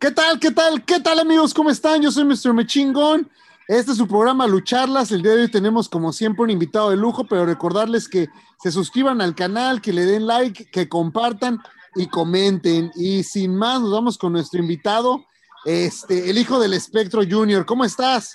¿Qué 0.00 0.10
tal? 0.10 0.40
¿Qué 0.40 0.50
tal? 0.50 0.82
¿Qué 0.86 0.98
tal 0.98 1.18
amigos? 1.18 1.52
¿Cómo 1.52 1.68
están? 1.68 2.00
Yo 2.00 2.10
soy 2.10 2.24
Mr. 2.24 2.54
Mechingón. 2.54 3.30
Este 3.68 3.90
es 3.90 3.98
su 3.98 4.08
programa 4.08 4.46
Lucharlas. 4.46 5.12
El 5.12 5.20
día 5.20 5.32
de 5.32 5.42
hoy 5.42 5.50
tenemos 5.50 5.90
como 5.90 6.10
siempre 6.14 6.42
un 6.42 6.48
invitado 6.48 6.88
de 6.88 6.96
lujo, 6.96 7.26
pero 7.28 7.44
recordarles 7.44 8.08
que 8.08 8.30
se 8.62 8.72
suscriban 8.72 9.20
al 9.20 9.34
canal, 9.34 9.82
que 9.82 9.92
le 9.92 10.06
den 10.06 10.26
like, 10.26 10.70
que 10.70 10.88
compartan 10.88 11.58
y 11.96 12.06
comenten. 12.06 12.90
Y 12.94 13.24
sin 13.24 13.54
más, 13.54 13.82
nos 13.82 13.92
vamos 13.92 14.16
con 14.16 14.32
nuestro 14.32 14.58
invitado, 14.58 15.26
este, 15.66 16.30
el 16.30 16.38
hijo 16.38 16.58
del 16.58 16.72
espectro 16.72 17.20
Junior. 17.30 17.66
¿Cómo 17.66 17.84
estás? 17.84 18.34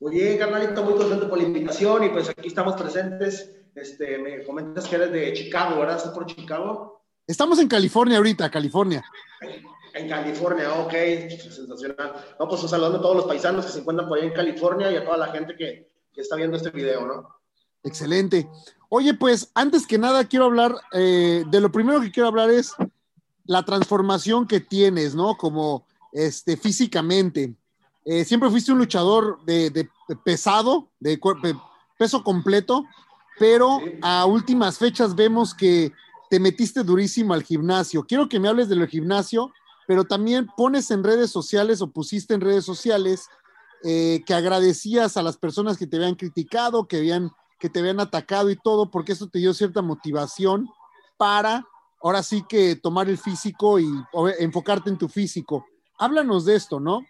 Muy 0.00 0.16
bien, 0.16 0.36
carnalito, 0.36 0.84
muy 0.84 0.96
contento 0.96 1.30
por 1.30 1.38
la 1.38 1.44
invitación 1.44 2.04
y 2.04 2.10
pues 2.10 2.28
aquí 2.28 2.48
estamos 2.48 2.74
presentes. 2.74 3.50
Este, 3.74 4.18
me 4.18 4.44
comentas 4.44 4.86
que 4.86 4.96
eres 4.96 5.12
de 5.12 5.32
Chicago, 5.32 5.80
¿verdad? 5.80 5.96
¿Estás 5.96 6.12
por 6.12 6.26
Chicago? 6.26 7.06
Estamos 7.26 7.58
en 7.58 7.68
California 7.68 8.18
ahorita, 8.18 8.50
California. 8.50 9.02
En 9.94 10.08
California, 10.08 10.72
ok, 10.74 10.92
sensacional. 11.30 12.12
No, 12.38 12.48
pues 12.48 12.62
un 12.62 12.68
saludo 12.68 12.96
a 12.96 13.00
todos 13.00 13.16
los 13.16 13.26
paisanos 13.26 13.64
que 13.64 13.72
se 13.72 13.78
encuentran 13.78 14.08
por 14.08 14.18
ahí 14.18 14.26
en 14.26 14.32
California 14.32 14.90
y 14.90 14.96
a 14.96 15.04
toda 15.04 15.16
la 15.16 15.28
gente 15.28 15.54
que, 15.56 15.88
que 16.12 16.20
está 16.20 16.34
viendo 16.34 16.56
este 16.56 16.70
video, 16.70 17.06
¿no? 17.06 17.28
Excelente. 17.84 18.48
Oye, 18.88 19.14
pues 19.14 19.50
antes 19.54 19.86
que 19.86 19.96
nada 19.96 20.24
quiero 20.24 20.46
hablar, 20.46 20.74
eh, 20.92 21.44
de 21.48 21.60
lo 21.60 21.70
primero 21.70 22.00
que 22.00 22.10
quiero 22.10 22.28
hablar 22.28 22.50
es 22.50 22.74
la 23.44 23.64
transformación 23.64 24.48
que 24.48 24.60
tienes, 24.60 25.14
¿no? 25.14 25.36
Como 25.36 25.86
este, 26.12 26.56
físicamente. 26.56 27.54
Eh, 28.04 28.24
siempre 28.24 28.50
fuiste 28.50 28.72
un 28.72 28.78
luchador 28.78 29.44
de, 29.44 29.70
de 29.70 29.88
pesado, 30.24 30.88
de 30.98 31.20
peso 31.98 32.24
completo, 32.24 32.84
pero 33.38 33.80
a 34.02 34.26
últimas 34.26 34.78
fechas 34.78 35.14
vemos 35.14 35.54
que 35.54 35.92
te 36.30 36.40
metiste 36.40 36.82
durísimo 36.82 37.34
al 37.34 37.42
gimnasio. 37.42 38.04
Quiero 38.04 38.28
que 38.28 38.40
me 38.40 38.48
hables 38.48 38.68
del 38.68 38.86
gimnasio, 38.88 39.52
pero 39.86 40.04
también 40.04 40.46
pones 40.56 40.90
en 40.90 41.04
redes 41.04 41.30
sociales 41.30 41.80
o 41.80 41.90
pusiste 41.90 42.34
en 42.34 42.40
redes 42.40 42.64
sociales 42.64 43.28
eh, 43.82 44.22
que 44.26 44.34
agradecías 44.34 45.16
a 45.16 45.22
las 45.22 45.36
personas 45.36 45.76
que 45.76 45.86
te 45.86 45.96
habían 45.96 46.14
criticado, 46.14 46.86
que, 46.86 46.98
habían, 46.98 47.30
que 47.58 47.68
te 47.68 47.80
habían 47.80 48.00
atacado 48.00 48.50
y 48.50 48.56
todo, 48.56 48.90
porque 48.90 49.12
eso 49.12 49.28
te 49.28 49.38
dio 49.38 49.52
cierta 49.52 49.82
motivación 49.82 50.68
para 51.16 51.66
ahora 52.02 52.22
sí 52.22 52.44
que 52.46 52.76
tomar 52.76 53.08
el 53.08 53.16
físico 53.16 53.80
y 53.80 53.86
enfocarte 54.38 54.90
en 54.90 54.98
tu 54.98 55.08
físico. 55.08 55.66
Háblanos 55.98 56.44
de 56.44 56.56
esto, 56.56 56.78
¿no? 56.78 57.00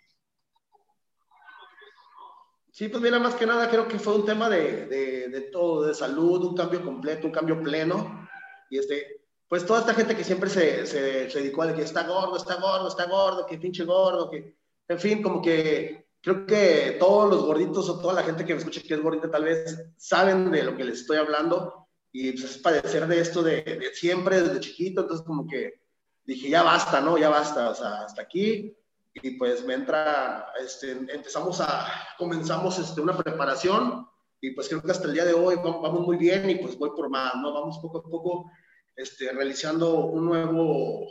Sí, 2.71 2.89
pues 2.89 3.03
mira, 3.03 3.19
más 3.21 3.35
que 3.37 3.47
nada 3.47 3.71
creo 3.71 3.87
que 3.87 3.99
fue 3.99 4.15
un 4.15 4.25
tema 4.25 4.49
de, 4.49 5.49
todo, 5.53 5.83
de 5.83 5.95
salud, 5.95 6.45
un 6.45 6.57
cambio 6.57 6.85
completo, 6.85 7.27
un 7.27 7.33
cambio 7.33 7.61
pleno. 7.63 8.29
Y 8.71 8.79
este, 8.79 9.24
pues 9.49 9.67
toda 9.67 9.81
esta 9.81 9.95
gente 9.95 10.17
que 10.17 10.25
siempre 10.25 10.51
se, 10.51 10.87
se, 10.87 11.31
se 11.31 11.39
dedicó 11.39 11.63
a 11.63 11.75
que 11.75 11.83
está 11.83 12.07
gordo, 12.07 12.37
está 12.37 12.57
gordo, 12.57 12.89
está 12.89 13.07
gordo, 13.07 13.47
que 13.47 13.59
pinche 13.59 13.85
gordo, 13.85 14.31
que, 14.31 14.57
en 14.89 14.99
fin, 14.99 15.23
como 15.23 15.41
que 15.43 16.09
creo 16.21 16.47
que 16.47 16.97
todos 16.99 17.31
los 17.31 17.45
gorditos 17.45 17.89
o 17.89 18.01
toda 18.01 18.15
la 18.15 18.23
gente 18.23 18.45
que 18.45 18.55
me 18.55 18.59
escucha 18.59 18.81
que 18.81 18.95
es 18.95 19.03
gordita 19.03 19.31
tal 19.31 19.45
vez 19.45 19.93
saben 19.99 20.51
de 20.51 20.63
lo 20.63 20.77
que 20.77 20.85
les 20.85 21.01
estoy 21.01 21.19
hablando 21.19 21.87
y 22.13 22.33
pues 22.33 22.45
es 22.45 22.59
padecer 22.59 23.07
de 23.07 23.21
esto 23.21 23.43
de, 23.43 23.91
siempre, 23.93 24.41
desde 24.41 24.61
chiquito, 24.61 25.03
entonces 25.03 25.27
como 25.27 25.47
que 25.47 25.83
dije, 26.25 26.49
ya 26.49 26.63
basta, 26.63 27.01
¿no? 27.01 27.19
Ya 27.19 27.29
basta, 27.29 27.71
o 27.71 27.75
sea, 27.75 28.05
hasta 28.05 28.23
aquí 28.23 28.75
y 29.15 29.31
pues 29.33 29.65
me 29.65 29.75
entra, 29.75 30.53
este, 30.61 30.93
empezamos 30.93 31.61
a, 31.61 31.87
comenzamos 32.19 32.79
este, 32.79 33.01
una 33.01 33.17
preparación 33.17 34.09
y 34.41 34.51
pues 34.53 34.69
creo 34.69 34.83
que 34.83 34.91
hasta 34.91 35.07
el 35.07 35.15
día 35.15 35.25
de 35.25 35.35
hoy 35.35 35.57
vamos 35.57 36.01
muy 36.01 36.17
bien 36.17 36.49
y 36.51 36.55
pues 36.57 36.79
voy 36.79 36.91
por 36.91 37.09
más, 37.11 37.35
¿no? 37.37 37.53
Vamos 37.53 37.79
poco 37.79 37.99
a 37.99 38.03
poco 38.03 38.51
este, 38.97 39.33
realizando 39.33 40.07
un 40.07 40.27
nuevo, 40.27 41.11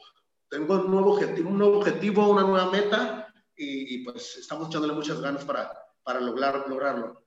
tengo 0.49 0.75
un 0.75 0.91
nuevo 0.91 1.13
objetivo, 1.13 1.49
un 1.49 1.57
nuevo 1.57 1.77
objetivo 1.77 2.29
una 2.29 2.43
nueva 2.43 2.71
meta 2.71 3.33
y, 3.55 3.95
y, 3.95 4.03
pues 4.03 4.37
estamos 4.37 4.67
echándole 4.67 4.93
muchas 4.93 5.19
ganas 5.21 5.43
para, 5.45 5.71
para 6.03 6.19
lograr, 6.19 6.65
lograrlo. 6.67 7.23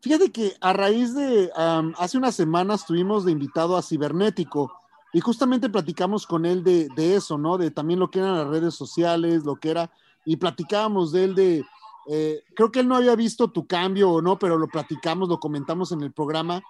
Fíjate 0.00 0.30
que 0.30 0.54
a 0.60 0.72
raíz 0.72 1.14
de, 1.14 1.50
um, 1.56 1.92
hace 1.98 2.18
unas 2.18 2.34
semanas 2.34 2.86
tuvimos 2.86 3.24
de 3.24 3.32
invitado 3.32 3.76
a 3.76 3.82
Cibernético 3.82 4.72
y 5.12 5.20
justamente 5.20 5.70
platicamos 5.70 6.26
con 6.26 6.46
él 6.46 6.62
de, 6.62 6.88
de, 6.94 7.16
eso, 7.16 7.36
¿no? 7.36 7.58
De 7.58 7.70
también 7.70 7.98
lo 7.98 8.10
que 8.10 8.20
eran 8.20 8.36
las 8.36 8.46
redes 8.46 8.74
sociales, 8.74 9.44
lo 9.44 9.56
que 9.56 9.70
era, 9.70 9.90
y 10.24 10.36
platicábamos 10.36 11.12
de 11.12 11.24
él 11.24 11.34
de, 11.34 11.64
eh, 12.10 12.42
creo 12.54 12.70
que 12.70 12.80
él 12.80 12.88
no 12.88 12.96
había 12.96 13.14
visto 13.16 13.50
tu 13.50 13.66
cambio 13.66 14.10
o 14.10 14.22
no, 14.22 14.38
pero 14.38 14.56
lo 14.56 14.68
platicamos, 14.68 15.28
lo 15.28 15.40
comentamos 15.40 15.92
en 15.92 16.02
el 16.02 16.12
programa, 16.12 16.62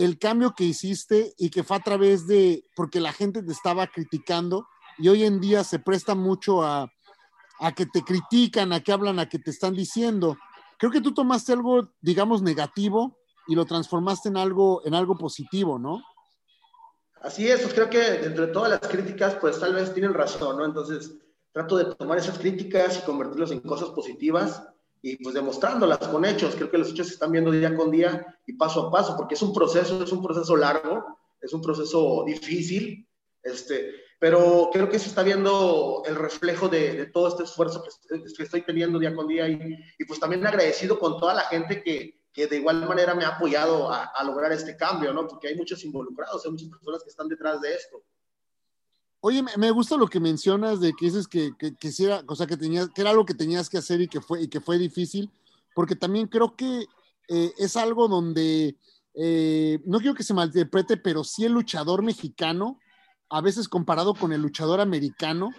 el 0.00 0.18
cambio 0.18 0.54
que 0.56 0.64
hiciste 0.64 1.34
y 1.36 1.50
que 1.50 1.62
fue 1.62 1.76
a 1.76 1.80
través 1.80 2.26
de, 2.26 2.64
porque 2.74 3.00
la 3.00 3.12
gente 3.12 3.42
te 3.42 3.52
estaba 3.52 3.86
criticando 3.86 4.66
y 4.96 5.08
hoy 5.08 5.24
en 5.24 5.40
día 5.40 5.62
se 5.62 5.78
presta 5.78 6.14
mucho 6.14 6.62
a, 6.62 6.90
a 7.58 7.72
que 7.72 7.84
te 7.84 8.02
critican, 8.02 8.72
a 8.72 8.80
que 8.80 8.92
hablan, 8.92 9.18
a 9.18 9.28
que 9.28 9.38
te 9.38 9.50
están 9.50 9.74
diciendo. 9.74 10.38
Creo 10.78 10.90
que 10.90 11.02
tú 11.02 11.12
tomaste 11.12 11.52
algo, 11.52 11.92
digamos, 12.00 12.40
negativo 12.40 13.18
y 13.46 13.54
lo 13.54 13.66
transformaste 13.66 14.30
en 14.30 14.38
algo, 14.38 14.80
en 14.86 14.94
algo 14.94 15.18
positivo, 15.18 15.78
¿no? 15.78 16.02
Así 17.20 17.46
es, 17.46 17.60
pues 17.60 17.74
creo 17.74 17.90
que 17.90 18.00
dentro 18.00 18.46
de 18.46 18.52
todas 18.52 18.70
las 18.70 18.80
críticas, 18.80 19.34
pues 19.34 19.60
tal 19.60 19.74
vez 19.74 19.92
tienen 19.92 20.14
razón, 20.14 20.56
¿no? 20.56 20.64
Entonces, 20.64 21.18
trato 21.52 21.76
de 21.76 21.94
tomar 21.94 22.16
esas 22.16 22.38
críticas 22.38 22.98
y 22.98 23.04
convertirlas 23.04 23.50
en 23.50 23.60
cosas 23.60 23.90
positivas 23.90 24.66
y 25.02 25.22
pues 25.22 25.34
demostrándolas 25.34 25.98
con 25.98 26.24
hechos. 26.24 26.54
Creo 26.54 26.70
que 26.70 26.78
los 26.78 26.90
hechos 26.90 27.08
se 27.08 27.14
están 27.14 27.32
viendo 27.32 27.50
día 27.50 27.74
con 27.74 27.90
día 27.90 28.38
y 28.46 28.54
paso 28.54 28.86
a 28.86 28.90
paso, 28.90 29.16
porque 29.16 29.34
es 29.34 29.42
un 29.42 29.52
proceso, 29.52 30.02
es 30.02 30.12
un 30.12 30.22
proceso 30.22 30.56
largo, 30.56 31.18
es 31.40 31.52
un 31.52 31.62
proceso 31.62 32.24
difícil, 32.26 33.08
este, 33.42 33.92
pero 34.18 34.68
creo 34.72 34.88
que 34.88 34.98
se 34.98 35.08
está 35.08 35.22
viendo 35.22 36.02
el 36.04 36.14
reflejo 36.14 36.68
de, 36.68 36.92
de 36.92 37.06
todo 37.06 37.28
este 37.28 37.44
esfuerzo 37.44 37.82
que, 37.82 38.22
que, 38.22 38.42
estoy 38.42 38.62
teniendo 38.62 38.98
día 38.98 39.14
con 39.14 39.26
día 39.26 39.48
y, 39.48 39.78
y, 39.98 40.04
pues 40.04 40.20
también 40.20 40.46
agradecido 40.46 40.98
con 40.98 41.18
toda 41.18 41.32
la 41.32 41.42
gente 41.42 41.82
que, 41.82 42.20
que 42.32 42.46
de 42.46 42.56
igual 42.56 42.86
manera 42.86 43.14
me 43.14 43.24
ha 43.24 43.28
apoyado 43.28 43.90
a, 43.90 44.04
a, 44.04 44.24
lograr 44.24 44.52
este 44.52 44.76
cambio, 44.76 45.14
¿no? 45.14 45.26
Porque 45.26 45.48
hay 45.48 45.56
muchos 45.56 45.82
involucrados, 45.84 46.44
hay 46.44 46.52
muchas 46.52 46.68
personas 46.68 47.02
que 47.02 47.08
están 47.08 47.28
detrás 47.28 47.62
de 47.62 47.72
esto. 47.72 48.02
Oye, 49.22 49.44
me 49.58 49.70
gusta 49.70 49.96
lo 49.96 50.08
que 50.08 50.18
mencionas 50.18 50.80
de 50.80 50.94
que 50.94 51.06
dices 51.06 51.28
que, 51.28 51.52
que, 51.58 51.74
que, 51.74 51.92
si 51.92 52.06
era, 52.06 52.24
o 52.26 52.34
sea, 52.34 52.46
que, 52.46 52.56
tenías, 52.56 52.88
que 52.88 53.02
era 53.02 53.10
algo 53.10 53.26
que 53.26 53.34
tenías 53.34 53.68
que 53.68 53.76
hacer 53.76 54.00
y 54.00 54.08
que 54.08 54.22
fue, 54.22 54.42
y 54.42 54.48
que 54.48 54.60
fue 54.60 54.78
difícil, 54.78 55.30
porque 55.74 55.94
también 55.94 56.26
creo 56.26 56.56
que 56.56 56.86
eh, 57.28 57.52
es 57.58 57.76
algo 57.76 58.08
donde, 58.08 58.76
eh, 59.14 59.78
no 59.84 59.98
quiero 59.98 60.14
que 60.14 60.22
se 60.22 60.32
malinterprete, 60.32 60.96
pero 60.96 61.22
sí 61.22 61.44
el 61.44 61.52
luchador 61.52 62.02
mexicano, 62.02 62.78
a 63.28 63.42
veces 63.42 63.68
comparado 63.68 64.14
con 64.14 64.32
el 64.32 64.40
luchador 64.40 64.80
americano, 64.80 65.50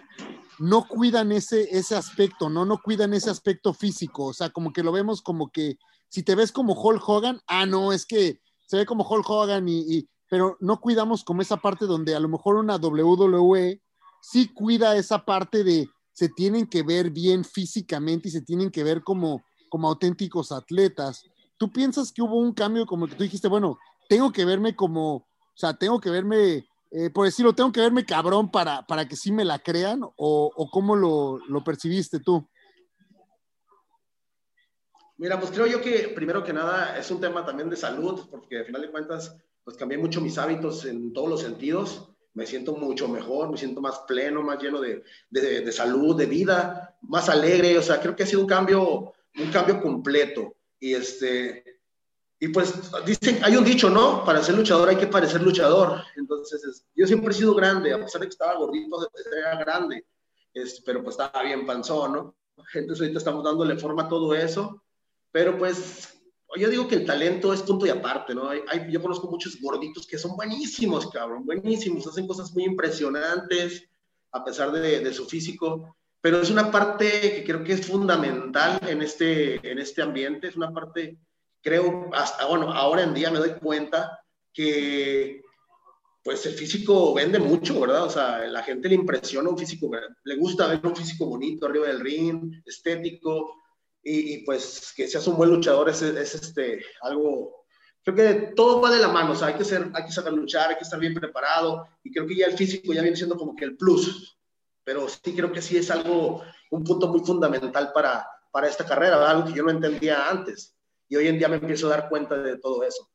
no 0.58 0.88
cuidan 0.88 1.30
ese, 1.30 1.68
ese 1.76 1.94
aspecto, 1.94 2.50
¿no? 2.50 2.64
No 2.64 2.78
cuidan 2.82 3.14
ese 3.14 3.30
aspecto 3.30 3.72
físico, 3.72 4.24
o 4.26 4.32
sea, 4.32 4.50
como 4.50 4.72
que 4.72 4.82
lo 4.82 4.90
vemos 4.90 5.22
como 5.22 5.52
que 5.52 5.78
si 6.08 6.24
te 6.24 6.34
ves 6.34 6.50
como 6.50 6.74
Hulk 6.74 7.08
Hogan, 7.08 7.40
ah, 7.46 7.64
no, 7.64 7.92
es 7.92 8.06
que 8.06 8.40
se 8.66 8.76
ve 8.76 8.86
como 8.86 9.08
Hulk 9.08 9.30
Hogan 9.30 9.68
y, 9.68 9.78
y 9.80 10.08
pero 10.32 10.56
no 10.60 10.80
cuidamos 10.80 11.24
como 11.24 11.42
esa 11.42 11.58
parte 11.58 11.84
donde 11.84 12.14
a 12.14 12.18
lo 12.18 12.26
mejor 12.26 12.56
una 12.56 12.76
WWE 12.76 13.82
sí 14.22 14.48
cuida 14.48 14.96
esa 14.96 15.26
parte 15.26 15.62
de 15.62 15.90
se 16.10 16.30
tienen 16.30 16.66
que 16.66 16.82
ver 16.82 17.10
bien 17.10 17.44
físicamente 17.44 18.28
y 18.28 18.30
se 18.30 18.40
tienen 18.40 18.70
que 18.70 18.82
ver 18.82 19.02
como, 19.02 19.44
como 19.68 19.88
auténticos 19.88 20.50
atletas. 20.50 21.26
¿Tú 21.58 21.70
piensas 21.70 22.10
que 22.10 22.22
hubo 22.22 22.38
un 22.38 22.54
cambio 22.54 22.86
como 22.86 23.06
que 23.06 23.14
tú 23.14 23.24
dijiste, 23.24 23.46
bueno, 23.46 23.78
tengo 24.08 24.32
que 24.32 24.46
verme 24.46 24.74
como, 24.74 25.16
o 25.16 25.26
sea, 25.54 25.74
tengo 25.74 26.00
que 26.00 26.08
verme, 26.08 26.66
eh, 26.92 27.10
por 27.10 27.26
decirlo, 27.26 27.54
tengo 27.54 27.70
que 27.70 27.82
verme 27.82 28.06
cabrón 28.06 28.50
para, 28.50 28.86
para 28.86 29.06
que 29.06 29.16
sí 29.16 29.32
me 29.32 29.44
la 29.44 29.58
crean 29.58 30.02
o, 30.02 30.12
o 30.16 30.70
cómo 30.70 30.96
lo, 30.96 31.40
lo 31.46 31.62
percibiste 31.62 32.20
tú? 32.20 32.48
Mira, 35.18 35.38
pues 35.38 35.52
creo 35.52 35.66
yo 35.66 35.82
que 35.82 36.10
primero 36.14 36.42
que 36.42 36.54
nada 36.54 36.96
es 36.96 37.10
un 37.10 37.20
tema 37.20 37.44
también 37.44 37.68
de 37.68 37.76
salud, 37.76 38.26
porque 38.30 38.60
al 38.60 38.64
final 38.64 38.80
de 38.80 38.90
cuentas 38.90 39.36
pues 39.64 39.76
cambié 39.76 39.98
mucho 39.98 40.20
mis 40.20 40.38
hábitos 40.38 40.84
en 40.84 41.12
todos 41.12 41.28
los 41.28 41.40
sentidos. 41.40 42.08
Me 42.34 42.46
siento 42.46 42.74
mucho 42.74 43.08
mejor, 43.08 43.50
me 43.50 43.58
siento 43.58 43.80
más 43.80 44.00
pleno, 44.08 44.42
más 44.42 44.62
lleno 44.62 44.80
de, 44.80 45.02
de, 45.30 45.60
de, 45.60 45.72
salud, 45.72 46.16
de 46.16 46.26
vida, 46.26 46.96
más 47.02 47.28
alegre. 47.28 47.76
O 47.76 47.82
sea, 47.82 48.00
creo 48.00 48.16
que 48.16 48.22
ha 48.22 48.26
sido 48.26 48.40
un 48.40 48.46
cambio, 48.46 49.12
un 49.36 49.50
cambio 49.52 49.82
completo. 49.82 50.56
Y 50.80 50.94
este, 50.94 51.72
y 52.42 52.48
pues 52.48 52.74
dicen, 53.06 53.38
hay 53.44 53.54
un 53.54 53.62
dicho, 53.62 53.88
¿no? 53.88 54.24
Para 54.24 54.42
ser 54.42 54.56
luchador 54.56 54.88
hay 54.88 54.96
que 54.96 55.06
parecer 55.06 55.42
luchador. 55.42 56.02
Entonces, 56.16 56.64
es, 56.64 56.86
yo 56.92 57.06
siempre 57.06 57.30
he 57.30 57.34
sido 57.36 57.54
grande, 57.54 57.92
a 57.92 58.00
pesar 58.00 58.20
de 58.20 58.26
que 58.26 58.32
estaba 58.32 58.56
gordito, 58.56 59.08
era 59.40 59.56
grande, 59.56 60.04
es, 60.52 60.82
pero 60.84 61.04
pues 61.04 61.14
estaba 61.14 61.44
bien 61.44 61.64
panzón, 61.64 62.12
¿no? 62.12 62.36
Entonces 62.74 63.02
ahorita 63.02 63.18
estamos 63.18 63.44
dándole 63.44 63.78
forma 63.78 64.02
a 64.02 64.08
todo 64.08 64.34
eso, 64.34 64.82
pero 65.30 65.56
pues 65.56 66.20
yo 66.56 66.68
digo 66.68 66.88
que 66.88 66.96
el 66.96 67.06
talento 67.06 67.52
es 67.52 67.62
punto 67.62 67.86
y 67.86 67.90
aparte, 67.90 68.34
¿no? 68.34 68.48
Hay, 68.48 68.60
hay, 68.68 68.92
yo 68.92 69.00
conozco 69.00 69.30
muchos 69.30 69.60
gorditos 69.60 70.06
que 70.06 70.18
son 70.18 70.36
buenísimos, 70.36 71.10
cabrón, 71.10 71.44
buenísimos, 71.46 72.06
hacen 72.06 72.26
cosas 72.26 72.52
muy 72.52 72.64
impresionantes 72.64 73.88
a 74.32 74.44
pesar 74.44 74.72
de, 74.72 75.00
de, 75.00 75.12
su 75.12 75.26
físico, 75.26 75.96
pero 76.20 76.40
es 76.40 76.50
una 76.50 76.70
parte 76.70 77.34
que 77.34 77.44
creo 77.44 77.62
que 77.62 77.74
es 77.74 77.86
fundamental 77.86 78.80
en 78.86 79.02
este, 79.02 79.70
en 79.70 79.78
este 79.78 80.02
ambiente, 80.02 80.48
es 80.48 80.56
una 80.56 80.72
parte, 80.72 81.18
creo, 81.60 82.10
hasta, 82.14 82.46
bueno, 82.46 82.72
ahora 82.72 83.02
en 83.02 83.12
día 83.12 83.30
me 83.30 83.38
doy 83.38 83.52
cuenta 83.54 84.20
que 84.52 85.42
pues 86.24 86.46
el 86.46 86.54
físico 86.54 87.12
vende 87.14 87.38
mucho, 87.38 87.80
¿verdad? 87.80 88.04
O 88.04 88.10
sea, 88.10 88.46
la 88.46 88.62
gente 88.62 88.88
le 88.88 88.94
impresiona 88.94 89.50
un 89.50 89.58
físico, 89.58 89.90
le 90.24 90.36
gusta 90.36 90.68
ver 90.68 90.80
un 90.84 90.94
físico 90.94 91.26
bonito 91.26 91.66
arriba 91.66 91.88
del 91.88 92.00
ring, 92.00 92.62
estético, 92.64 93.61
y, 94.02 94.38
pues 94.44 94.92
que 94.96 95.06
seas 95.06 95.26
un 95.26 95.36
buen 95.36 95.50
luchador 95.50 95.88
es, 95.88 96.02
es, 96.02 96.34
este, 96.34 96.84
algo, 97.02 97.64
creo 98.02 98.16
que 98.16 98.34
todo 98.54 98.80
va 98.80 98.90
de 98.90 98.98
la 98.98 99.08
mano, 99.08 99.32
o 99.32 99.34
sea, 99.34 99.48
hay 99.48 99.54
que, 99.54 99.64
ser, 99.64 99.90
hay 99.94 100.04
que 100.04 100.12
saber 100.12 100.32
luchar, 100.32 100.70
hay 100.70 100.76
que 100.76 100.84
estar 100.84 100.98
bien 100.98 101.14
preparado, 101.14 101.86
y 102.02 102.10
creo 102.10 102.26
que 102.26 102.36
ya 102.36 102.46
el 102.46 102.56
físico 102.56 102.92
ya 102.92 103.02
viene 103.02 103.16
siendo 103.16 103.36
como 103.36 103.54
que 103.54 103.64
el 103.64 103.76
plus, 103.76 104.38
pero 104.84 105.08
sí 105.08 105.34
creo 105.34 105.52
que 105.52 105.62
sí 105.62 105.76
es 105.76 105.90
algo, 105.90 106.42
un 106.70 106.82
punto 106.84 107.08
muy 107.08 107.20
fundamental 107.20 107.92
para, 107.92 108.26
para 108.50 108.68
esta 108.68 108.84
carrera, 108.84 109.30
algo 109.30 109.46
que 109.46 109.54
yo 109.54 109.62
no 109.62 109.70
entendía 109.70 110.28
antes, 110.28 110.74
y 111.08 111.16
hoy 111.16 111.28
en 111.28 111.38
día 111.38 111.48
me 111.48 111.56
empiezo 111.56 111.86
a 111.86 111.90
dar 111.90 112.08
cuenta 112.08 112.36
de 112.36 112.58
todo 112.58 112.82
eso. 112.82 113.08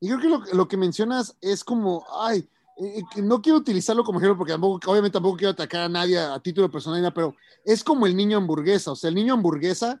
Y 0.00 0.08
creo 0.08 0.20
que 0.20 0.28
lo, 0.28 0.42
lo 0.52 0.68
que 0.68 0.76
mencionas 0.76 1.36
es 1.40 1.64
como, 1.64 2.04
ay, 2.20 2.46
eh, 2.76 3.02
eh, 3.16 3.22
no 3.22 3.40
quiero 3.40 3.58
utilizarlo 3.58 4.04
como 4.04 4.18
ejemplo 4.18 4.36
porque 4.36 4.52
tampoco, 4.52 4.90
obviamente 4.90 5.14
tampoco 5.14 5.38
quiero 5.38 5.52
atacar 5.52 5.82
a 5.82 5.88
nadie 5.88 6.18
a, 6.18 6.38
título 6.40 6.70
personal, 6.70 7.10
pero 7.14 7.34
es 7.64 7.82
como 7.82 8.06
el 8.06 8.14
niño 8.14 8.36
hamburguesa. 8.36 8.92
O 8.92 8.96
sea, 8.96 9.08
el 9.08 9.14
niño 9.14 9.34
hamburguesa 9.34 10.00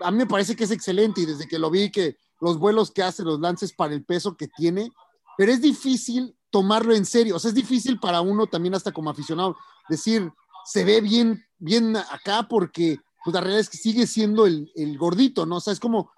a 0.00 0.10
mí 0.10 0.18
me 0.18 0.26
parece 0.26 0.56
que 0.56 0.64
es 0.64 0.70
excelente 0.70 1.20
y 1.20 1.26
desde 1.26 1.48
que 1.48 1.58
lo 1.58 1.70
vi, 1.70 1.90
que 1.90 2.16
los 2.40 2.58
vuelos 2.58 2.90
que 2.90 3.02
hace, 3.02 3.22
los 3.22 3.40
lances 3.40 3.72
para 3.72 3.94
el 3.94 4.04
peso 4.04 4.36
que 4.36 4.48
tiene, 4.48 4.90
pero 5.36 5.52
es 5.52 5.60
difícil 5.60 6.36
tomarlo 6.50 6.94
en 6.94 7.04
serio. 7.04 7.36
O 7.36 7.38
sea, 7.38 7.50
es 7.50 7.54
difícil 7.54 7.98
para 7.98 8.20
uno 8.20 8.46
también 8.46 8.74
hasta 8.74 8.92
como 8.92 9.10
aficionado 9.10 9.56
decir, 9.88 10.32
se 10.64 10.84
ve 10.84 11.00
bien, 11.00 11.44
bien 11.58 11.96
acá 11.96 12.46
porque 12.48 12.98
pues 13.24 13.34
la 13.34 13.40
realidad 13.40 13.60
es 13.60 13.70
que 13.70 13.78
sigue 13.78 14.06
siendo 14.06 14.46
el, 14.46 14.70
el 14.74 14.96
gordito, 14.96 15.46
¿no? 15.46 15.56
O 15.56 15.60
sea, 15.60 15.72
es 15.72 15.80
como 15.80 16.10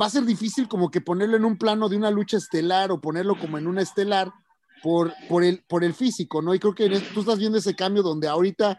va 0.00 0.06
a 0.06 0.10
ser 0.10 0.24
difícil 0.24 0.68
como 0.68 0.90
que 0.90 1.00
ponerlo 1.00 1.36
en 1.36 1.44
un 1.44 1.58
plano 1.58 1.88
de 1.88 1.96
una 1.96 2.10
lucha 2.10 2.36
estelar 2.36 2.90
o 2.90 3.00
ponerlo 3.00 3.38
como 3.38 3.58
en 3.58 3.66
una 3.66 3.82
estelar 3.82 4.32
por, 4.82 5.14
por, 5.28 5.44
el, 5.44 5.64
por 5.68 5.84
el 5.84 5.94
físico, 5.94 6.42
¿no? 6.42 6.54
Y 6.54 6.58
creo 6.58 6.74
que 6.74 6.88
tú 7.14 7.20
estás 7.20 7.38
viendo 7.38 7.58
ese 7.58 7.74
cambio 7.74 8.02
donde 8.02 8.28
ahorita, 8.28 8.78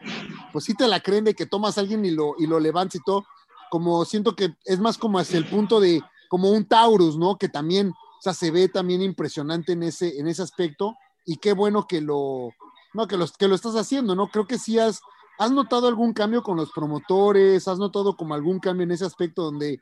pues 0.52 0.64
sí 0.64 0.74
te 0.74 0.86
la 0.86 1.00
creen 1.00 1.24
de 1.24 1.34
que 1.34 1.46
tomas 1.46 1.76
a 1.76 1.80
alguien 1.80 2.04
y 2.04 2.10
lo, 2.10 2.34
y 2.38 2.46
lo 2.46 2.60
levantas 2.60 2.96
y 2.96 3.04
todo, 3.04 3.26
como 3.70 4.04
siento 4.04 4.34
que 4.34 4.54
es 4.64 4.78
más 4.78 4.98
como 4.98 5.18
hacia 5.18 5.38
el 5.38 5.46
punto 5.46 5.80
de, 5.80 6.02
como 6.28 6.50
un 6.50 6.64
Taurus, 6.64 7.16
¿no? 7.16 7.36
Que 7.36 7.48
también, 7.48 7.90
o 7.90 8.22
sea, 8.22 8.34
se 8.34 8.50
ve 8.50 8.68
también 8.68 9.02
impresionante 9.02 9.72
en 9.72 9.82
ese, 9.82 10.18
en 10.18 10.28
ese 10.28 10.42
aspecto 10.42 10.96
y 11.24 11.36
qué 11.36 11.52
bueno 11.52 11.86
que 11.86 12.00
lo, 12.00 12.50
no, 12.94 13.06
que, 13.06 13.16
los, 13.16 13.36
que 13.36 13.48
lo 13.48 13.54
estás 13.54 13.74
haciendo, 13.74 14.14
¿no? 14.14 14.28
Creo 14.28 14.46
que 14.46 14.58
sí 14.58 14.78
has, 14.78 15.00
has 15.38 15.50
notado 15.50 15.88
algún 15.88 16.12
cambio 16.12 16.42
con 16.42 16.56
los 16.56 16.72
promotores, 16.72 17.68
has 17.68 17.78
notado 17.78 18.16
como 18.16 18.34
algún 18.34 18.58
cambio 18.60 18.84
en 18.84 18.92
ese 18.92 19.04
aspecto 19.04 19.42
donde 19.42 19.80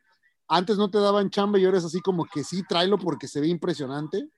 antes 0.49 0.77
no 0.77 0.91
te 0.91 0.99
daban 0.99 1.31
chamba 1.31 1.59
y 1.59 1.65
ahora 1.65 1.79
es 1.79 1.85
así 1.85 2.01
como 2.01 2.25
que 2.25 2.45
sí, 2.45 2.63
tráelo 2.69 2.99
porque 2.99 3.27
se 3.29 3.41
ve 3.41 3.49
impresionante. 3.49 4.29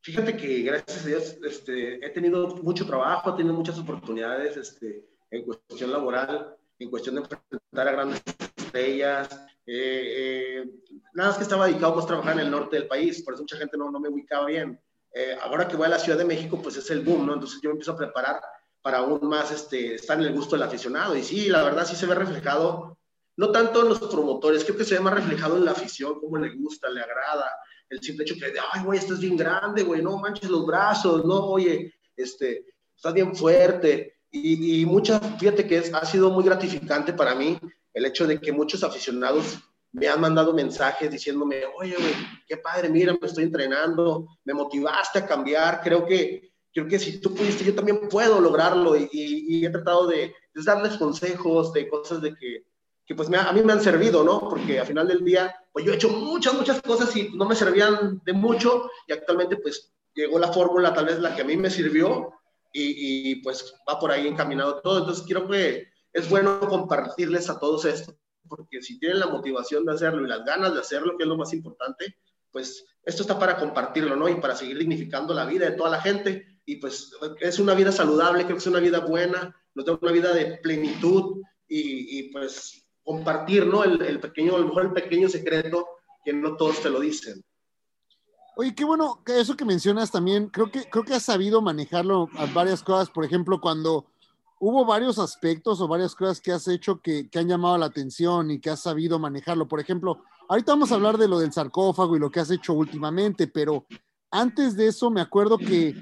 Fíjate 0.00 0.36
que 0.36 0.62
gracias 0.62 1.04
a 1.04 1.06
Dios 1.06 1.36
este, 1.44 2.04
he 2.04 2.10
tenido 2.10 2.56
mucho 2.56 2.86
trabajo, 2.86 3.30
he 3.30 3.36
tenido 3.36 3.54
muchas 3.54 3.78
oportunidades 3.78 4.56
este, 4.56 5.06
en 5.30 5.44
cuestión 5.44 5.92
laboral, 5.92 6.56
en 6.82 6.90
cuestión 6.90 7.16
de 7.16 7.22
enfrentar 7.22 7.88
a 7.88 7.92
grandes 7.92 8.22
estrellas. 8.56 9.28
Eh, 9.66 10.62
eh, 10.64 10.70
nada 11.14 11.30
más 11.30 11.38
que 11.38 11.44
estaba 11.44 11.66
dedicado 11.66 11.98
a 11.98 12.06
trabajar 12.06 12.34
en 12.34 12.40
el 12.40 12.50
norte 12.50 12.76
del 12.76 12.88
país, 12.88 13.22
por 13.22 13.34
eso 13.34 13.42
mucha 13.42 13.56
gente 13.56 13.76
no, 13.76 13.90
no 13.90 14.00
me 14.00 14.08
ubicaba 14.08 14.46
bien. 14.46 14.80
Eh, 15.14 15.36
ahora 15.42 15.68
que 15.68 15.76
voy 15.76 15.86
a 15.86 15.90
la 15.90 15.98
Ciudad 15.98 16.18
de 16.18 16.24
México, 16.24 16.60
pues 16.62 16.76
es 16.76 16.90
el 16.90 17.00
boom, 17.00 17.26
¿no? 17.26 17.34
Entonces 17.34 17.60
yo 17.62 17.68
me 17.68 17.74
empiezo 17.74 17.92
a 17.92 17.96
preparar 17.96 18.40
para 18.80 18.98
aún 18.98 19.28
más 19.28 19.50
este, 19.50 19.94
estar 19.94 20.18
en 20.18 20.26
el 20.26 20.32
gusto 20.32 20.56
del 20.56 20.64
aficionado. 20.64 21.16
Y 21.16 21.22
sí, 21.22 21.48
la 21.48 21.62
verdad 21.62 21.86
sí 21.86 21.94
se 21.94 22.06
ve 22.06 22.14
reflejado 22.14 22.98
no 23.36 23.50
tanto 23.50 23.82
en 23.82 23.88
los 23.88 24.00
promotores, 24.00 24.64
creo 24.64 24.76
que 24.76 24.84
se 24.84 24.94
ve 24.94 25.00
más 25.00 25.14
reflejado 25.14 25.56
en 25.56 25.64
la 25.64 25.70
afición, 25.70 26.20
cómo 26.20 26.36
le 26.36 26.54
gusta, 26.54 26.90
le 26.90 27.00
agrada, 27.00 27.50
el 27.88 28.00
simple 28.00 28.24
hecho 28.24 28.34
que, 28.34 28.52
ay, 28.72 28.84
güey, 28.84 28.98
estás 28.98 29.20
bien 29.20 29.36
grande, 29.36 29.82
güey, 29.82 30.02
no 30.02 30.18
manches 30.18 30.50
los 30.50 30.66
brazos, 30.66 31.24
no, 31.24 31.46
oye, 31.46 31.94
este, 32.16 32.66
estás 32.94 33.12
bien 33.14 33.34
fuerte. 33.34 34.20
Y, 34.32 34.80
y 34.80 34.86
mucha, 34.86 35.20
fíjate 35.20 35.66
que 35.66 35.78
es, 35.78 35.94
ha 35.94 36.04
sido 36.04 36.30
muy 36.30 36.42
gratificante 36.42 37.12
para 37.12 37.34
mí 37.34 37.58
el 37.94 38.06
hecho 38.06 38.26
de 38.26 38.40
que 38.40 38.50
muchos 38.50 38.82
aficionados 38.82 39.58
me 39.92 40.08
han 40.08 40.20
mandado 40.20 40.54
mensajes 40.54 41.10
diciéndome, 41.10 41.62
oye, 41.78 41.94
güey, 41.98 42.14
qué 42.48 42.56
padre, 42.56 42.88
mira, 42.88 43.12
me 43.12 43.26
estoy 43.26 43.44
entrenando, 43.44 44.26
me 44.44 44.54
motivaste 44.54 45.18
a 45.18 45.26
cambiar, 45.26 45.82
creo 45.82 46.06
que, 46.06 46.50
creo 46.72 46.88
que 46.88 46.98
si 46.98 47.20
tú 47.20 47.34
pudiste, 47.34 47.62
yo 47.62 47.74
también 47.74 48.08
puedo 48.08 48.40
lograrlo 48.40 48.96
y, 48.96 49.08
y 49.12 49.66
he 49.66 49.70
tratado 49.70 50.06
de, 50.06 50.34
de 50.54 50.62
darles 50.64 50.96
consejos, 50.96 51.72
de 51.74 51.88
cosas 51.88 52.22
de 52.22 52.34
que, 52.34 52.64
que 53.04 53.14
pues 53.14 53.28
a 53.32 53.52
mí 53.52 53.62
me 53.62 53.72
han 53.72 53.82
servido, 53.82 54.24
¿no? 54.24 54.40
Porque 54.40 54.80
al 54.80 54.86
final 54.86 55.08
del 55.08 55.24
día, 55.24 55.54
pues 55.72 55.84
yo 55.84 55.92
he 55.92 55.96
hecho 55.96 56.08
muchas, 56.08 56.54
muchas 56.54 56.80
cosas 56.82 57.14
y 57.16 57.30
no 57.34 57.44
me 57.44 57.54
servían 57.54 58.20
de 58.24 58.32
mucho 58.32 58.90
y 59.06 59.12
actualmente 59.12 59.56
pues 59.56 59.92
llegó 60.14 60.38
la 60.38 60.52
fórmula 60.52 60.94
tal 60.94 61.06
vez 61.06 61.18
la 61.18 61.34
que 61.34 61.42
a 61.42 61.44
mí 61.44 61.56
me 61.56 61.70
sirvió 61.70 62.32
y, 62.72 63.30
y, 63.32 63.34
pues 63.36 63.74
va 63.88 63.98
por 63.98 64.10
ahí 64.10 64.26
encaminado 64.26 64.80
todo. 64.80 64.98
Entonces 64.98 65.24
quiero 65.24 65.48
que 65.48 65.88
es 66.12 66.28
bueno 66.28 66.60
compartirles 66.60 67.48
a 67.50 67.58
todos 67.58 67.84
esto, 67.84 68.16
porque 68.48 68.82
si 68.82 68.98
tienen 68.98 69.20
la 69.20 69.26
motivación 69.26 69.84
de 69.84 69.92
hacerlo 69.92 70.24
y 70.24 70.28
las 70.28 70.44
ganas 70.44 70.74
de 70.74 70.80
hacerlo, 70.80 71.16
que 71.16 71.24
es 71.24 71.28
lo 71.28 71.36
más 71.36 71.52
importante, 71.52 72.16
pues 72.50 72.84
esto 73.04 73.22
está 73.22 73.38
para 73.38 73.56
compartirlo, 73.56 74.16
¿no? 74.16 74.28
Y 74.28 74.36
para 74.36 74.54
seguir 74.54 74.78
dignificando 74.78 75.34
la 75.34 75.46
vida 75.46 75.70
de 75.70 75.76
toda 75.76 75.90
la 75.90 76.00
gente. 76.00 76.46
Y 76.64 76.76
pues 76.76 77.10
es 77.40 77.58
una 77.58 77.74
vida 77.74 77.90
saludable, 77.90 78.44
creo 78.44 78.56
que 78.56 78.60
es 78.62 78.66
una 78.66 78.80
vida 78.80 79.00
buena, 79.00 79.54
nos 79.74 79.84
da 79.84 79.98
una 80.00 80.12
vida 80.12 80.32
de 80.32 80.58
plenitud 80.62 81.42
y, 81.66 82.18
y 82.18 82.32
pues 82.32 82.82
compartir, 83.02 83.66
¿no? 83.66 83.84
El, 83.84 84.20
pequeño, 84.20 84.56
a 84.56 84.58
lo 84.58 84.68
mejor 84.68 84.84
el 84.84 84.92
pequeño 84.92 85.28
secreto 85.28 85.86
que 86.24 86.32
no 86.32 86.56
todos 86.56 86.80
te 86.82 86.90
lo 86.90 87.00
dicen. 87.00 87.42
Oye, 88.54 88.74
qué 88.74 88.84
bueno 88.84 89.20
eso 89.26 89.56
que 89.56 89.64
mencionas 89.64 90.10
también, 90.10 90.48
creo 90.48 90.70
que, 90.70 90.84
creo 90.88 91.04
que 91.04 91.14
has 91.14 91.22
sabido 91.22 91.62
manejarlo 91.62 92.28
a 92.36 92.46
varias 92.46 92.82
cosas, 92.82 93.08
por 93.08 93.24
ejemplo, 93.24 93.60
cuando 93.60 94.04
hubo 94.60 94.84
varios 94.84 95.18
aspectos 95.18 95.80
o 95.80 95.88
varias 95.88 96.14
cosas 96.14 96.40
que 96.40 96.52
has 96.52 96.68
hecho 96.68 97.00
que, 97.00 97.30
que 97.30 97.38
han 97.38 97.48
llamado 97.48 97.78
la 97.78 97.86
atención 97.86 98.50
y 98.50 98.60
que 98.60 98.70
has 98.70 98.80
sabido 98.80 99.18
manejarlo. 99.18 99.66
Por 99.66 99.80
ejemplo, 99.80 100.22
ahorita 100.48 100.72
vamos 100.72 100.92
a 100.92 100.96
hablar 100.96 101.16
de 101.16 101.28
lo 101.28 101.38
del 101.38 101.52
sarcófago 101.52 102.14
y 102.14 102.20
lo 102.20 102.30
que 102.30 102.40
has 102.40 102.50
hecho 102.50 102.74
últimamente, 102.74 103.46
pero 103.46 103.86
antes 104.30 104.76
de 104.76 104.88
eso 104.88 105.10
me 105.10 105.20
acuerdo 105.20 105.56
que 105.56 105.94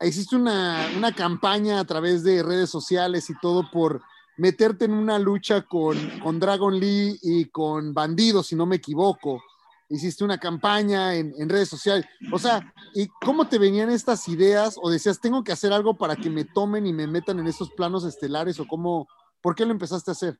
hiciste 0.00 0.34
una, 0.34 0.88
una 0.96 1.14
campaña 1.14 1.78
a 1.78 1.84
través 1.84 2.24
de 2.24 2.42
redes 2.42 2.68
sociales 2.68 3.30
y 3.30 3.34
todo 3.40 3.70
por 3.70 4.02
meterte 4.36 4.86
en 4.86 4.92
una 4.92 5.18
lucha 5.18 5.62
con, 5.62 5.96
con 6.20 6.40
Dragon 6.40 6.78
Lee 6.78 7.18
y 7.22 7.44
con 7.46 7.94
Bandido, 7.94 8.42
si 8.42 8.56
no 8.56 8.66
me 8.66 8.76
equivoco. 8.76 9.42
Hiciste 9.92 10.24
una 10.24 10.38
campaña 10.38 11.14
en, 11.14 11.34
en, 11.38 11.48
redes 11.48 11.68
sociales. 11.68 12.06
O 12.32 12.38
sea, 12.38 12.72
¿y 12.94 13.08
cómo 13.24 13.48
te 13.48 13.58
venían 13.58 13.90
estas 13.90 14.26
ideas? 14.28 14.76
¿O 14.80 14.90
decías, 14.90 15.20
tengo 15.20 15.44
que 15.44 15.52
hacer 15.52 15.72
algo 15.72 15.96
para 15.96 16.16
que 16.16 16.30
me 16.30 16.44
tomen 16.44 16.86
y 16.86 16.92
me 16.92 17.06
metan 17.06 17.38
en 17.38 17.46
esos 17.46 17.70
planos 17.70 18.04
estelares? 18.04 18.58
¿O 18.58 18.66
cómo, 18.66 19.06
por 19.40 19.54
qué 19.54 19.66
lo 19.66 19.72
empezaste 19.72 20.10
a 20.10 20.12
hacer? 20.12 20.38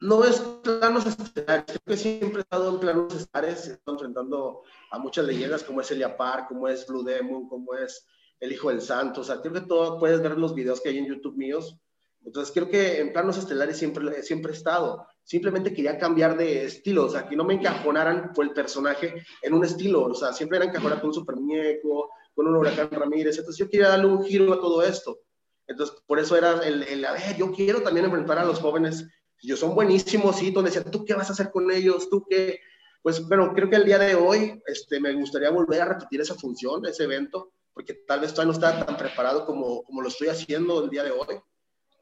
No 0.00 0.24
es 0.24 0.40
planos 0.62 1.06
estelares, 1.06 1.64
creo 1.66 1.80
que 1.84 1.96
siempre 1.96 2.38
he 2.38 2.40
estado 2.40 2.70
en 2.70 2.80
planos 2.80 3.14
estelares, 3.14 3.78
enfrentando 3.84 4.62
a 4.90 4.98
muchas 4.98 5.24
leyendas 5.24 5.64
como 5.64 5.80
es 5.80 5.90
Elia 5.90 6.16
Park, 6.16 6.48
como 6.48 6.68
es 6.68 6.86
Blue 6.86 7.02
Demon, 7.02 7.48
como 7.48 7.74
es 7.74 8.06
El 8.40 8.52
Hijo 8.52 8.70
del 8.70 8.80
Santo. 8.80 9.20
O 9.20 9.24
sea, 9.24 9.40
creo 9.40 9.52
que 9.52 9.62
todo 9.62 9.98
puedes 9.98 10.22
ver 10.22 10.38
los 10.38 10.54
videos 10.54 10.80
que 10.80 10.88
hay 10.90 10.98
en 10.98 11.06
YouTube 11.06 11.36
míos 11.36 11.78
entonces 12.24 12.52
creo 12.52 12.68
que 12.68 13.00
en 13.00 13.12
planos 13.12 13.38
estelares 13.38 13.78
siempre, 13.78 14.22
siempre 14.22 14.52
he 14.52 14.54
estado. 14.54 15.06
Simplemente 15.28 15.74
quería 15.74 15.98
cambiar 15.98 16.38
de 16.38 16.64
estilo, 16.64 17.04
o 17.04 17.08
sea, 17.10 17.28
que 17.28 17.36
no 17.36 17.44
me 17.44 17.52
encajonaran 17.52 18.32
por 18.32 18.46
el 18.46 18.54
personaje 18.54 19.26
en 19.42 19.52
un 19.52 19.62
estilo, 19.62 20.04
o 20.04 20.14
sea, 20.14 20.32
siempre 20.32 20.56
era 20.56 20.64
encajonar 20.64 21.02
con 21.02 21.08
un 21.08 21.14
super 21.14 21.36
muñeco, 21.36 22.08
con 22.34 22.46
un 22.46 22.56
huracán 22.56 22.88
Ramírez, 22.90 23.36
entonces 23.36 23.58
yo 23.58 23.68
quería 23.68 23.88
darle 23.88 24.06
un 24.06 24.24
giro 24.24 24.50
a 24.54 24.58
todo 24.58 24.82
esto. 24.82 25.18
Entonces, 25.66 25.94
por 26.06 26.18
eso 26.18 26.34
era 26.34 26.66
el, 26.66 26.82
el 26.82 27.04
a 27.04 27.12
ver, 27.12 27.36
yo 27.36 27.52
quiero 27.52 27.82
también 27.82 28.06
enfrentar 28.06 28.38
a 28.38 28.44
los 28.46 28.58
jóvenes, 28.58 29.06
ellos 29.42 29.58
son 29.58 29.74
buenísimos, 29.74 30.36
sí, 30.36 30.50
donde 30.50 30.70
decían, 30.70 30.90
¿tú 30.90 31.04
qué 31.04 31.12
vas 31.12 31.28
a 31.28 31.34
hacer 31.34 31.50
con 31.50 31.70
ellos? 31.70 32.08
¿Tú 32.08 32.24
qué? 32.26 32.60
Pues 33.02 33.28
bueno, 33.28 33.52
creo 33.54 33.68
que 33.68 33.76
el 33.76 33.84
día 33.84 33.98
de 33.98 34.14
hoy 34.14 34.62
este, 34.66 34.98
me 34.98 35.12
gustaría 35.12 35.50
volver 35.50 35.82
a 35.82 35.90
repetir 35.92 36.22
esa 36.22 36.36
función, 36.36 36.86
ese 36.86 37.04
evento, 37.04 37.52
porque 37.74 37.92
tal 37.92 38.20
vez 38.20 38.32
todavía 38.32 38.58
no 38.58 38.58
está 38.58 38.86
tan 38.86 38.96
preparado 38.96 39.44
como, 39.44 39.82
como 39.82 40.00
lo 40.00 40.08
estoy 40.08 40.28
haciendo 40.28 40.82
el 40.82 40.88
día 40.88 41.04
de 41.04 41.10
hoy 41.10 41.38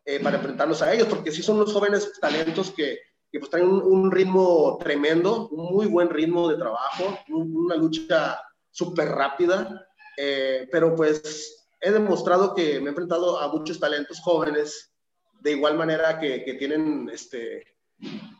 eh, 0.04 0.20
para 0.20 0.36
enfrentarnos 0.36 0.80
a 0.80 0.94
ellos, 0.94 1.08
porque 1.08 1.32
sí 1.32 1.42
son 1.42 1.56
unos 1.56 1.72
jóvenes 1.72 2.12
talentos 2.20 2.70
que, 2.70 3.00
que 3.30 3.38
pues 3.38 3.50
traen 3.50 3.68
un, 3.68 4.10
ritmo 4.10 4.78
tremendo, 4.78 5.48
un 5.48 5.74
muy 5.74 5.86
buen 5.86 6.08
ritmo 6.10 6.48
de 6.48 6.56
trabajo, 6.56 7.18
una 7.28 7.76
lucha 7.76 8.40
súper 8.70 9.08
rápida, 9.08 9.86
eh, 10.16 10.68
pero 10.70 10.94
pues 10.94 11.68
he 11.80 11.90
demostrado 11.90 12.54
que 12.54 12.80
me 12.80 12.86
he 12.86 12.88
enfrentado 12.90 13.38
a 13.38 13.48
muchos 13.48 13.78
talentos 13.78 14.20
jóvenes 14.20 14.92
de 15.40 15.52
igual 15.52 15.76
manera 15.76 16.18
que, 16.18 16.44
que 16.44 16.54
tienen 16.54 17.10
este, 17.12 17.62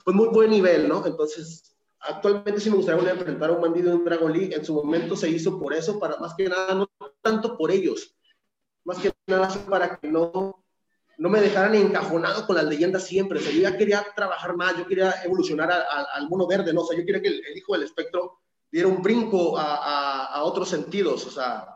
pues 0.05 0.17
muy 0.17 0.29
buen 0.29 0.51
nivel, 0.51 0.89
¿no? 0.89 1.05
Entonces, 1.07 1.77
actualmente 2.01 2.61
sí 2.61 2.71
me 2.71 2.77
gustaría 2.77 3.11
enfrentar 3.11 3.51
a 3.51 3.53
un 3.55 3.63
bandido 3.63 3.93
en 3.93 4.05
Dragon 4.05 4.33
League. 4.33 4.55
En 4.55 4.65
su 4.65 4.75
momento 4.75 5.17
se 5.17 5.29
hizo 5.29 5.59
por 5.59 5.75
eso, 5.75 5.99
para 5.99 6.17
más 6.19 6.35
que 6.35 6.49
nada, 6.49 6.75
no 6.75 6.89
tanto 7.23 7.57
por 7.57 7.71
ellos, 7.71 8.15
más 8.85 8.99
que 8.99 9.13
nada 9.27 9.49
para 9.69 9.97
que 9.97 10.09
no 10.09 10.65
no 11.19 11.29
me 11.29 11.41
dejaran 11.41 11.75
encajonado 11.75 12.47
con 12.47 12.57
las 12.57 12.67
leyendas 12.67 13.05
siempre. 13.07 13.39
O 13.39 13.43
sea, 13.43 13.53
yo 13.53 13.61
ya 13.61 13.77
quería 13.77 14.07
trabajar 14.15 14.57
más, 14.57 14.77
yo 14.77 14.87
quería 14.87 15.15
evolucionar 15.25 15.71
al 15.71 16.29
mono 16.29 16.47
verde, 16.47 16.73
¿no? 16.73 16.83
O 16.83 16.87
sea, 16.87 16.99
yo 16.99 17.05
quería 17.05 17.23
que 17.23 17.29
el, 17.29 17.57
hijo 17.57 17.73
del 17.73 17.85
espectro 17.85 18.41
diera 18.71 18.89
un 18.89 19.03
brinco 19.03 19.57
a, 19.59 20.27
a, 20.27 20.43
otros 20.45 20.69
sentidos, 20.69 21.27
o 21.27 21.31
sea, 21.31 21.67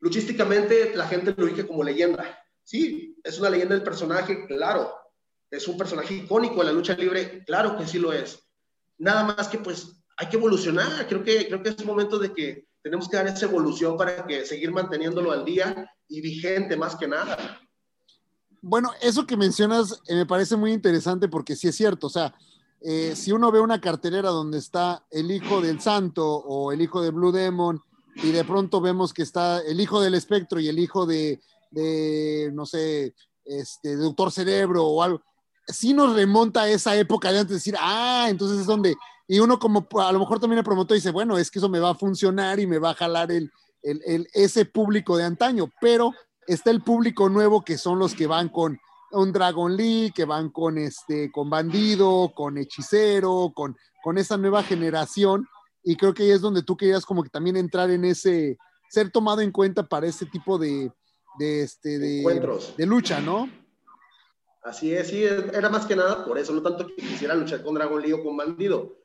luchísticamente 0.00 0.94
la 0.94 1.06
gente 1.06 1.34
lo 1.36 1.44
ubica 1.44 1.66
como 1.66 1.84
leyenda. 1.84 2.38
Sí, 2.62 3.16
es 3.22 3.38
una 3.38 3.50
leyenda 3.50 3.74
del 3.74 3.84
personaje, 3.84 4.46
claro. 4.46 4.94
Es 5.50 5.66
un 5.66 5.76
personaje 5.76 6.14
icónico 6.14 6.60
en 6.60 6.66
la 6.66 6.72
lucha 6.72 6.94
libre, 6.94 7.42
claro 7.44 7.76
que 7.76 7.86
sí 7.86 7.98
lo 7.98 8.12
es. 8.12 8.38
Nada 8.98 9.24
más 9.24 9.48
que 9.48 9.58
pues 9.58 10.02
hay 10.16 10.28
que 10.28 10.36
evolucionar. 10.36 11.06
Creo 11.08 11.22
que, 11.22 11.46
creo 11.46 11.62
que 11.62 11.70
es 11.70 11.84
momento 11.84 12.18
de 12.18 12.32
que 12.32 12.66
tenemos 12.82 13.08
que 13.08 13.16
dar 13.16 13.26
esa 13.26 13.46
evolución 13.46 13.96
para 13.96 14.26
que 14.26 14.44
seguir 14.44 14.70
manteniéndolo 14.72 15.32
al 15.32 15.44
día 15.44 15.90
y 16.08 16.20
vigente 16.20 16.76
más 16.76 16.96
que 16.96 17.08
nada. 17.08 17.36
Bueno, 18.60 18.90
eso 19.00 19.26
que 19.26 19.36
mencionas 19.36 20.00
eh, 20.08 20.14
me 20.14 20.26
parece 20.26 20.56
muy 20.56 20.72
interesante 20.72 21.28
porque 21.28 21.54
sí 21.54 21.68
es 21.68 21.76
cierto, 21.76 22.08
o 22.08 22.10
sea, 22.10 22.34
eh, 22.80 23.14
si 23.16 23.32
uno 23.32 23.50
ve 23.50 23.60
una 23.60 23.80
cartelera 23.80 24.30
donde 24.30 24.58
está 24.58 25.04
el 25.10 25.30
hijo 25.30 25.60
del 25.60 25.80
santo 25.80 26.26
o 26.26 26.72
el 26.72 26.80
hijo 26.80 27.02
de 27.02 27.10
Blue 27.10 27.32
Demon 27.32 27.82
y 28.16 28.30
de 28.30 28.44
pronto 28.44 28.80
vemos 28.80 29.12
que 29.12 29.22
está 29.22 29.60
el 29.60 29.80
hijo 29.80 30.00
del 30.00 30.14
espectro 30.14 30.60
y 30.60 30.68
el 30.68 30.78
hijo 30.78 31.06
de, 31.06 31.40
no 32.52 32.66
sé, 32.66 33.14
este, 33.44 33.96
Doctor 33.96 34.30
Cerebro 34.32 34.84
o 34.86 35.02
algo, 35.02 35.22
sí 35.66 35.92
nos 35.92 36.14
remonta 36.14 36.62
a 36.62 36.68
esa 36.68 36.96
época 36.96 37.32
de 37.32 37.38
antes 37.38 37.50
de 37.50 37.56
decir, 37.56 37.74
ah, 37.78 38.26
entonces 38.28 38.60
es 38.60 38.66
donde, 38.66 38.96
y 39.26 39.38
uno 39.40 39.58
como 39.58 39.86
a 40.00 40.12
lo 40.12 40.18
mejor 40.18 40.40
también 40.40 40.58
el 40.58 40.64
promotor 40.64 40.96
dice, 40.96 41.10
bueno, 41.10 41.38
es 41.38 41.50
que 41.50 41.58
eso 41.58 41.68
me 41.68 41.80
va 41.80 41.90
a 41.90 41.94
funcionar 41.94 42.58
y 42.58 42.66
me 42.66 42.78
va 42.78 42.90
a 42.90 42.94
jalar 42.94 43.30
el, 43.30 43.50
el, 43.82 44.28
ese 44.32 44.64
público 44.64 45.16
de 45.16 45.24
antaño, 45.24 45.70
pero 45.80 46.12
está 46.48 46.70
el 46.70 46.82
público 46.82 47.28
nuevo 47.28 47.62
que 47.62 47.78
son 47.78 47.98
los 47.98 48.14
que 48.14 48.26
van 48.26 48.48
con 48.48 48.80
un 49.12 49.32
Dragon 49.32 49.76
Lee, 49.76 50.12
que 50.14 50.24
van 50.24 50.50
con 50.50 50.78
este, 50.78 51.30
con 51.30 51.48
Bandido, 51.48 52.32
con 52.34 52.58
Hechicero, 52.58 53.52
con, 53.54 53.76
con 54.02 54.18
esa 54.18 54.36
nueva 54.36 54.62
generación. 54.62 55.46
Y 55.84 55.96
creo 55.96 56.12
que 56.12 56.24
ahí 56.24 56.30
es 56.30 56.40
donde 56.40 56.62
tú 56.62 56.76
querías 56.76 57.06
como 57.06 57.22
que 57.22 57.30
también 57.30 57.56
entrar 57.56 57.90
en 57.90 58.04
ese, 58.04 58.58
ser 58.88 59.10
tomado 59.10 59.40
en 59.40 59.52
cuenta 59.52 59.86
para 59.86 60.06
ese 60.06 60.26
tipo 60.26 60.58
de, 60.58 60.90
de, 61.38 61.62
este, 61.62 61.98
de, 61.98 62.50
de 62.76 62.86
lucha, 62.86 63.20
¿no? 63.20 63.48
Así 64.62 64.92
es, 64.92 65.08
sí, 65.08 65.24
era 65.24 65.70
más 65.70 65.86
que 65.86 65.96
nada 65.96 66.24
por 66.24 66.36
eso, 66.36 66.52
no 66.52 66.62
tanto 66.62 66.86
que 66.86 66.96
quisiera 66.96 67.34
luchar 67.34 67.62
con 67.62 67.74
Dragon 67.74 68.02
Lee 68.02 68.12
o 68.12 68.22
con 68.22 68.36
Bandido, 68.36 68.98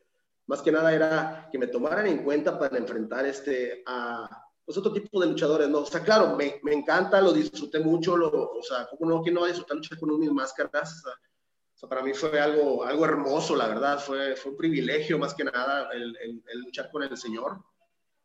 más 0.47 0.61
que 0.61 0.71
nada 0.71 0.93
era 0.93 1.47
que 1.51 1.57
me 1.57 1.67
tomaran 1.67 2.07
en 2.07 2.23
cuenta 2.23 2.59
para 2.59 2.77
enfrentar 2.77 3.25
este, 3.25 3.81
a, 3.85 4.43
pues 4.65 4.77
otro 4.77 4.93
tipo 4.93 5.19
de 5.19 5.27
luchadores, 5.27 5.69
¿no? 5.69 5.79
O 5.79 5.85
sea, 5.85 6.01
claro, 6.01 6.35
me, 6.35 6.59
me 6.63 6.73
encanta, 6.73 7.21
lo 7.21 7.33
disfruté 7.33 7.79
mucho, 7.79 8.15
lo, 8.15 8.29
o 8.29 8.63
sea, 8.63 8.87
¿cómo 8.87 9.09
no, 9.09 9.21
quién 9.21 9.35
no 9.35 9.41
va 9.41 9.47
a 9.47 9.49
disfrutar 9.49 9.77
luchar 9.77 9.99
con 9.99 10.17
mis 10.19 10.31
máscaras? 10.31 11.03
O 11.05 11.77
sea, 11.77 11.89
para 11.89 12.01
mí 12.01 12.13
fue 12.13 12.39
algo, 12.39 12.83
algo 12.83 13.05
hermoso, 13.05 13.55
la 13.55 13.67
verdad, 13.67 13.99
fue, 13.99 14.35
fue 14.35 14.51
un 14.51 14.57
privilegio 14.57 15.19
más 15.19 15.33
que 15.33 15.43
nada 15.43 15.89
el, 15.91 16.17
el, 16.21 16.59
luchar 16.61 16.89
con 16.89 17.03
el 17.03 17.17
Señor. 17.17 17.61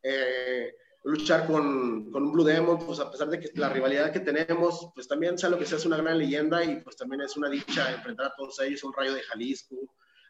Eh, 0.02 0.74
luchar 1.04 1.46
con, 1.46 2.10
con, 2.10 2.24
un 2.24 2.32
Blue 2.32 2.44
Demon, 2.44 2.78
pues 2.78 3.00
a 3.00 3.10
pesar 3.10 3.28
de 3.28 3.40
que 3.40 3.50
la 3.54 3.68
rivalidad 3.68 4.12
que 4.12 4.20
tenemos, 4.20 4.90
pues 4.94 5.08
también 5.08 5.38
sea 5.38 5.48
lo 5.48 5.58
que 5.58 5.64
sea, 5.64 5.78
es 5.78 5.86
una 5.86 5.96
gran 5.96 6.18
leyenda 6.18 6.62
y 6.62 6.80
pues 6.80 6.96
también 6.96 7.22
es 7.22 7.36
una 7.36 7.48
dicha 7.48 7.90
enfrentar 7.92 8.26
a 8.26 8.34
todos 8.36 8.60
ellos, 8.60 8.84
un 8.84 8.92
Rayo 8.92 9.14
de 9.14 9.22
Jalisco, 9.22 9.76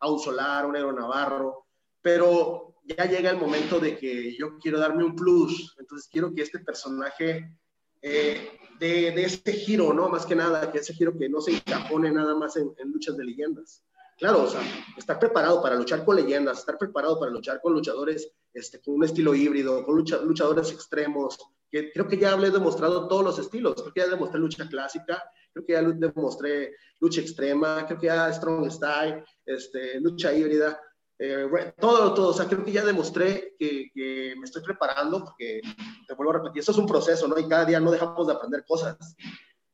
a 0.00 0.10
un 0.10 0.20
Solar, 0.20 0.66
un 0.66 0.76
Héroe 0.76 0.92
Navarro, 0.92 1.66
pero 2.00 2.77
ya 2.88 3.04
llega 3.04 3.30
el 3.30 3.37
momento 3.37 3.78
de 3.78 3.97
que 3.97 4.35
yo 4.37 4.59
quiero 4.59 4.78
darme 4.78 5.04
un 5.04 5.14
plus, 5.14 5.75
entonces 5.78 6.09
quiero 6.11 6.33
que 6.35 6.42
este 6.42 6.59
personaje 6.61 7.54
eh, 8.00 8.50
de, 8.78 9.11
de, 9.11 9.25
este 9.25 9.52
giro, 9.52 9.92
¿no? 9.92 10.09
Más 10.09 10.25
que 10.25 10.37
nada, 10.37 10.71
que 10.71 10.78
ese 10.78 10.95
giro 10.95 11.16
que 11.18 11.28
no 11.28 11.40
se 11.40 11.52
encajone 11.52 12.11
nada 12.11 12.35
más 12.35 12.57
en, 12.57 12.73
luchas 12.92 13.16
de 13.16 13.25
leyendas. 13.25 13.85
Claro, 14.16 14.45
o 14.45 14.49
sea, 14.49 14.61
estar 14.97 15.18
preparado 15.18 15.62
para 15.62 15.76
luchar 15.76 16.04
con 16.04 16.16
leyendas, 16.16 16.59
estar 16.61 16.78
preparado 16.78 17.21
para 17.21 17.30
luchar 17.30 17.61
con 17.61 17.73
luchadores 17.73 18.33
este, 18.52 18.80
con 18.80 18.95
un 18.95 19.04
estilo 19.04 19.35
híbrido, 19.35 19.85
con 19.85 19.97
luchadores 19.97 20.73
extremos, 20.73 21.38
que 21.71 21.92
creo 21.92 22.09
que 22.09 22.18
ya 22.18 22.35
he 22.35 22.50
demostrado 22.50 23.07
todos 23.07 23.25
los 23.25 23.38
estilos, 23.38 23.75
creo 23.75 23.92
que 23.92 24.00
ya 24.00 24.09
demostré 24.09 24.40
lucha 24.40 24.68
clásica, 24.68 25.23
creo 25.52 25.64
que 25.64 25.73
ya 25.73 25.83
demostré 25.83 26.75
lucha 27.00 27.21
extrema, 27.21 27.87
creo 27.87 28.00
que 28.00 28.07
ya 28.07 28.33
strong 28.33 28.68
style, 28.71 29.23
este, 29.45 30.00
lucha 30.00 30.33
híbrida, 30.33 30.80
eh, 31.20 31.75
todo, 31.80 32.14
todo, 32.14 32.28
o 32.28 32.32
sea, 32.32 32.46
creo 32.46 32.64
que 32.64 32.72
ya 32.72 32.84
demostré 32.84 33.56
que, 33.58 33.90
que, 33.92 34.34
me 34.38 34.44
estoy 34.44 34.62
preparando, 34.62 35.25
porque 35.25 35.60
te 36.06 36.14
vuelvo 36.14 36.30
a 36.32 36.37
repetir, 36.37 36.60
esto 36.60 36.72
es 36.72 36.78
un 36.78 36.87
proceso, 36.87 37.26
¿no? 37.26 37.37
Y 37.38 37.48
cada 37.48 37.64
día 37.64 37.80
no 37.80 37.90
dejamos 37.90 38.26
de 38.26 38.34
aprender 38.34 38.64
cosas. 38.66 38.96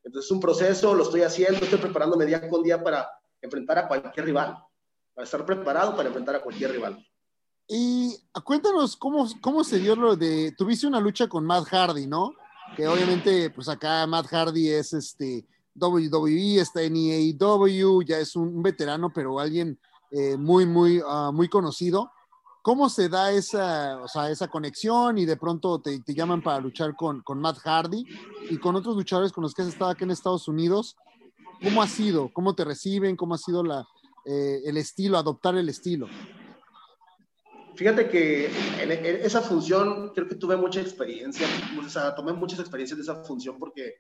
Entonces 0.03 0.27
es 0.27 0.31
un 0.31 0.41
proceso, 0.41 0.95
lo 0.95 1.03
estoy 1.03 1.23
haciendo, 1.23 1.61
estoy 1.61 1.79
preparándome 1.79 2.25
día 2.25 2.49
con 2.49 2.63
día 2.63 2.83
para 2.83 3.11
enfrentar 3.43 3.79
a 3.79 3.89
cualquier 3.89 4.25
rival, 4.25 4.57
para 5.15 5.25
estar 5.25 5.45
preparado 5.45 5.95
para 5.95 6.09
enfrentar 6.09 6.37
a 6.37 6.43
cualquier 6.43 6.73
rival. 6.73 7.07
Y 7.69 8.17
cuéntanos 8.45 8.97
cómo, 8.97 9.27
cómo 9.41 9.65
se 9.65 9.79
dio 9.79 9.97
lo 9.97 10.17
de, 10.17 10.55
tuviste 10.57 10.87
una 10.87 11.01
lucha 11.01 11.29
con 11.29 11.45
Matt 11.45 11.67
Hardy, 11.67 12.07
¿no? 12.07 12.35
Que 12.77 12.89
obviamente, 12.89 13.51
pues 13.51 13.69
acá 13.69 14.07
Matt 14.07 14.27
Hardy 14.27 14.71
es 14.71 14.93
este 14.93 15.47
WWE, 15.75 16.61
está 16.61 16.83
en 16.83 16.97
EAW, 16.97 18.03
ya 18.03 18.19
es 18.19 18.37
un 18.37 18.63
veterano, 18.63 19.11
pero 19.15 19.39
alguien 19.39 19.79
eh, 20.17 20.37
muy, 20.37 20.65
muy, 20.65 21.01
uh, 21.01 21.33
muy 21.33 21.49
conocido. 21.49 22.13
¿Cómo 22.63 22.89
se 22.89 23.09
da 23.09 23.33
esa, 23.33 24.01
o 24.01 24.07
sea, 24.07 24.31
esa 24.31 24.47
conexión 24.47 25.19
y 25.19 25.25
de 25.25 25.37
pronto 25.37 25.81
te, 25.81 26.01
te 26.01 26.15
llaman 26.15 26.41
para 26.41 26.61
luchar 26.61 26.95
con, 26.95 27.21
con, 27.23 27.41
Matt 27.41 27.59
Hardy 27.59 28.07
y 28.49 28.57
con 28.59 28.77
otros 28.77 28.95
luchadores 28.95 29.33
con 29.33 29.43
los 29.43 29.53
que 29.53 29.63
has 29.63 29.69
estado 29.69 29.91
aquí 29.91 30.05
en 30.05 30.13
Estados 30.13 30.47
Unidos? 30.47 30.97
¿Cómo 31.63 31.83
ha 31.83 31.89
sido? 31.89 32.33
¿Cómo 32.33 32.55
te 32.55 32.65
reciben? 32.65 33.17
¿Cómo 33.17 33.35
ha 33.35 33.39
sido 33.39 33.65
la, 33.65 33.85
eh, 34.25 34.61
el 34.65 34.77
estilo, 34.77 35.19
adoptar 35.19 35.57
el 35.57 35.69
estilo? 35.69 36.07
Fíjate 37.75 38.09
que 38.09 38.47
en, 38.81 38.93
esa 38.93 39.41
función 39.41 40.13
creo 40.15 40.29
que 40.29 40.37
tuve 40.37 40.57
mucha 40.57 40.81
experiencia, 40.81 41.49
o 41.85 41.89
sea, 41.89 42.15
tomé 42.15 42.33
muchas 42.33 42.61
experiencias 42.61 42.99
de 42.99 43.03
esa 43.03 43.25
función 43.25 43.59
porque 43.59 43.97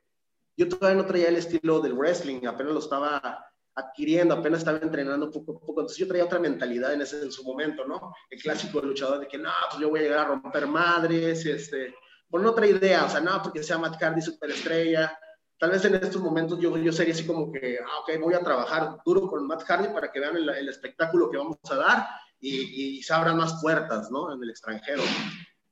yo 0.56 0.68
todavía 0.68 1.02
no 1.02 1.08
traía 1.08 1.28
el 1.28 1.36
estilo 1.36 1.80
del 1.80 1.94
wrestling, 1.94 2.46
apenas 2.46 2.72
lo 2.72 2.78
estaba 2.78 3.44
adquiriendo, 3.74 4.34
apenas 4.34 4.60
estaba 4.60 4.78
entrenando 4.78 5.30
poco 5.30 5.52
a 5.52 5.60
poco. 5.60 5.80
Entonces 5.80 5.98
yo 5.98 6.08
traía 6.08 6.24
otra 6.24 6.38
mentalidad 6.38 6.92
en 6.92 7.02
ese 7.02 7.22
en 7.22 7.32
su 7.32 7.44
momento, 7.44 7.84
¿no? 7.86 8.14
El 8.30 8.40
clásico 8.40 8.80
luchador 8.80 9.20
de 9.20 9.28
que 9.28 9.38
no, 9.38 9.50
pues 9.70 9.80
yo 9.80 9.90
voy 9.90 10.00
a 10.00 10.02
llegar 10.02 10.18
a 10.20 10.28
romper 10.28 10.66
madres, 10.66 11.44
este, 11.46 11.94
con 12.30 12.44
otra 12.46 12.66
idea, 12.66 13.04
o 13.04 13.08
sea, 13.08 13.20
no, 13.20 13.42
porque 13.42 13.62
sea 13.62 13.78
Matt 13.78 14.00
Hardy 14.00 14.22
superestrella. 14.22 15.18
Tal 15.58 15.70
vez 15.70 15.84
en 15.84 15.94
estos 15.94 16.20
momentos 16.20 16.58
yo, 16.60 16.76
yo 16.76 16.92
sería 16.92 17.14
así 17.14 17.26
como 17.26 17.50
que, 17.50 17.78
ah, 17.80 18.00
ok, 18.00 18.20
voy 18.20 18.34
a 18.34 18.40
trabajar 18.40 18.98
duro 19.04 19.28
con 19.28 19.46
Matt 19.46 19.62
Hardy 19.62 19.88
para 19.88 20.10
que 20.10 20.20
vean 20.20 20.36
el, 20.36 20.48
el 20.48 20.68
espectáculo 20.68 21.30
que 21.30 21.38
vamos 21.38 21.58
a 21.70 21.76
dar 21.76 22.06
y, 22.40 22.98
y, 22.98 23.02
se 23.02 23.14
abran 23.14 23.36
más 23.36 23.60
puertas, 23.62 24.10
¿no? 24.10 24.32
En 24.32 24.42
el 24.42 24.50
extranjero. 24.50 25.02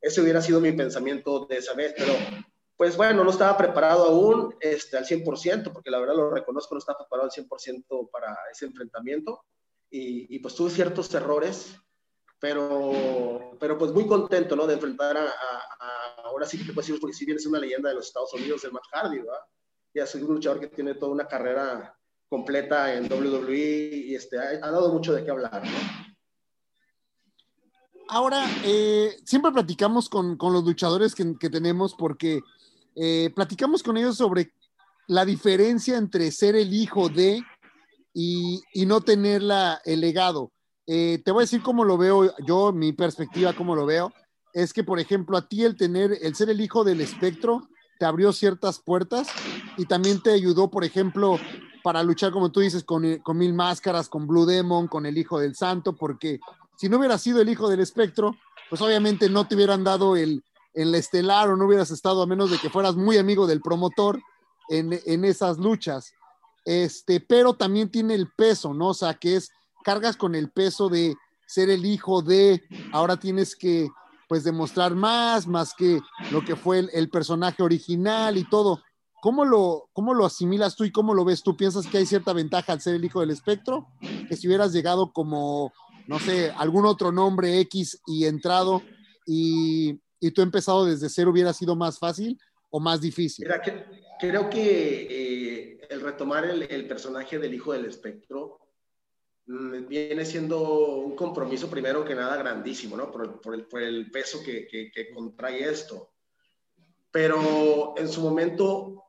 Ese 0.01 0.21
hubiera 0.21 0.41
sido 0.41 0.61
mi 0.61 0.73
pensamiento 0.73 1.47
de 1.47 1.59
esa 1.59 1.75
vez, 1.75 1.95
pero 1.97 2.15
pues 2.83 2.97
bueno, 2.97 3.23
no 3.23 3.31
estaba 3.31 3.57
preparado 3.57 4.07
aún 4.07 4.57
este, 4.59 4.97
al 4.97 5.05
100%, 5.05 5.73
porque 5.73 5.89
la 5.89 6.01
verdad 6.01 6.17
lo 6.17 6.31
reconozco, 6.31 6.75
no 6.75 6.81
estaba 6.81 6.99
preparado 6.99 7.31
al 7.31 7.45
100% 7.45 8.11
para 8.11 8.37
ese 8.51 8.67
enfrentamiento. 8.67 9.45
Y, 9.89 10.37
pues 10.41 10.57
tuve 10.57 10.69
ciertos 10.69 11.15
errores, 11.15 11.77
pero, 12.41 13.57
pero 13.61 13.79
pues 13.79 13.93
muy 13.93 14.05
contento, 14.09 14.57
¿no? 14.57 14.67
De 14.67 14.75
enfrentar 14.75 15.17
a, 15.17 15.31
ahora 16.25 16.45
sí 16.45 16.59
que 16.59 16.65
te 16.65 16.73
puedo 16.73 16.85
decir, 16.85 17.01
porque 17.01 17.15
si 17.15 17.25
bien 17.25 17.39
es 17.39 17.47
una 17.47 17.61
leyenda 17.61 17.91
de 17.91 17.95
los 17.95 18.09
Estados 18.09 18.35
Unidos, 18.35 18.65
el 18.65 18.73
Matt 18.73 18.83
Hardy, 18.91 19.19
¿verdad? 19.19 19.45
Ya 19.95 20.05
soy 20.05 20.23
un 20.23 20.35
luchador 20.35 20.59
que 20.59 20.67
tiene 20.67 20.97
toda 20.97 21.13
una 21.13 21.29
carrera 21.29 21.97
completa 22.29 22.93
en 22.93 23.05
WWE 23.05 23.91
y 24.07 24.17
este, 24.17 24.41
ha, 24.41 24.59
ha 24.61 24.71
dado 24.73 24.93
mucho 24.93 25.13
de 25.13 25.23
qué 25.23 25.31
hablar, 25.31 25.63
¿no? 25.63 26.13
Ahora, 28.09 28.45
eh, 28.65 29.17
siempre 29.25 29.53
platicamos 29.53 30.09
con, 30.09 30.37
con 30.37 30.53
los 30.53 30.65
luchadores 30.65 31.15
que 31.15 31.49
tenemos 31.49 31.95
porque 31.95 32.43
eh, 32.97 33.31
platicamos 33.35 33.83
con 33.83 33.97
ellos 33.97 34.17
sobre 34.17 34.53
la 35.09 35.25
diferencia 35.25 35.97
entre 35.97 36.31
ser 36.31 36.57
el 36.57 36.73
hijo 36.73 37.09
de 37.09 37.43
y, 38.15 38.63
no 38.87 39.01
tener 39.01 39.43
la, 39.43 39.81
el 39.85 40.01
legado. 40.01 40.53
Eh, 40.87 41.23
te 41.25 41.31
voy 41.31 41.43
a 41.43 41.45
decir 41.47 41.63
cómo 41.63 41.85
lo 41.85 41.97
veo 41.97 42.35
yo, 42.47 42.73
mi 42.73 42.93
perspectiva, 42.93 43.55
cómo 43.55 43.75
lo 43.75 43.87
veo. 43.87 44.13
Es 44.53 44.73
que, 44.73 44.85
por 44.85 45.01
ejemplo, 45.01 45.37
a 45.37 45.49
ti 45.49 45.65
el 45.65 45.77
tener, 45.77 46.19
el 46.21 46.35
ser 46.35 46.51
el 46.51 46.61
hijo 46.61 46.85
del 46.85 47.01
espectro, 47.01 47.69
te 47.99 48.05
abrió 48.05 48.33
ciertas 48.33 48.81
puertas 48.81 49.29
y 49.79 49.87
también 49.87 50.23
te 50.23 50.33
ayudó, 50.33 50.71
por 50.71 50.85
ejemplo, 50.85 51.39
para 51.83 52.03
luchar, 52.03 52.33
como 52.33 52.53
tú 52.53 52.61
dices, 52.61 52.85
con, 52.85 53.19
con 53.19 53.39
Mil 53.39 53.55
Máscaras, 53.55 54.09
con 54.09 54.27
Blue 54.27 54.45
Demon, 54.45 54.89
con 54.89 55.07
el 55.07 55.17
Hijo 55.17 55.39
del 55.39 55.55
Santo, 55.55 55.95
porque 55.95 56.41
si 56.77 56.89
no 56.89 56.99
hubieras 56.99 57.23
sido 57.23 57.41
el 57.41 57.49
Hijo 57.49 57.69
del 57.69 57.81
Espectro, 57.81 58.37
pues 58.69 58.83
obviamente 58.83 59.31
no 59.31 59.47
te 59.47 59.55
hubieran 59.55 59.85
dado 59.85 60.17
el, 60.17 60.43
en 60.75 60.93
la 60.93 60.99
estelar 60.99 61.51
o 61.51 61.57
no 61.57 61.67
hubieras 61.67 61.91
estado 61.91 62.23
a 62.23 62.27
menos 62.27 62.51
de 62.51 62.59
que 62.59 62.71
fueras 62.71 62.97
muy 62.97 63.19
amigo 63.19 63.47
del 63.47 63.61
promotor 63.61 64.21
en, 64.69 64.99
en, 65.07 65.25
esas 65.25 65.59
luchas. 65.59 66.13
Este, 66.65 67.21
pero 67.21 67.55
también 67.55 67.91
tiene 67.91 68.15
el 68.15 68.31
peso, 68.31 68.73
¿no? 68.73 68.89
O 68.89 68.95
sea, 68.95 69.15
que 69.15 69.37
es, 69.37 69.51
cargas 69.85 70.17
con 70.17 70.35
el 70.35 70.51
peso 70.51 70.89
de 70.89 71.15
ser 71.47 71.69
el 71.71 71.85
hijo 71.85 72.23
de, 72.23 72.63
ahora 72.93 73.19
tienes 73.19 73.55
que, 73.57 73.89
pues, 74.29 74.45
demostrar 74.45 74.95
más, 74.95 75.47
más 75.47 75.75
que 75.75 76.01
lo 76.31 76.45
que 76.45 76.57
fue 76.57 76.79
el, 76.79 76.91
el 76.95 77.11
personaje 77.11 77.63
original 77.63 78.39
y 78.39 78.49
todo. 78.49 78.81
¿Cómo 79.21 79.45
lo, 79.45 79.89
¿Cómo 79.93 80.15
lo 80.15 80.25
asimilas 80.25 80.75
tú 80.75 80.85
y 80.85 80.91
cómo 80.91 81.15
lo 81.15 81.25
ves 81.25 81.43
tú? 81.43 81.57
¿Piensas 81.57 81.87
que 81.87 81.99
hay 81.99 82.07
cierta 82.07 82.33
ventaja 82.33 82.73
al 82.73 82.81
ser 82.81 82.97
el 82.97 83.05
hijo 83.05 83.21
del 83.21 83.31
espectro? 83.31 83.87
Que 84.29 84.37
si 84.37 84.49
hubieras 84.49 84.73
llegado 84.73 85.13
como, 85.13 85.73
no 86.09 86.19
sé, 86.19 86.51
algún 86.57 86.87
otro 86.87 87.13
nombre 87.13 87.61
X 87.61 88.01
y 88.07 88.25
entrado 88.25 88.83
y, 89.27 90.01
y 90.23 90.31
tú 90.31 90.41
empezado 90.41 90.87
desde 90.87 91.11
cero 91.11 91.31
hubiera 91.31 91.53
sido 91.53 91.77
más 91.77 91.99
fácil? 91.99 92.39
o 92.73 92.81
más 92.81 93.01
difícil? 93.01 93.45
Mira, 93.45 93.63
que, 93.63 93.85
creo 94.19 94.51
que 94.51 95.07
eh, 95.11 95.87
el 95.89 96.01
retomar 96.01 96.45
el, 96.45 96.63
el, 96.63 96.89
personaje 96.89 97.39
del 97.39 97.55
hijo 97.55 97.73
del 97.73 97.85
espectro 97.85 98.59
mm, 99.47 99.87
viene 99.87 100.25
siendo 100.25 100.61
un 100.97 101.15
compromiso 101.15 101.69
primero 101.69 102.05
que 102.05 102.15
nada 102.15 102.37
grandísimo, 102.37 102.97
¿no? 102.97 103.13
Por 103.13 103.25
el, 103.25 103.31
por 103.35 103.55
el, 103.55 103.67
por 103.67 103.83
el 103.83 104.11
peso 104.11 104.43
que, 104.43 104.67
que, 104.67 104.91
que, 104.91 105.11
contrae 105.13 105.69
esto. 105.69 106.13
Pero 107.11 107.95
en 107.99 108.09
su 108.09 108.23
momento 108.23 109.05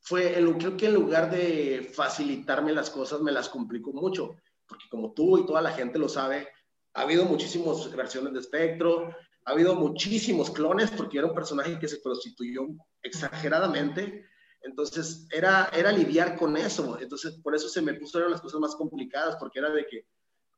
fue, 0.00 0.34
creo 0.58 0.76
que 0.76 0.86
en 0.86 0.94
lugar 0.94 1.30
de 1.32 1.90
facilitarme 1.92 2.72
las 2.72 2.90
cosas, 2.90 3.20
me 3.22 3.32
las 3.32 3.48
complicó 3.48 3.92
mucho, 3.92 4.36
porque 4.68 4.84
como 4.88 5.12
tú 5.12 5.38
y 5.38 5.46
toda 5.46 5.60
la 5.60 5.72
gente 5.72 5.98
lo 5.98 6.08
sabe, 6.08 6.46
ha 6.92 7.00
habido 7.00 7.24
muchísimas 7.24 7.90
versiones 7.90 8.34
de 8.34 8.38
espectro, 8.38 9.12
ha 9.44 9.50
habido 9.50 9.74
muchísimos 9.74 10.50
clones, 10.50 10.90
porque 10.90 11.18
era 11.18 11.26
un 11.26 11.34
personaje 11.34 11.78
que 11.78 11.88
se 11.88 11.98
prostituyó 11.98 12.66
exageradamente, 13.02 14.24
entonces, 14.64 15.26
era, 15.30 15.68
era 15.74 15.92
lidiar 15.92 16.36
con 16.36 16.56
eso. 16.56 16.98
Entonces, 16.98 17.34
por 17.42 17.54
eso 17.54 17.68
se 17.68 17.82
me 17.82 17.94
pusieron 17.94 18.30
las 18.30 18.40
cosas 18.40 18.60
más 18.60 18.74
complicadas, 18.74 19.36
porque 19.36 19.58
era 19.58 19.70
de 19.70 19.86
que 19.86 20.06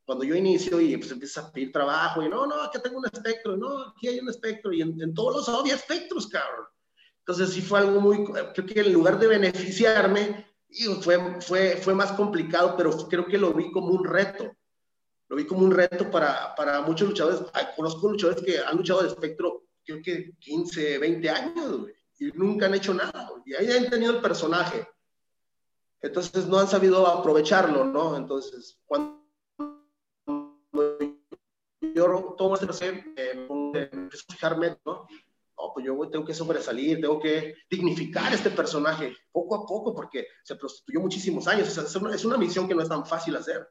cuando 0.05 0.25
yo 0.25 0.37
inicio 0.37 0.81
y 0.81 0.97
pues 0.97 1.11
empiezas 1.11 1.45
a 1.45 1.53
pedir 1.53 1.73
trabajo 1.73 2.23
y 2.23 2.29
no, 2.29 2.47
no, 2.47 2.63
aquí 2.63 2.79
tengo 2.81 2.99
un 2.99 3.07
espectro, 3.07 3.57
no, 3.57 3.89
aquí 3.89 4.07
hay 4.07 4.21
un 4.21 4.29
espectro 4.29 4.73
y 4.73 4.81
en, 4.81 5.13
todos 5.13 5.35
los 5.35 5.49
había 5.49 5.75
espectros, 5.75 6.29
cabrón. 6.29 6.67
Entonces 7.19 7.51
sí 7.51 7.61
fue 7.61 7.81
algo 7.81 8.01
muy, 8.01 8.25
creo 8.25 8.67
que 8.67 8.81
en 8.81 8.93
lugar 8.93 9.19
de 9.19 9.27
beneficiarme, 9.27 10.47
fue, 11.01 11.41
fue, 11.41 11.77
fue 11.77 11.95
más 11.95 12.13
complicado, 12.13 12.77
pero 12.77 12.97
creo 13.09 13.27
que 13.27 13.39
lo 13.39 13.53
vi 13.53 13.73
como 13.73 13.89
un 13.89 14.05
reto. 14.05 14.57
Lo 15.29 15.37
vi 15.37 15.45
como 15.45 15.65
un 15.65 15.73
reto 15.73 16.11
para, 16.11 16.55
para 16.55 16.81
muchos 16.83 17.09
luchadores. 17.09 17.41
conozco 17.75 18.11
luchadores 18.11 18.43
que 18.43 18.59
han 18.59 18.77
luchado 18.77 19.03
de 19.03 19.09
espectro, 19.09 19.65
creo 19.85 20.01
que 20.03 20.33
15, 20.39 20.99
20 20.99 21.31
años, 21.31 21.87
y 22.19 22.27
nunca 22.33 22.67
han 22.67 22.75
hecho 22.75 22.95
nada. 22.95 23.31
Y 23.45 23.55
ahí 23.55 23.71
han 23.71 23.91
tenido 23.91 24.13
el 24.13 24.23
personaje. 24.23 24.87
Entonces 26.01 26.47
no 26.47 26.59
han 26.59 26.69
sabido 26.69 27.07
aprovecharlo, 27.07 27.85
¿no? 27.85 28.17
Entonces, 28.17 28.79
cuando 28.87 29.21
yo 31.95 32.35
tomo 32.37 32.55
este 32.55 32.67
proceso, 32.67 33.01
eh, 33.17 34.09
fijarme, 34.29 34.79
¿no? 34.85 35.07
No, 35.59 35.73
pues 35.73 35.87
yo 35.87 35.97
tengo 36.11 36.25
que 36.25 36.35
sobresalir, 36.35 37.01
tengo 37.01 37.19
que 37.19 37.55
dignificar 37.71 38.33
este 38.33 38.51
personaje 38.51 39.17
poco 39.33 39.55
a 39.55 39.67
poco 39.67 39.95
porque 39.95 40.27
se 40.45 40.55
prostituyó 40.57 41.01
muchísimos 41.01 41.47
años. 41.49 41.77
es, 41.77 41.97
una, 41.97 42.15
es 42.15 42.25
una 42.25 42.37
misión 42.37 42.69
que 42.69 42.75
no 42.75 42.83
es 42.83 42.89
tan 42.89 43.07
fácil 43.07 43.37
hacer. 43.37 43.67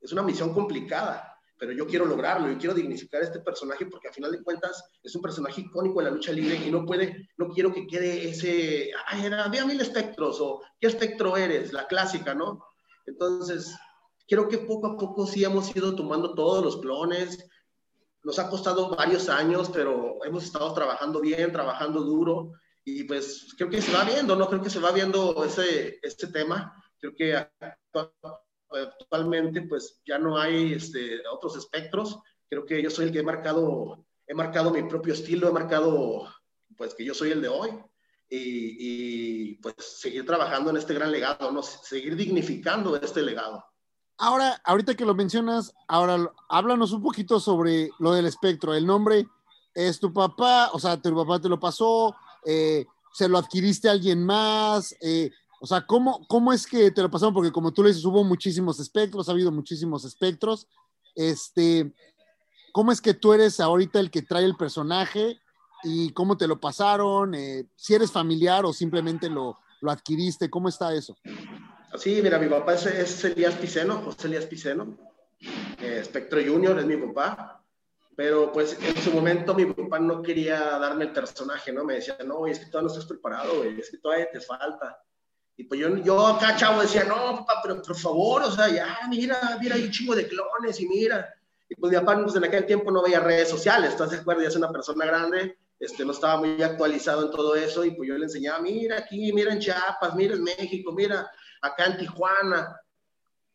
Es 0.00 0.12
una 0.12 0.22
misión 0.22 0.52
complicada 0.52 1.30
pero 1.60 1.72
yo 1.72 1.86
quiero 1.86 2.06
lograrlo, 2.06 2.50
yo 2.50 2.56
quiero 2.56 2.74
dignificar 2.74 3.20
a 3.20 3.26
este 3.26 3.40
personaje 3.40 3.84
porque 3.84 4.08
a 4.08 4.12
final 4.12 4.32
de 4.32 4.42
cuentas 4.42 4.82
es 5.02 5.14
un 5.14 5.20
personaje 5.20 5.60
icónico 5.60 6.00
en 6.00 6.06
la 6.06 6.10
lucha 6.10 6.32
libre 6.32 6.56
y 6.56 6.70
no 6.70 6.86
puede, 6.86 7.28
no 7.36 7.50
quiero 7.50 7.70
que 7.70 7.86
quede 7.86 8.30
ese, 8.30 8.90
ay, 9.06 9.26
era, 9.26 9.44
había 9.44 9.66
mil 9.66 9.78
espectros 9.78 10.40
o 10.40 10.62
qué 10.80 10.86
espectro 10.86 11.36
eres, 11.36 11.74
la 11.74 11.86
clásica, 11.86 12.34
¿no? 12.34 12.64
Entonces, 13.04 13.76
creo 14.26 14.48
que 14.48 14.56
poco 14.56 14.86
a 14.86 14.96
poco 14.96 15.26
sí 15.26 15.44
hemos 15.44 15.76
ido 15.76 15.94
tomando 15.94 16.34
todos 16.34 16.64
los 16.64 16.78
clones, 16.78 17.46
nos 18.22 18.38
ha 18.38 18.48
costado 18.48 18.96
varios 18.96 19.28
años, 19.28 19.68
pero 19.70 20.24
hemos 20.24 20.44
estado 20.44 20.72
trabajando 20.72 21.20
bien, 21.20 21.52
trabajando 21.52 22.00
duro 22.00 22.52
y 22.86 23.04
pues 23.04 23.48
creo 23.58 23.68
que 23.68 23.82
se 23.82 23.92
va 23.92 24.04
viendo, 24.04 24.34
¿no? 24.34 24.48
Creo 24.48 24.62
que 24.62 24.70
se 24.70 24.80
va 24.80 24.92
viendo 24.92 25.44
ese, 25.44 25.98
este 26.02 26.28
tema, 26.28 26.74
creo 26.98 27.14
que 27.14 27.36
actualmente 28.70 29.62
pues 29.62 30.00
ya 30.06 30.18
no 30.18 30.38
hay 30.38 30.74
este, 30.74 31.20
otros 31.32 31.56
espectros. 31.56 32.18
Creo 32.48 32.64
que 32.64 32.82
yo 32.82 32.90
soy 32.90 33.06
el 33.06 33.12
que 33.12 33.20
he 33.20 33.24
marcado, 33.24 34.04
he 34.26 34.34
marcado 34.34 34.70
mi 34.70 34.82
propio 34.82 35.14
estilo, 35.14 35.48
he 35.48 35.52
marcado 35.52 36.28
pues 36.76 36.94
que 36.94 37.04
yo 37.04 37.14
soy 37.14 37.30
el 37.30 37.42
de 37.42 37.48
hoy 37.48 37.70
y, 38.28 38.76
y 38.78 39.54
pues 39.56 39.74
seguir 39.78 40.24
trabajando 40.24 40.70
en 40.70 40.76
este 40.76 40.94
gran 40.94 41.10
legado, 41.10 41.50
¿no? 41.50 41.62
seguir 41.62 42.16
dignificando 42.16 42.96
este 42.96 43.22
legado. 43.22 43.64
Ahora, 44.22 44.60
ahorita 44.64 44.94
que 44.94 45.06
lo 45.06 45.14
mencionas, 45.14 45.72
ahora 45.88 46.30
háblanos 46.50 46.92
un 46.92 47.02
poquito 47.02 47.40
sobre 47.40 47.90
lo 47.98 48.12
del 48.12 48.26
espectro. 48.26 48.74
El 48.74 48.86
nombre 48.86 49.26
es 49.74 49.98
tu 49.98 50.12
papá, 50.12 50.70
o 50.72 50.78
sea, 50.78 51.00
tu 51.00 51.14
papá 51.14 51.40
te 51.40 51.48
lo 51.48 51.58
pasó, 51.58 52.14
eh, 52.44 52.84
se 53.12 53.28
lo 53.28 53.38
adquiriste 53.38 53.88
a 53.88 53.92
alguien 53.92 54.24
más, 54.24 54.94
eh, 55.00 55.30
o 55.60 55.66
sea, 55.66 55.86
¿cómo, 55.86 56.26
¿cómo 56.26 56.52
es 56.52 56.66
que 56.66 56.90
te 56.90 57.02
lo 57.02 57.10
pasaron? 57.10 57.34
Porque 57.34 57.52
como 57.52 57.72
tú 57.72 57.82
le 57.82 57.90
dices, 57.90 58.04
hubo 58.06 58.24
muchísimos 58.24 58.80
espectros, 58.80 59.28
ha 59.28 59.32
habido 59.32 59.52
muchísimos 59.52 60.06
espectros. 60.06 60.66
Este, 61.14 61.92
¿Cómo 62.72 62.92
es 62.92 63.00
que 63.02 63.12
tú 63.12 63.34
eres 63.34 63.60
ahorita 63.60 64.00
el 64.00 64.10
que 64.10 64.22
trae 64.22 64.44
el 64.44 64.56
personaje 64.56 65.38
y 65.84 66.12
cómo 66.12 66.38
te 66.38 66.48
lo 66.48 66.58
pasaron? 66.58 67.34
Eh, 67.34 67.66
si 67.76 67.94
eres 67.94 68.10
familiar 68.10 68.64
o 68.64 68.72
simplemente 68.72 69.28
lo, 69.28 69.58
lo 69.82 69.90
adquiriste, 69.90 70.48
¿cómo 70.48 70.70
está 70.70 70.94
eso? 70.94 71.14
Sí, 71.98 72.20
mira, 72.22 72.38
mi 72.38 72.48
papá 72.48 72.74
es, 72.74 72.86
es 72.86 73.24
Elías 73.24 73.54
Piceno, 73.54 74.00
José 74.00 74.28
Elías 74.28 74.46
Piceno. 74.46 74.96
Eh, 75.78 75.98
Espectro 76.00 76.40
Junior 76.42 76.78
es 76.78 76.86
mi 76.86 76.96
papá. 76.96 77.62
Pero 78.16 78.50
pues 78.50 78.78
en 78.82 78.96
su 78.96 79.12
momento 79.12 79.54
mi 79.54 79.66
papá 79.66 79.98
no 79.98 80.22
quería 80.22 80.78
darme 80.78 81.04
el 81.04 81.12
personaje, 81.12 81.70
¿no? 81.70 81.84
Me 81.84 81.94
decía, 81.94 82.16
no, 82.24 82.46
es 82.46 82.58
que 82.58 82.66
todavía 82.66 82.88
no 82.88 82.94
estás 82.94 83.06
preparado, 83.06 83.64
es 83.64 83.90
que 83.90 83.98
todavía 83.98 84.30
te 84.30 84.40
falta. 84.40 85.02
Y 85.60 85.64
pues 85.64 85.78
yo, 85.78 85.94
yo 85.98 86.26
acá, 86.26 86.56
chavo, 86.56 86.80
decía, 86.80 87.04
no, 87.04 87.36
papá, 87.36 87.60
pero 87.62 87.82
por 87.82 87.94
favor, 87.94 88.44
o 88.44 88.50
sea, 88.50 88.70
ya, 88.70 88.96
mira, 89.10 89.58
mira, 89.60 89.74
hay 89.74 89.84
un 89.84 89.90
chingo 89.90 90.14
de 90.14 90.26
clones 90.26 90.80
y 90.80 90.88
mira. 90.88 91.34
Y 91.68 91.74
pues 91.74 91.92
mi 91.92 91.98
papá, 91.98 92.18
pues 92.22 92.34
en 92.34 92.44
aquel 92.44 92.64
tiempo 92.64 92.90
no 92.90 93.02
veía 93.02 93.20
redes 93.20 93.50
sociales, 93.50 93.90
entonces, 93.92 94.16
de 94.16 94.22
acuerdo, 94.22 94.40
ya 94.40 94.48
es 94.48 94.56
una 94.56 94.72
persona 94.72 95.04
grande, 95.04 95.58
este, 95.78 96.02
no 96.06 96.12
estaba 96.12 96.38
muy 96.38 96.62
actualizado 96.62 97.26
en 97.26 97.30
todo 97.30 97.56
eso, 97.56 97.84
y 97.84 97.90
pues 97.90 98.08
yo 98.08 98.16
le 98.16 98.24
enseñaba, 98.24 98.60
mira 98.60 99.00
aquí, 99.00 99.34
mira 99.34 99.52
en 99.52 99.58
Chiapas, 99.58 100.14
mira 100.14 100.34
en 100.34 100.44
México, 100.44 100.92
mira 100.92 101.30
acá 101.60 101.84
en 101.84 101.98
Tijuana. 101.98 102.80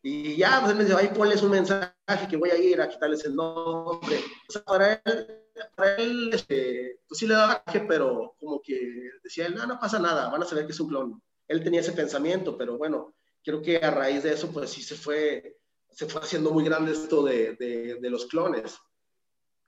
Y 0.00 0.36
ya, 0.36 0.60
pues 0.60 0.70
él 0.70 0.76
me 0.78 0.84
decía, 0.84 0.98
ahí 0.98 1.08
ponles 1.08 1.42
un 1.42 1.50
mensaje 1.50 2.28
que 2.30 2.36
voy 2.36 2.50
a 2.50 2.56
ir 2.56 2.80
a 2.80 2.88
quitarles 2.88 3.24
el 3.24 3.34
nombre. 3.34 4.20
O 4.48 4.52
sea, 4.52 4.62
para 4.62 4.92
él, 5.04 5.44
para 5.74 5.96
él, 5.96 6.30
este, 6.32 7.00
pues 7.08 7.18
sí 7.18 7.26
le 7.26 7.34
daba 7.34 7.64
pero 7.88 8.36
como 8.38 8.62
que 8.62 9.10
decía 9.24 9.46
él, 9.46 9.56
no, 9.56 9.66
no 9.66 9.80
pasa 9.80 9.98
nada, 9.98 10.28
van 10.28 10.44
a 10.44 10.46
saber 10.46 10.66
que 10.66 10.72
es 10.72 10.78
un 10.78 10.88
clon 10.88 11.20
él 11.48 11.62
tenía 11.62 11.80
ese 11.80 11.92
pensamiento, 11.92 12.56
pero 12.56 12.76
bueno, 12.76 13.14
creo 13.44 13.62
que 13.62 13.76
a 13.76 13.90
raíz 13.90 14.22
de 14.22 14.32
eso, 14.32 14.50
pues 14.52 14.70
sí 14.70 14.82
se 14.82 14.96
fue, 14.96 15.58
se 15.90 16.06
fue 16.06 16.20
haciendo 16.20 16.50
muy 16.50 16.64
grande 16.64 16.92
esto 16.92 17.22
de, 17.22 17.54
de, 17.54 18.10
los 18.10 18.26
clones. 18.26 18.76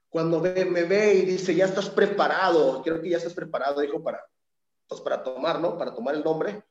Cuando 0.08 0.40
me 0.40 0.84
ve 0.84 1.14
y 1.14 1.22
dice, 1.22 1.54
ya 1.54 1.66
estás 1.66 1.88
preparado, 1.90 2.82
creo 2.82 3.00
que 3.00 3.10
ya 3.10 3.18
estás 3.18 3.34
preparado, 3.34 3.80
dijo, 3.80 4.02
para, 4.02 4.24
pues 4.88 5.00
para 5.00 5.22
tomar, 5.22 5.60
¿no? 5.60 5.78
Para 5.78 5.94
tomar 5.94 6.14
el 6.14 6.24
nombre. 6.24 6.64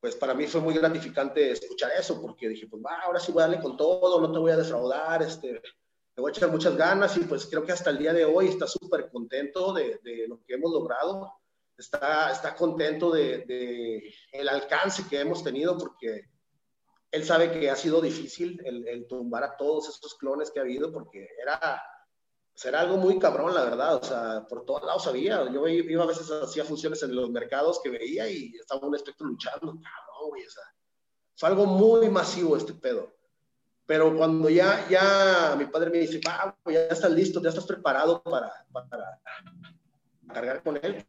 Pues 0.00 0.14
para 0.16 0.34
mí 0.34 0.46
fue 0.46 0.60
muy 0.60 0.74
gratificante 0.74 1.52
escuchar 1.52 1.92
eso, 1.98 2.20
porque 2.20 2.48
dije, 2.48 2.66
pues 2.66 2.82
va, 2.84 3.00
ahora 3.00 3.18
sí 3.18 3.32
voy 3.32 3.42
a 3.42 3.46
darle 3.46 3.62
con 3.62 3.76
todo, 3.76 4.20
no 4.20 4.30
te 4.30 4.38
voy 4.38 4.50
a 4.50 4.56
defraudar, 4.56 5.22
este, 5.22 5.52
le 5.52 6.20
voy 6.20 6.30
a 6.30 6.32
echar 6.32 6.50
muchas 6.50 6.76
ganas 6.76 7.16
y 7.16 7.20
pues 7.20 7.46
creo 7.46 7.64
que 7.64 7.72
hasta 7.72 7.90
el 7.90 7.98
día 7.98 8.12
de 8.12 8.26
hoy 8.26 8.48
está 8.48 8.66
súper 8.66 9.08
contento 9.08 9.72
de, 9.72 9.98
de, 10.02 10.28
lo 10.28 10.42
que 10.44 10.54
hemos 10.54 10.70
logrado 10.70 11.32
está, 11.76 12.30
está 12.30 12.54
contento 12.54 13.10
de, 13.10 13.44
de, 13.46 14.14
el 14.32 14.48
alcance 14.48 15.06
que 15.08 15.20
hemos 15.20 15.42
tenido 15.42 15.76
porque 15.76 16.28
él 17.14 17.24
sabe 17.24 17.52
que 17.52 17.70
ha 17.70 17.76
sido 17.76 18.00
difícil 18.00 18.60
el, 18.64 19.06
tumbar 19.06 19.44
a 19.44 19.56
todos 19.56 19.88
esos 19.88 20.16
clones 20.16 20.50
que 20.50 20.58
ha 20.58 20.62
habido 20.62 20.92
porque 20.92 21.28
era, 21.40 21.80
pues 22.52 22.64
era 22.64 22.80
algo 22.80 22.96
muy 22.96 23.20
cabrón, 23.20 23.54
la 23.54 23.64
verdad. 23.64 23.94
O 23.94 24.02
sea, 24.02 24.44
por 24.48 24.64
todos 24.64 24.82
lados 24.82 25.06
había. 25.06 25.48
Yo 25.48 25.66
iba 25.68 26.02
a 26.02 26.08
veces, 26.08 26.28
hacía 26.30 26.64
funciones 26.64 27.02
en 27.04 27.14
los 27.14 27.30
mercados 27.30 27.80
que 27.82 27.90
veía 27.90 28.28
y 28.28 28.56
estaba 28.56 28.86
un 28.86 28.96
espectro 28.96 29.28
luchando. 29.28 29.60
Cabrón, 29.60 30.30
güey, 30.30 30.44
o 30.44 30.50
sea, 30.50 30.64
fue 31.36 31.48
algo 31.50 31.66
muy 31.66 32.08
masivo 32.10 32.56
este 32.56 32.74
pedo. 32.74 33.14
Pero 33.86 34.16
cuando 34.16 34.48
ya, 34.48 34.88
ya 34.88 35.54
mi 35.56 35.66
padre 35.66 35.90
me 35.90 35.98
dice, 35.98 36.20
ah, 36.26 36.56
ya 36.66 36.86
estás 36.86 37.12
listo, 37.12 37.40
ya 37.40 37.50
estás 37.50 37.66
preparado 37.66 38.22
para, 38.22 38.50
para 38.72 39.20
cargar 40.32 40.62
con 40.62 40.80
él, 40.82 41.06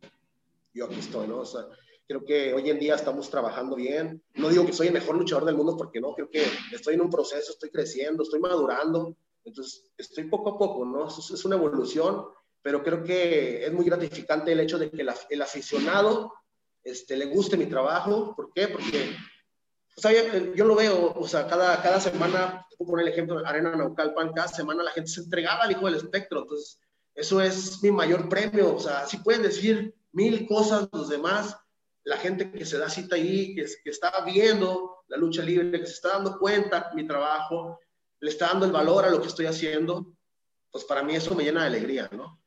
yo 0.75 0.85
aquí 0.85 0.99
estoy, 0.99 1.27
¿no? 1.27 1.39
O 1.39 1.45
sea, 1.45 1.67
creo 2.07 2.23
que 2.23 2.53
hoy 2.53 2.69
en 2.69 2.79
día 2.79 2.95
estamos 2.95 3.29
trabajando 3.29 3.75
bien. 3.75 4.21
No 4.35 4.49
digo 4.49 4.65
que 4.65 4.73
soy 4.73 4.88
el 4.88 4.93
mejor 4.93 5.17
luchador 5.17 5.45
del 5.45 5.55
mundo 5.55 5.75
porque 5.75 5.99
no, 5.99 6.13
creo 6.13 6.29
que 6.29 6.43
estoy 6.71 6.93
en 6.93 7.01
un 7.01 7.09
proceso, 7.09 7.51
estoy 7.51 7.71
creciendo, 7.71 8.23
estoy 8.23 8.39
madurando. 8.39 9.17
Entonces, 9.43 9.91
estoy 9.97 10.25
poco 10.25 10.51
a 10.51 10.57
poco, 10.57 10.85
¿no? 10.85 11.07
Es, 11.07 11.31
es 11.31 11.45
una 11.45 11.55
evolución, 11.55 12.25
pero 12.61 12.83
creo 12.83 13.03
que 13.03 13.65
es 13.65 13.73
muy 13.73 13.85
gratificante 13.85 14.51
el 14.51 14.59
hecho 14.59 14.77
de 14.77 14.91
que 14.91 15.05
el 15.29 15.41
aficionado 15.41 16.33
este, 16.83 17.17
le 17.17 17.25
guste 17.25 17.57
mi 17.57 17.65
trabajo. 17.65 18.35
¿Por 18.35 18.51
qué? 18.53 18.67
Porque 18.67 19.15
o 19.97 20.01
sea, 20.01 20.11
yo 20.53 20.65
lo 20.65 20.75
veo, 20.75 21.13
o 21.13 21.27
sea, 21.27 21.47
cada, 21.47 21.81
cada 21.81 22.01
semana, 22.01 22.67
puedo 22.77 22.91
poner 22.91 23.07
el 23.07 23.13
ejemplo 23.13 23.41
Arena 23.45 23.75
Naucalpan, 23.75 24.33
cada 24.33 24.49
semana 24.49 24.83
la 24.83 24.91
gente 24.91 25.09
se 25.09 25.21
entregaba 25.21 25.63
al 25.63 25.71
hijo 25.71 25.85
del 25.85 25.95
espectro. 25.95 26.41
Entonces, 26.41 26.79
eso 27.13 27.41
es 27.41 27.81
mi 27.81 27.91
mayor 27.91 28.27
premio. 28.27 28.75
O 28.75 28.79
sea, 28.79 29.05
si 29.05 29.17
pueden 29.17 29.43
decir 29.43 29.94
mil 30.15 30.47
cosas 30.47 30.88
los 30.91 31.10
demás, 31.10 31.58
la 32.06 32.17
gente 32.17 32.51
que 32.51 32.65
se 32.65 32.78
da 32.78 32.89
cita 32.89 33.15
ahí, 33.15 33.54
que, 33.54 33.65
está 33.89 34.23
viendo 34.23 35.04
la 35.08 35.17
lucha 35.17 35.43
libre, 35.43 35.80
que 35.80 35.86
se 35.86 35.93
está 35.93 36.13
dando 36.13 36.39
cuenta 36.39 36.91
mi 36.95 37.06
trabajo, 37.06 37.80
le 38.21 38.30
está 38.30 38.47
dando 38.47 38.65
el 38.65 38.71
valor 38.71 39.06
a 39.06 39.10
lo 39.10 39.21
que 39.21 39.28
estoy 39.28 39.45
haciendo, 39.45 40.15
pues 40.71 40.86
para 40.86 41.04
mí 41.04 41.15
eso 41.15 41.36
me 41.36 41.43
llena 41.43 41.62
de 41.62 41.67
alegría, 41.67 42.10
¿no? 42.12 42.39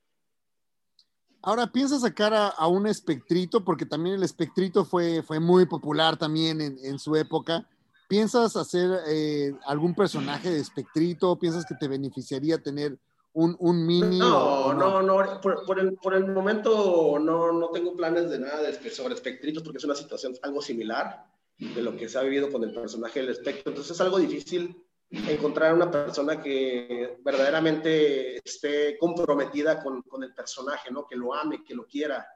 Ahora, 1.43 1.71
¿piensas 1.71 2.01
sacar 2.01 2.35
a, 2.35 2.67
un 2.67 2.87
espectrito? 2.87 3.65
Porque 3.65 3.87
también 3.87 4.17
el 4.17 4.25
espectrito 4.25 4.85
fue, 4.85 5.23
fue 5.23 5.39
muy 5.39 5.67
popular 5.67 6.17
también 6.17 6.61
en, 6.61 6.99
su 6.99 7.15
época. 7.15 7.67
¿Piensas 8.09 8.57
hacer 8.57 8.91
eh, 9.07 9.55
algún 9.67 9.95
personaje 9.95 10.51
de 10.51 10.59
espectrito? 10.59 11.39
¿Piensas 11.39 11.65
que 11.65 11.77
te 11.77 11.87
beneficiaría 11.87 12.59
tener 12.59 12.99
un, 13.33 13.57
un 13.59 13.87
mini? 13.87 14.19
No, 14.19 14.73
no, 14.73 15.03
no, 15.03 15.41
por, 15.41 15.79
el, 15.79 15.95
por, 15.95 16.15
el, 16.15 16.27
momento 16.27 17.19
no, 17.21 17.53
no 17.53 17.69
tengo 17.71 17.95
planes 17.95 18.31
de 18.31 18.39
nada 18.39 18.63
de, 18.63 18.91
sobre 18.91 19.15
espectritos 19.15 19.63
porque 19.63 19.79
es 19.79 19.85
una 19.85 19.95
situación 19.95 20.35
algo 20.43 20.63
similar 20.63 21.27
de 21.59 21.83
lo 21.83 21.97
que 21.97 22.09
se 22.09 22.19
ha 22.19 22.23
vivido 22.23 22.51
con 22.51 22.63
el 22.65 22.73
personaje 22.73 23.21
del 23.21 23.31
espectro. 23.31 23.71
Entonces 23.71 23.93
es 23.93 24.01
algo 24.01 24.19
difícil 24.19 24.77
encontrar 25.11 25.75
una 25.75 25.91
persona 25.91 26.41
que 26.41 27.19
verdaderamente 27.23 28.37
esté 28.37 28.99
comprometida 28.99 29.83
con, 29.83 30.03
con, 30.03 30.23
el 30.23 30.35
personaje, 30.35 30.91
¿no? 30.91 31.07
Que 31.07 31.17
lo 31.17 31.35
ame, 31.35 31.65
que 31.65 31.75
lo 31.75 31.87
quiera, 31.87 32.27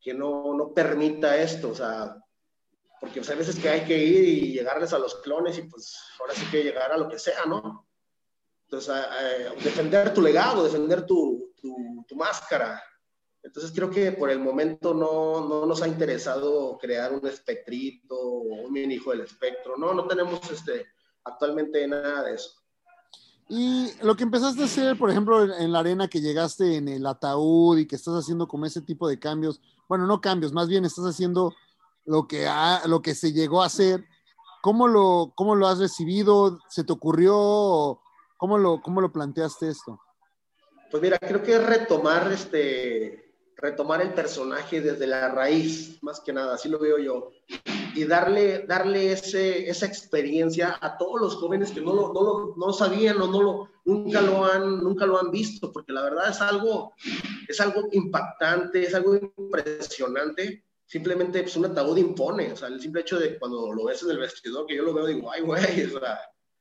que 0.00 0.12
no, 0.12 0.54
no 0.54 0.72
permita 0.72 1.40
esto, 1.40 1.70
o 1.70 1.74
sea, 1.74 2.16
porque 3.00 3.20
pues, 3.20 3.30
hay 3.30 3.36
veces 3.36 3.58
que 3.58 3.68
hay 3.68 3.84
que 3.84 3.96
ir 3.96 4.24
y 4.24 4.52
llegarles 4.52 4.92
a 4.92 4.98
los 4.98 5.16
clones 5.16 5.58
y 5.58 5.62
pues 5.62 5.96
ahora 6.18 6.34
sí 6.34 6.44
que 6.50 6.64
llegar 6.64 6.90
a 6.92 6.96
lo 6.96 7.08
que 7.08 7.18
sea, 7.18 7.44
¿no? 7.46 7.85
Entonces, 8.66 8.94
defender 9.62 10.12
tu 10.12 10.20
legado, 10.20 10.64
defender 10.64 11.06
tu, 11.06 11.52
tu, 11.60 12.04
tu, 12.06 12.16
máscara. 12.16 12.82
Entonces 13.42 13.70
creo 13.72 13.88
que 13.88 14.10
por 14.10 14.28
el 14.28 14.40
momento 14.40 14.92
no, 14.92 15.46
no, 15.46 15.66
nos 15.66 15.80
ha 15.82 15.86
interesado 15.86 16.76
crear 16.78 17.12
un 17.12 17.24
espectrito 17.28 18.16
un 18.18 18.72
mini 18.72 18.94
hijo 18.94 19.12
del 19.12 19.20
espectro, 19.20 19.76
no, 19.76 19.94
no 19.94 20.08
tenemos 20.08 20.40
este 20.50 20.86
actualmente 21.22 21.86
nada 21.86 22.24
de 22.24 22.34
eso. 22.34 22.50
Y 23.48 23.92
lo 24.02 24.16
que 24.16 24.24
empezaste 24.24 24.62
a 24.62 24.64
hacer, 24.64 24.98
por 24.98 25.10
ejemplo, 25.10 25.54
en, 25.54 25.70
la 25.70 25.78
arena 25.78 26.08
que 26.08 26.20
llegaste 26.20 26.76
en 26.76 26.88
el 26.88 27.06
ataúd 27.06 27.78
y 27.78 27.86
que 27.86 27.94
estás 27.94 28.14
haciendo 28.14 28.48
como 28.48 28.66
ese 28.66 28.80
tipo 28.80 29.06
de 29.06 29.20
cambios, 29.20 29.60
bueno, 29.88 30.06
no 30.06 30.20
cambios, 30.20 30.52
más 30.52 30.66
bien 30.66 30.84
estás 30.84 31.04
haciendo 31.04 31.54
lo 32.04 32.26
que, 32.26 32.50
lo 32.86 33.02
que 33.02 33.14
se 33.14 33.32
llegó 33.32 33.62
a 33.62 33.66
hacer. 33.66 34.04
¿Cómo 34.62 34.88
lo, 34.88 35.32
¿Cómo 35.36 35.54
lo 35.54 35.68
has 35.68 35.78
recibido? 35.78 36.58
¿Se 36.68 36.82
te 36.82 36.92
ocurrió? 36.92 38.00
¿Cómo 38.36 38.58
lo, 38.58 38.80
cómo 38.82 39.00
lo 39.00 39.12
planteaste 39.12 39.68
esto? 39.68 40.00
Pues 40.90 41.02
mira, 41.02 41.18
creo 41.18 41.42
que 41.42 41.58
retomar 41.58 42.30
este, 42.30 43.26
retomar 43.56 44.02
el 44.02 44.12
personaje 44.12 44.80
desde 44.80 45.06
la 45.06 45.28
raíz, 45.28 45.98
más 46.02 46.20
que 46.20 46.32
nada, 46.32 46.54
así 46.54 46.68
lo 46.68 46.78
veo 46.78 46.98
yo, 46.98 47.30
y 47.94 48.04
darle, 48.04 48.66
darle 48.66 49.12
ese, 49.12 49.68
esa 49.68 49.86
experiencia 49.86 50.78
a 50.80 50.98
todos 50.98 51.20
los 51.20 51.36
jóvenes 51.36 51.70
que 51.70 51.80
no 51.80 51.94
lo, 51.94 52.12
no 52.12 52.22
lo, 52.22 52.54
no 52.56 52.72
sabían 52.72 53.20
o 53.22 53.26
no 53.26 53.42
lo, 53.42 53.70
nunca, 53.86 54.20
lo 54.20 54.44
han, 54.44 54.78
nunca 54.80 55.06
lo 55.06 55.18
han 55.18 55.30
visto, 55.30 55.72
porque 55.72 55.92
la 55.92 56.02
verdad 56.02 56.30
es 56.30 56.40
algo, 56.42 56.92
es 57.48 57.58
algo 57.60 57.88
impactante, 57.92 58.84
es 58.84 58.94
algo 58.94 59.16
impresionante. 59.16 60.64
Simplemente 60.84 61.42
pues, 61.42 61.56
un 61.56 61.64
ataúd 61.64 61.96
impone, 61.96 62.52
o 62.52 62.56
sea, 62.56 62.68
el 62.68 62.80
simple 62.80 63.00
hecho 63.00 63.18
de 63.18 63.38
cuando 63.38 63.72
lo 63.72 63.86
ves 63.86 64.02
en 64.02 64.10
el 64.10 64.18
vestidor, 64.18 64.66
que 64.66 64.76
yo 64.76 64.84
lo 64.84 64.94
veo, 64.94 65.06
digo, 65.06 65.32
ay, 65.32 65.40
güey, 65.42 65.84
o 65.96 65.98
sea, 65.98 66.20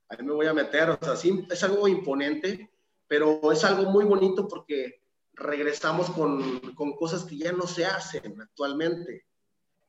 ahí 0.10 0.24
me 0.24 0.34
voy 0.34 0.48
a 0.48 0.54
meter, 0.54 0.90
o 0.90 1.00
sea, 1.02 1.16
sí, 1.16 1.46
es 1.50 1.64
algo 1.64 1.88
imponente, 1.88 2.72
pero 3.08 3.52
es 3.52 3.64
algo 3.64 3.90
muy 3.92 4.06
bonito 4.06 4.48
porque 4.48 5.02
regresamos 5.34 6.10
con, 6.12 6.60
con, 6.76 6.94
cosas 6.94 7.24
que 7.26 7.38
ya 7.38 7.52
no 7.52 7.68
se 7.68 7.86
hacen 7.86 8.40
actualmente. 8.42 9.26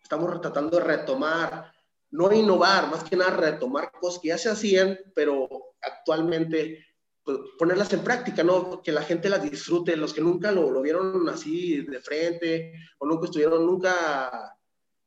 Estamos 0.03 0.41
tratando 0.41 0.79
de 0.79 0.85
retomar, 0.85 1.73
no 2.11 2.33
innovar, 2.33 2.91
más 2.91 3.05
que 3.05 3.17
nada 3.17 3.37
retomar 3.37 3.93
cosas 3.93 4.21
que 4.21 4.29
ya 4.29 4.39
se 4.39 4.51
hacían, 4.51 4.99
pero 5.15 5.49
actualmente 5.81 6.85
pues, 7.23 7.39
ponerlas 7.59 7.93
en 7.93 8.05
práctica, 8.05 8.43
¿no? 8.43 8.83
Que 8.83 8.93
la 8.93 9.03
gente 9.03 9.29
las 9.29 9.43
disfrute, 9.43 9.97
los 9.97 10.15
que 10.15 10.21
nunca 10.21 10.53
lo, 10.53 10.71
lo 10.71 10.83
vieron 10.83 11.29
así 11.29 11.83
de 11.83 12.01
frente 12.01 12.73
o 12.99 13.07
nunca 13.07 13.27
estuvieron, 13.27 13.67
nunca 13.67 14.56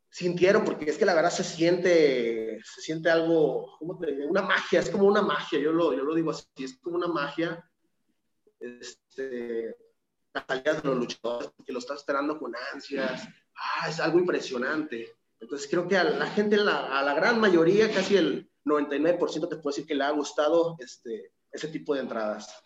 sintieron, 0.09 0.65
porque 0.65 0.89
es 0.89 0.97
que 0.97 1.05
la 1.05 1.13
verdad 1.13 1.29
se 1.29 1.43
siente, 1.43 2.59
se 2.63 2.81
siente 2.81 3.09
algo, 3.09 3.77
una 3.79 4.41
magia, 4.41 4.79
es 4.79 4.89
como 4.89 5.05
una 5.05 5.21
magia, 5.21 5.59
yo 5.59 5.71
lo, 5.71 5.93
yo 5.93 6.03
lo 6.03 6.15
digo 6.15 6.31
así, 6.31 6.45
es 6.57 6.77
como 6.79 6.97
una 6.97 7.07
magia. 7.07 7.63
Este, 8.59 9.75
la 10.33 10.45
salida 10.45 10.73
de 10.73 10.87
los 10.89 10.97
luchadores, 10.97 11.51
que 11.65 11.73
lo 11.73 11.79
está 11.79 11.95
esperando 11.95 12.37
con 12.37 12.53
ansias. 12.73 13.27
Ah, 13.55 13.89
es 13.89 13.99
algo 13.99 14.19
impresionante. 14.19 15.17
Entonces 15.39 15.67
creo 15.69 15.87
que 15.87 15.97
a 15.97 16.03
la 16.03 16.27
gente, 16.27 16.57
a 16.57 17.01
la 17.01 17.13
gran 17.13 17.39
mayoría, 17.39 17.91
casi 17.93 18.17
el 18.17 18.49
99% 18.65 19.47
te 19.47 19.55
puedo 19.55 19.69
decir 19.69 19.85
que 19.85 19.95
le 19.95 20.03
ha 20.03 20.11
gustado 20.11 20.75
este, 20.79 21.33
ese 21.51 21.67
tipo 21.69 21.93
de 21.93 22.01
entradas. 22.01 22.61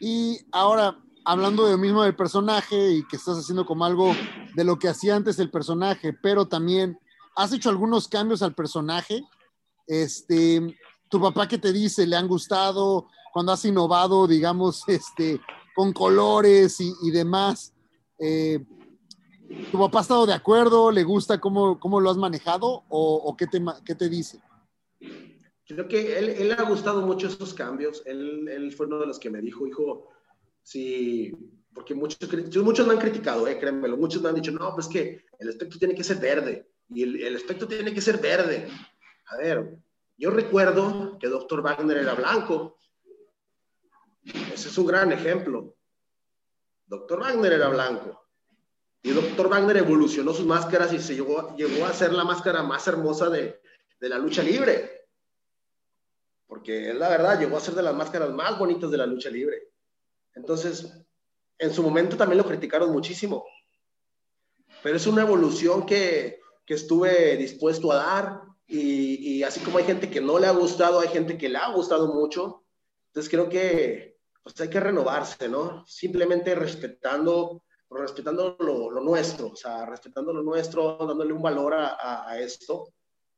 Y 0.00 0.40
ahora, 0.50 0.98
hablando 1.24 1.64
de 1.64 1.72
lo 1.72 1.78
mismo 1.78 2.02
del 2.02 2.16
personaje 2.16 2.92
y 2.92 3.06
que 3.06 3.16
estás 3.16 3.38
haciendo 3.38 3.64
como 3.64 3.84
algo 3.84 4.14
de 4.54 4.64
lo 4.64 4.78
que 4.78 4.88
hacía 4.88 5.16
antes 5.16 5.38
el 5.38 5.50
personaje, 5.50 6.12
pero 6.12 6.46
también 6.46 6.98
has 7.36 7.52
hecho 7.52 7.70
algunos 7.70 8.08
cambios 8.08 8.42
al 8.42 8.54
personaje. 8.54 9.22
Este, 9.86 10.76
tu 11.08 11.20
papá 11.20 11.48
que 11.48 11.58
te 11.58 11.72
dice, 11.72 12.06
le 12.06 12.16
han 12.16 12.28
gustado, 12.28 13.08
cuando 13.32 13.52
has 13.52 13.64
innovado, 13.64 14.26
digamos, 14.26 14.84
este, 14.88 15.40
con 15.74 15.92
colores 15.92 16.80
y, 16.80 17.10
demás. 17.10 17.74
Eh, 18.18 18.64
¿Tu 19.70 19.78
papá 19.78 19.98
ha 19.98 20.02
estado 20.02 20.26
de 20.26 20.34
acuerdo? 20.34 20.90
¿Le 20.90 21.02
gusta 21.02 21.40
cómo, 21.40 21.78
cómo 21.78 22.00
lo 22.00 22.10
has 22.10 22.16
manejado? 22.16 22.84
¿O, 22.88 23.34
qué, 23.36 23.46
te, 23.46 23.62
qué 23.84 23.94
te 23.94 24.08
dice? 24.08 24.40
Creo 25.66 25.88
que 25.88 26.18
él, 26.18 26.48
le 26.48 26.54
ha 26.54 26.62
gustado 26.62 27.02
mucho 27.02 27.28
esos 27.28 27.52
cambios. 27.54 28.02
Él, 28.06 28.48
él, 28.48 28.72
fue 28.72 28.86
uno 28.86 28.98
de 28.98 29.06
los 29.06 29.18
que 29.18 29.30
me 29.30 29.40
dijo, 29.40 29.66
hijo, 29.66 30.08
sí, 30.62 31.32
porque 31.74 31.94
muchos, 31.94 32.18
muchos 32.56 32.86
me 32.86 32.92
han 32.92 33.00
criticado, 33.00 33.46
eh, 33.46 33.58
créanmelo, 33.58 33.96
muchos 33.96 34.22
me 34.22 34.28
han 34.28 34.34
dicho, 34.34 34.50
no, 34.50 34.74
pues 34.74 34.86
que 34.88 35.24
el 35.38 35.48
espectro 35.48 35.78
tiene 35.78 35.94
que 35.94 36.04
ser 36.04 36.18
verde 36.18 36.68
y 36.88 37.02
el, 37.02 37.22
el 37.22 37.36
espectro 37.36 37.66
tiene 37.66 37.94
que 37.94 38.00
ser 38.00 38.18
verde. 38.18 38.68
A 39.26 39.36
ver, 39.38 39.78
yo 40.16 40.30
recuerdo 40.30 41.18
que 41.18 41.28
Dr. 41.28 41.62
Wagner 41.62 41.98
era 41.98 42.14
blanco 42.14 42.76
ese 44.24 44.68
es 44.68 44.78
un 44.78 44.86
gran 44.86 45.12
ejemplo. 45.12 45.76
Doctor 46.86 47.20
Wagner 47.20 47.52
era 47.52 47.68
blanco. 47.68 48.26
Y 49.02 49.10
Doctor 49.10 49.48
Wagner 49.48 49.78
evolucionó 49.78 50.32
sus 50.32 50.46
máscaras 50.46 50.92
y 50.92 51.00
se 51.00 51.14
llegó, 51.14 51.56
llegó 51.56 51.86
a 51.86 51.92
ser 51.92 52.12
la 52.12 52.24
máscara 52.24 52.62
más 52.62 52.86
hermosa 52.86 53.28
de, 53.28 53.60
de 53.98 54.08
la 54.08 54.18
lucha 54.18 54.42
libre. 54.42 55.08
Porque 56.46 56.90
es 56.90 56.94
la 56.94 57.08
verdad, 57.08 57.40
llegó 57.40 57.56
a 57.56 57.60
ser 57.60 57.74
de 57.74 57.82
las 57.82 57.94
máscaras 57.94 58.30
más 58.30 58.58
bonitas 58.58 58.90
de 58.90 58.96
la 58.96 59.06
lucha 59.06 59.30
libre. 59.30 59.71
Entonces, 60.34 60.92
en 61.58 61.72
su 61.72 61.82
momento 61.82 62.16
también 62.16 62.38
lo 62.38 62.46
criticaron 62.46 62.90
muchísimo. 62.90 63.44
Pero 64.82 64.96
es 64.96 65.06
una 65.06 65.22
evolución 65.22 65.86
que, 65.86 66.40
que 66.66 66.74
estuve 66.74 67.36
dispuesto 67.36 67.92
a 67.92 67.96
dar. 67.96 68.42
Y, 68.66 69.36
y, 69.36 69.42
así 69.42 69.60
como 69.60 69.78
hay 69.78 69.84
gente 69.84 70.10
que 70.10 70.20
no 70.20 70.38
le 70.38 70.46
ha 70.46 70.52
gustado, 70.52 71.00
hay 71.00 71.08
gente 71.08 71.36
que 71.36 71.48
le 71.48 71.58
ha 71.58 71.72
gustado 71.72 72.12
mucho. 72.12 72.64
Entonces 73.08 73.30
creo 73.30 73.48
que 73.48 74.12
pues 74.42 74.60
hay 74.60 74.68
que 74.68 74.80
renovarse, 74.80 75.48
¿no? 75.48 75.86
Simplemente 75.86 76.54
respetando, 76.54 77.64
respetando 77.90 78.56
lo, 78.58 78.90
nuestro, 79.00 79.48
o 79.48 79.56
sea, 79.56 79.86
respetando 79.86 80.32
lo 80.32 80.42
nuestro, 80.42 80.96
dándole 80.98 81.32
un 81.32 81.42
valor 81.42 81.74
a, 81.74 82.38
esto, 82.38 82.92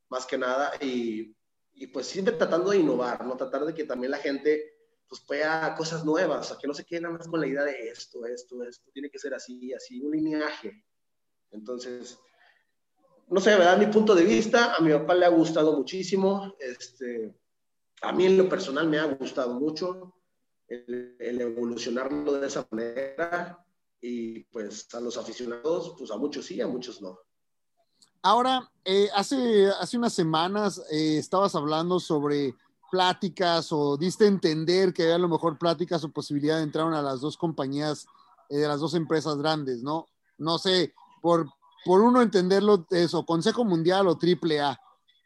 más 0.08 0.24
que 0.24 0.38
nada, 0.38 0.72
y, 0.80 1.36
y, 1.74 1.88
pues 1.88 2.06
siempre 2.06 2.34
tratando 2.34 2.70
de 2.70 2.78
innovar, 2.78 3.24
¿no? 3.26 3.36
Tratar 3.36 3.66
de 3.66 3.74
que 3.74 3.84
también 3.84 4.12
la 4.12 4.18
gente 4.18 4.73
pues 5.08 5.24
vea 5.28 5.74
cosas 5.76 6.04
nuevas, 6.04 6.46
o 6.46 6.48
sea, 6.50 6.58
que 6.58 6.66
no 6.66 6.74
se 6.74 6.84
quede 6.84 7.02
nada 7.02 7.18
más 7.18 7.28
con 7.28 7.40
la 7.40 7.46
idea 7.46 7.64
de 7.64 7.88
esto, 7.88 8.26
esto, 8.26 8.62
esto, 8.64 8.90
tiene 8.92 9.10
que 9.10 9.18
ser 9.18 9.34
así, 9.34 9.72
así, 9.72 10.00
un 10.00 10.12
lineaje. 10.12 10.84
Entonces, 11.50 12.18
no 13.28 13.40
sé, 13.40 13.50
¿verdad? 13.50 13.78
Mi 13.78 13.86
punto 13.86 14.14
de 14.14 14.24
vista, 14.24 14.74
a 14.74 14.80
mi 14.80 14.92
papá 14.92 15.14
le 15.14 15.26
ha 15.26 15.30
gustado 15.30 15.76
muchísimo, 15.76 16.54
este, 16.58 17.34
a 18.02 18.12
mí 18.12 18.26
en 18.26 18.36
lo 18.36 18.48
personal 18.48 18.88
me 18.88 18.98
ha 18.98 19.04
gustado 19.04 19.58
mucho, 19.58 20.14
el, 20.68 21.40
evolucionarlo 21.40 22.32
de 22.32 22.46
esa 22.46 22.66
manera 22.70 23.64
y 24.00 24.40
pues 24.44 24.92
a 24.94 25.00
los 25.00 25.16
aficionados, 25.16 25.94
pues 25.98 26.10
a 26.10 26.16
muchos 26.16 26.46
sí, 26.46 26.60
a 26.60 26.66
muchos 26.66 27.00
no. 27.00 27.18
Ahora, 28.22 28.70
eh, 28.84 29.08
hace, 29.14 29.68
hace 29.78 29.98
unas 29.98 30.14
semanas 30.14 30.78
eh, 30.90 31.18
estabas 31.18 31.54
hablando 31.54 32.00
sobre 32.00 32.54
pláticas 32.90 33.72
o 33.72 33.96
diste 33.96 34.24
a 34.24 34.28
entender 34.28 34.92
que 34.92 35.02
había 35.02 35.16
a 35.16 35.18
lo 35.18 35.28
mejor 35.28 35.58
pláticas 35.58 36.04
o 36.04 36.12
posibilidad 36.12 36.58
de 36.58 36.62
entrar 36.62 36.92
a 36.92 37.02
las 37.02 37.20
dos 37.20 37.36
compañías 37.36 38.06
eh, 38.48 38.58
de 38.58 38.68
las 38.68 38.80
dos 38.80 38.94
empresas 38.94 39.36
grandes, 39.36 39.82
¿no? 39.82 40.06
No 40.38 40.58
sé, 40.58 40.94
por, 41.22 41.48
por 41.84 42.00
uno 42.00 42.22
entenderlo 42.22 42.86
eso, 42.90 43.24
Consejo 43.24 43.64
Mundial 43.64 44.08
o 44.08 44.18
Triple 44.18 44.60
A. 44.60 44.78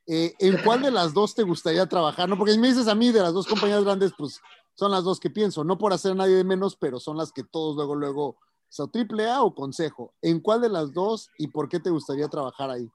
¿En 0.06 0.62
cuál 0.64 0.80
de 0.80 0.90
las 0.90 1.12
dos 1.12 1.34
te 1.34 1.42
gustaría 1.42 1.86
trabajar? 1.86 2.30
¿no? 2.30 2.38
Porque 2.38 2.52
si 2.52 2.58
me 2.58 2.68
dices 2.68 2.88
a 2.88 2.94
mí 2.94 3.12
de 3.12 3.20
las 3.20 3.34
dos 3.34 3.46
compañías 3.46 3.84
grandes, 3.84 4.12
pues 4.16 4.40
son 4.74 4.90
las 4.90 5.04
dos 5.04 5.20
que 5.20 5.28
pienso, 5.28 5.64
no 5.64 5.76
por 5.76 5.92
hacer 5.92 6.12
a 6.12 6.14
nadie 6.14 6.36
de 6.36 6.44
menos, 6.44 6.76
pero 6.76 6.98
son 6.98 7.18
las 7.18 7.30
que 7.30 7.44
todos 7.44 7.76
luego, 7.76 7.94
luego, 7.94 8.36
o 8.78 8.88
triple 8.88 9.28
A 9.28 9.42
o 9.42 9.54
consejo. 9.54 10.14
¿En 10.22 10.40
cuál 10.40 10.60
de 10.60 10.68
las 10.68 10.94
dos 10.94 11.28
y 11.36 11.48
por 11.48 11.68
qué 11.68 11.80
te 11.80 11.90
gustaría 11.90 12.28
trabajar 12.28 12.70
ahí? 12.70 12.90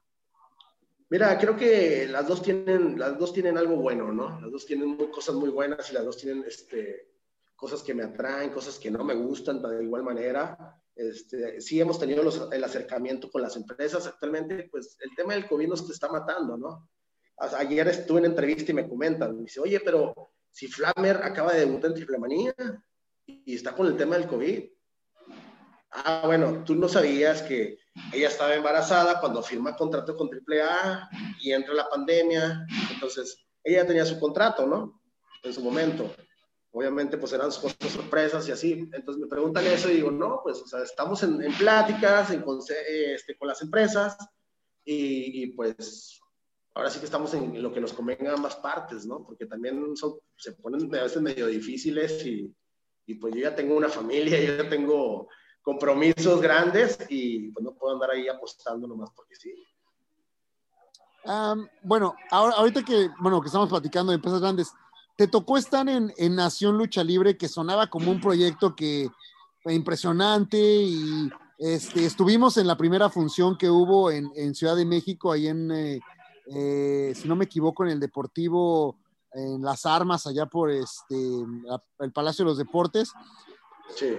Mira, 1.09 1.37
creo 1.37 1.55
que 1.55 2.07
las 2.07 2.27
dos 2.27 2.41
tienen, 2.41 2.97
las 2.97 3.17
dos 3.17 3.33
tienen 3.33 3.57
algo 3.57 3.75
bueno, 3.75 4.11
¿no? 4.11 4.39
Las 4.41 4.51
dos 4.51 4.65
tienen 4.65 4.95
cosas 5.11 5.35
muy 5.35 5.49
buenas 5.49 5.89
y 5.89 5.93
las 5.93 6.05
dos 6.05 6.17
tienen 6.17 6.43
este, 6.47 7.09
cosas 7.55 7.83
que 7.83 7.93
me 7.93 8.03
atraen, 8.03 8.51
cosas 8.51 8.79
que 8.79 8.91
no 8.91 9.03
me 9.03 9.13
gustan 9.13 9.61
de 9.61 9.83
igual 9.83 10.03
manera. 10.03 10.75
Este, 10.95 11.61
sí 11.61 11.79
hemos 11.79 11.99
tenido 11.99 12.23
el 12.51 12.63
acercamiento 12.63 13.29
con 13.29 13.41
las 13.41 13.55
empresas. 13.55 14.05
Actualmente, 14.07 14.67
pues 14.71 14.97
el 15.01 15.15
tema 15.15 15.33
del 15.33 15.47
COVID 15.47 15.67
nos 15.67 15.89
está 15.89 16.09
matando, 16.09 16.57
¿no? 16.57 16.89
Ayer 17.37 17.87
estuve 17.87 18.19
en 18.19 18.25
entrevista 18.25 18.71
y 18.71 18.75
me 18.75 18.87
comentan, 18.87 19.35
me 19.35 19.43
dice, 19.43 19.59
oye, 19.59 19.79
pero 19.79 20.31
si 20.51 20.67
Flammer 20.67 21.17
acaba 21.17 21.53
de 21.53 21.61
debutar 21.61 21.89
en 21.89 21.95
Triple 21.95 22.19
Manía 22.19 22.53
y 23.25 23.55
está 23.55 23.75
con 23.75 23.87
el 23.87 23.97
tema 23.97 24.17
del 24.17 24.27
COVID. 24.27 24.63
Ah, 25.91 26.23
bueno, 26.25 26.63
tú 26.63 26.75
no 26.75 26.87
sabías 26.87 27.41
que 27.41 27.77
ella 28.11 28.27
estaba 28.27 28.55
embarazada 28.55 29.19
cuando 29.19 29.43
firma 29.43 29.75
contrato 29.75 30.15
con 30.15 30.29
AAA 30.29 31.09
y 31.41 31.51
entra 31.51 31.73
la 31.73 31.89
pandemia. 31.89 32.65
Entonces, 32.91 33.37
ella 33.63 33.85
tenía 33.85 34.05
su 34.05 34.19
contrato, 34.19 34.65
¿no? 34.65 35.01
En 35.43 35.53
su 35.53 35.61
momento. 35.61 36.13
Obviamente, 36.71 37.17
pues 37.17 37.33
eran 37.33 37.51
cosas 37.51 37.75
sorpresas 37.91 38.47
y 38.47 38.51
así. 38.51 38.89
Entonces 38.93 39.21
me 39.21 39.27
preguntan 39.27 39.65
eso 39.65 39.89
y 39.89 39.95
digo, 39.95 40.11
no, 40.11 40.41
pues, 40.43 40.59
o 40.59 40.67
sea, 40.67 40.81
estamos 40.81 41.21
en, 41.23 41.39
pláticas 41.53 42.31
en, 42.31 42.43
este, 43.13 43.37
con 43.37 43.47
las 43.47 43.61
empresas 43.61 44.17
y, 44.83 45.47
pues 45.55 46.19
ahora 46.75 46.89
sí 46.89 46.97
que 46.97 47.05
estamos 47.05 47.33
en 47.35 47.61
lo 47.61 47.71
que 47.71 47.79
nos 47.79 47.93
convenga 47.93 48.31
a 48.31 48.35
ambas 48.35 48.55
partes, 48.55 49.05
¿no? 49.05 49.23
Porque 49.23 49.45
también 49.45 49.95
son, 49.95 50.15
se 50.35 50.53
ponen 50.53 50.93
a 50.95 51.03
veces 51.03 51.21
medio 51.21 51.45
difíciles 51.45 52.25
y, 52.25 52.51
y 53.05 53.13
pues 53.15 53.35
yo 53.35 53.41
ya 53.41 53.55
tengo 53.55 53.75
una 53.75 53.89
familia, 53.89 54.39
yo 54.43 54.63
ya 54.63 54.69
tengo 54.69 55.29
compromisos 55.63 56.41
grandes 56.41 56.99
y 57.09 57.49
pues 57.51 57.63
no 57.63 57.73
puedo 57.73 57.93
andar 57.93 58.11
ahí 58.11 58.27
apostando 58.27 58.87
nomás 58.87 59.09
porque 59.15 59.35
sí. 59.35 59.53
bueno, 61.81 62.15
ahora, 62.29 62.55
ahorita 62.55 62.83
que, 62.83 63.09
bueno, 63.19 63.41
que 63.41 63.47
estamos 63.47 63.69
platicando 63.69 64.11
de 64.11 64.17
empresas 64.17 64.41
grandes, 64.41 64.73
te 65.15 65.27
tocó 65.27 65.57
estar 65.57 65.87
en, 65.89 66.13
en, 66.17 66.35
Nación 66.35 66.77
Lucha 66.77 67.03
Libre, 67.03 67.37
que 67.37 67.47
sonaba 67.47 67.87
como 67.87 68.11
un 68.11 68.19
proyecto 68.19 68.75
que 68.75 69.09
impresionante 69.65 70.57
y 70.57 71.29
este, 71.57 72.05
estuvimos 72.05 72.57
en 72.57 72.67
la 72.67 72.75
primera 72.75 73.09
función 73.09 73.57
que 73.57 73.69
hubo 73.69 74.11
en, 74.11 74.29
en 74.35 74.53
Ciudad 74.53 74.75
de 74.75 74.85
México, 74.85 75.31
ahí 75.31 75.47
en, 75.47 75.71
eh, 75.71 76.01
eh, 76.53 77.13
si 77.15 77.27
no 77.27 77.35
me 77.35 77.45
equivoco, 77.45 77.85
en 77.85 77.91
el 77.91 77.99
Deportivo, 77.99 78.97
en 79.33 79.61
las 79.61 79.85
armas, 79.85 80.27
allá 80.27 80.45
por 80.45 80.69
este, 80.69 81.15
el 81.99 82.11
Palacio 82.11 82.43
de 82.43 82.49
los 82.49 82.57
Deportes. 82.57 83.13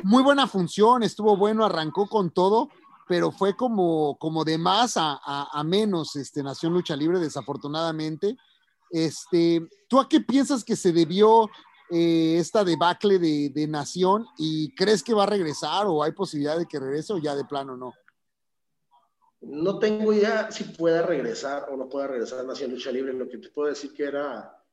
Muy 0.02 0.22
buena 0.22 0.46
función, 0.46 1.02
estuvo 1.02 1.36
bueno, 1.36 1.64
arrancó 1.64 2.06
con 2.06 2.30
todo, 2.30 2.68
pero 3.08 3.30
fue 3.30 3.56
como, 3.56 4.16
como 4.18 4.44
de 4.44 4.58
más 4.58 4.96
a, 4.96 5.18
a, 5.24 5.64
menos 5.64 6.16
este, 6.16 6.42
Nación 6.42 6.72
Lucha 6.72 6.96
Libre, 6.96 7.18
desafortunadamente. 7.18 8.36
Este, 8.90 9.66
¿Tú 9.88 9.98
a 9.98 10.08
qué 10.08 10.20
piensas 10.20 10.64
que 10.64 10.76
se 10.76 10.92
debió 10.92 11.50
eh, 11.90 12.36
esta 12.38 12.64
debacle 12.64 13.18
de, 13.18 13.50
de, 13.50 13.66
Nación 13.66 14.26
y 14.38 14.74
crees 14.74 15.02
que 15.02 15.14
va 15.14 15.24
a 15.24 15.26
regresar 15.26 15.86
o 15.86 16.02
hay 16.02 16.12
posibilidad 16.12 16.58
de 16.58 16.66
que 16.66 16.80
regrese 16.80 17.12
o 17.12 17.18
ya 17.18 17.34
de 17.34 17.44
plano 17.44 17.76
no? 17.76 17.92
No 19.40 19.78
tengo 19.78 20.12
idea 20.12 20.50
si 20.50 20.64
pueda 20.64 21.02
regresar 21.02 21.66
o 21.70 21.76
no 21.76 21.88
pueda 21.88 22.06
regresar 22.06 22.44
Nación 22.46 22.70
Lucha 22.70 22.90
Libre. 22.90 23.12
Lo 23.12 23.28
que 23.28 23.38
te 23.38 23.50
puedo 23.50 23.68
decir 23.68 23.92
que 23.92 24.04
era 24.04 24.63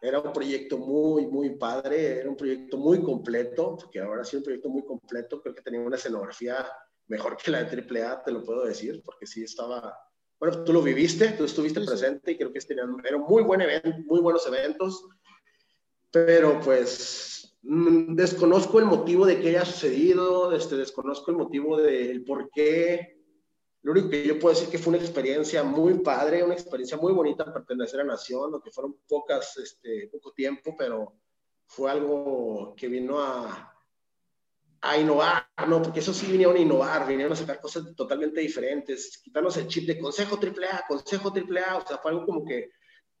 era 0.00 0.20
un 0.20 0.32
proyecto 0.32 0.78
muy, 0.78 1.26
muy 1.26 1.50
padre, 1.56 2.20
era 2.20 2.30
un 2.30 2.36
proyecto 2.36 2.78
muy 2.78 3.02
completo, 3.02 3.76
porque 3.76 4.00
ahora 4.00 4.24
sí 4.24 4.36
un 4.36 4.42
proyecto 4.42 4.68
muy 4.70 4.84
completo, 4.84 5.42
creo 5.42 5.54
que 5.54 5.62
tenía 5.62 5.80
una 5.80 5.96
escenografía 5.96 6.66
mejor 7.08 7.36
que 7.36 7.50
la 7.50 7.64
de 7.64 7.76
AAA, 7.76 8.22
te 8.22 8.32
lo 8.32 8.42
puedo 8.42 8.64
decir, 8.64 9.02
porque 9.04 9.26
sí 9.26 9.42
estaba, 9.42 9.94
bueno, 10.38 10.64
tú 10.64 10.72
lo 10.72 10.80
viviste, 10.80 11.32
tú 11.32 11.44
estuviste 11.44 11.80
presente 11.82 12.32
y 12.32 12.38
creo 12.38 12.52
que 12.52 12.60
tenían, 12.60 12.96
eran 13.04 13.20
muy, 13.20 13.42
buen 13.42 13.60
evento, 13.60 13.90
muy 14.06 14.20
buenos 14.20 14.46
eventos, 14.46 15.06
pero 16.10 16.60
pues 16.60 17.58
mm, 17.62 18.14
desconozco 18.14 18.78
el 18.78 18.86
motivo 18.86 19.26
de 19.26 19.38
que 19.38 19.50
haya 19.50 19.64
sucedido, 19.66 20.52
este, 20.52 20.76
desconozco 20.76 21.30
el 21.30 21.36
motivo 21.36 21.76
del 21.76 22.24
por 22.24 22.50
qué 22.50 23.19
lo 23.82 23.92
único 23.92 24.10
que 24.10 24.26
yo 24.26 24.38
puedo 24.38 24.54
decir 24.54 24.70
que 24.70 24.78
fue 24.78 24.92
una 24.94 25.02
experiencia 25.02 25.62
muy 25.62 26.00
padre, 26.00 26.42
una 26.42 26.54
experiencia 26.54 26.98
muy 26.98 27.12
bonita 27.12 27.52
pertenecer 27.52 28.00
a 28.00 28.04
Nación, 28.04 28.50
aunque 28.52 28.70
fueron 28.70 28.96
pocas, 29.08 29.56
este, 29.56 30.08
poco 30.08 30.32
tiempo, 30.32 30.74
pero 30.76 31.14
fue 31.66 31.90
algo 31.90 32.74
que 32.76 32.88
vino 32.88 33.20
a, 33.20 33.74
a 34.82 34.98
innovar, 34.98 35.46
¿no? 35.66 35.80
Porque 35.80 36.00
eso 36.00 36.12
sí 36.12 36.26
vinieron 36.26 36.56
a 36.56 36.60
innovar, 36.60 37.06
vinieron 37.06 37.32
a 37.32 37.36
sacar 37.36 37.60
cosas 37.60 37.94
totalmente 37.94 38.40
diferentes, 38.40 39.18
quitarnos 39.22 39.56
el 39.56 39.66
chip 39.66 39.86
de 39.86 39.98
Consejo 39.98 40.36
AAA, 40.36 40.84
Consejo 40.86 41.32
AAA, 41.34 41.76
o 41.78 41.86
sea, 41.86 41.98
fue 41.98 42.10
algo 42.10 42.26
como 42.26 42.44
que 42.44 42.70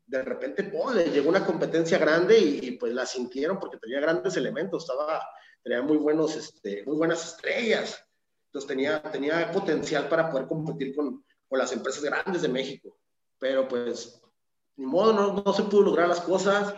de 0.06 0.22
repente, 0.22 0.64
¡pum!, 0.64 0.92
le 0.92 1.10
llegó 1.10 1.28
una 1.28 1.46
competencia 1.46 1.96
grande 1.96 2.36
y, 2.36 2.72
pues 2.72 2.92
la 2.92 3.06
sintieron 3.06 3.60
porque 3.60 3.78
tenía 3.78 4.00
grandes 4.00 4.36
elementos, 4.36 4.82
estaba, 4.82 5.22
tenía 5.62 5.82
muy, 5.82 5.98
buenos, 5.98 6.34
este, 6.34 6.84
muy 6.84 6.96
buenas 6.96 7.34
estrellas, 7.34 8.04
entonces 8.50 8.66
tenía, 8.66 9.00
tenía 9.00 9.52
potencial 9.52 10.08
para 10.08 10.28
poder 10.28 10.48
competir 10.48 10.94
con, 10.96 11.24
con 11.48 11.58
las 11.58 11.72
empresas 11.72 12.02
grandes 12.02 12.42
de 12.42 12.48
México. 12.48 12.98
Pero 13.38 13.68
pues, 13.68 14.20
ni 14.76 14.86
modo, 14.86 15.12
no, 15.12 15.42
no 15.44 15.52
se 15.52 15.62
pudo 15.62 15.82
lograr 15.82 16.08
las 16.08 16.20
cosas. 16.20 16.74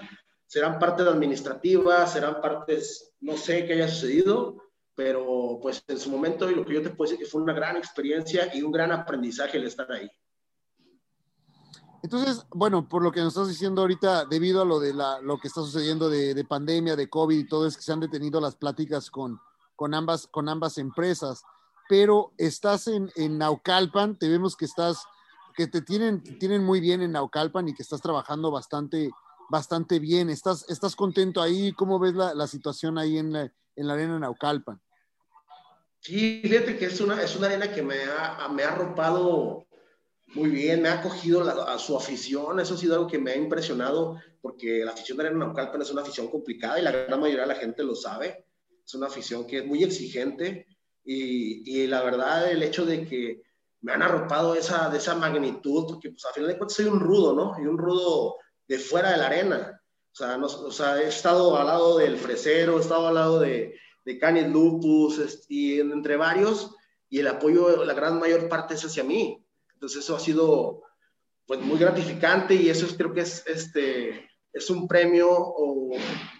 Serán 0.46 0.78
partes 0.78 1.06
administrativas, 1.06 2.12
serán 2.12 2.42
partes, 2.42 3.14
no 3.20 3.38
sé 3.38 3.64
qué 3.64 3.72
haya 3.72 3.88
sucedido, 3.88 4.62
pero 4.94 5.58
pues 5.62 5.82
en 5.88 5.98
su 5.98 6.10
momento 6.10 6.50
y 6.50 6.54
lo 6.54 6.66
que 6.66 6.74
yo 6.74 6.82
te 6.82 6.90
puedo 6.90 7.10
decir 7.10 7.24
que 7.24 7.30
fue 7.30 7.40
una 7.40 7.54
gran 7.54 7.78
experiencia 7.78 8.54
y 8.54 8.60
un 8.60 8.70
gran 8.70 8.92
aprendizaje 8.92 9.56
el 9.56 9.64
estar 9.64 9.90
ahí. 9.90 10.10
Entonces, 12.02 12.44
bueno, 12.50 12.86
por 12.86 13.02
lo 13.02 13.12
que 13.12 13.20
nos 13.20 13.28
estás 13.28 13.48
diciendo 13.48 13.80
ahorita, 13.80 14.26
debido 14.26 14.60
a 14.60 14.66
lo 14.66 14.78
de 14.78 14.92
la, 14.92 15.22
lo 15.22 15.38
que 15.38 15.48
está 15.48 15.62
sucediendo 15.62 16.10
de, 16.10 16.34
de 16.34 16.44
pandemia, 16.44 16.96
de 16.96 17.08
COVID 17.08 17.38
y 17.38 17.48
todo, 17.48 17.66
es 17.66 17.76
que 17.76 17.82
se 17.82 17.92
han 17.92 18.00
detenido 18.00 18.42
las 18.42 18.56
pláticas 18.56 19.10
con, 19.10 19.40
con, 19.74 19.94
ambas, 19.94 20.26
con 20.26 20.50
ambas 20.50 20.76
empresas 20.76 21.42
pero 21.88 22.32
estás 22.38 22.86
en, 22.86 23.10
en 23.16 23.38
Naucalpan, 23.38 24.18
te 24.18 24.28
vemos 24.28 24.56
que 24.56 24.64
estás, 24.64 25.04
que 25.56 25.66
te 25.66 25.82
tienen, 25.82 26.22
tienen 26.38 26.64
muy 26.64 26.80
bien 26.80 27.02
en 27.02 27.12
Naucalpan 27.12 27.68
y 27.68 27.74
que 27.74 27.82
estás 27.82 28.00
trabajando 28.00 28.50
bastante, 28.50 29.10
bastante 29.50 29.98
bien. 29.98 30.30
¿Estás, 30.30 30.64
estás 30.68 30.96
contento 30.96 31.42
ahí? 31.42 31.72
¿Cómo 31.72 31.98
ves 31.98 32.14
la, 32.14 32.34
la 32.34 32.46
situación 32.46 32.98
ahí 32.98 33.18
en 33.18 33.32
la, 33.32 33.52
en 33.76 33.86
la 33.86 33.94
arena 33.94 34.18
Naucalpan? 34.18 34.80
Sí, 36.00 36.40
fíjate 36.42 36.76
que 36.76 36.86
es 36.86 37.00
una, 37.00 37.22
es 37.22 37.36
una 37.36 37.46
arena 37.46 37.72
que 37.72 37.82
me 37.82 37.94
ha, 38.04 38.48
me 38.48 38.64
ha 38.64 38.72
arropado 38.72 39.66
muy 40.34 40.48
bien, 40.48 40.82
me 40.82 40.88
ha 40.88 40.94
acogido 40.94 41.42
a 41.42 41.78
su 41.78 41.96
afición, 41.96 42.58
eso 42.58 42.74
ha 42.74 42.78
sido 42.78 42.94
algo 42.94 43.06
que 43.06 43.18
me 43.18 43.32
ha 43.32 43.36
impresionado, 43.36 44.20
porque 44.40 44.84
la 44.84 44.92
afición 44.92 45.18
de 45.18 45.26
Arena 45.26 45.44
Naucalpan 45.44 45.82
es 45.82 45.90
una 45.90 46.02
afición 46.02 46.28
complicada 46.28 46.80
y 46.80 46.82
la 46.82 46.90
gran 46.90 47.20
mayoría 47.20 47.42
de 47.42 47.54
la 47.54 47.54
gente 47.54 47.84
lo 47.84 47.94
sabe. 47.94 48.46
Es 48.84 48.94
una 48.94 49.06
afición 49.06 49.46
que 49.46 49.58
es 49.58 49.66
muy 49.66 49.84
exigente, 49.84 50.66
y, 51.04 51.86
la 51.86 52.02
verdad, 52.02 52.50
el 52.50 52.62
hecho 52.62 52.86
de 52.86 53.06
que 53.06 53.42
me 53.80 53.92
han 53.92 54.02
arropado 54.02 54.54
esa, 54.54 54.88
de 54.88 54.98
esa 54.98 55.16
magnitud, 55.16 55.86
porque 55.86 56.10
pues 56.10 56.22
final 56.32 56.48
de 56.50 56.58
cuentas 56.58 56.76
soy 56.76 56.86
un 56.86 57.00
rudo, 57.00 57.34
¿no? 57.34 57.56
Y 57.60 57.66
un 57.66 57.78
rudo 57.78 58.36
de 58.68 58.78
fuera 58.78 59.10
de 59.10 59.16
la 59.18 59.26
arena. 59.26 59.82
O 60.12 60.14
sea, 60.14 60.36
no, 60.36 60.46
o 60.46 60.70
sea 60.70 61.00
he 61.00 61.08
estado 61.08 61.56
al 61.56 61.66
lado 61.66 61.98
del 61.98 62.16
Fresero, 62.16 62.78
he 62.78 62.80
estado 62.80 63.08
al 63.08 63.14
lado 63.14 63.40
de, 63.40 63.74
de 64.04 64.18
Canis 64.18 64.48
Lupus, 64.48 65.46
y 65.48 65.80
entre 65.80 66.16
varios, 66.16 66.74
y 67.08 67.18
el 67.18 67.26
apoyo, 67.26 67.84
la 67.84 67.94
gran 67.94 68.18
mayor 68.18 68.48
parte 68.48 68.74
es 68.74 68.84
hacia 68.84 69.04
mí. 69.04 69.44
Entonces 69.74 70.04
eso 70.04 70.16
ha 70.16 70.20
sido 70.20 70.82
pues 71.46 71.60
muy 71.60 71.78
gratificante 71.78 72.54
y 72.54 72.68
eso 72.68 72.86
creo 72.96 73.12
que 73.12 73.22
es, 73.22 73.44
este, 73.46 74.30
es 74.52 74.70
un 74.70 74.86
premio 74.86 75.28
o, 75.30 75.90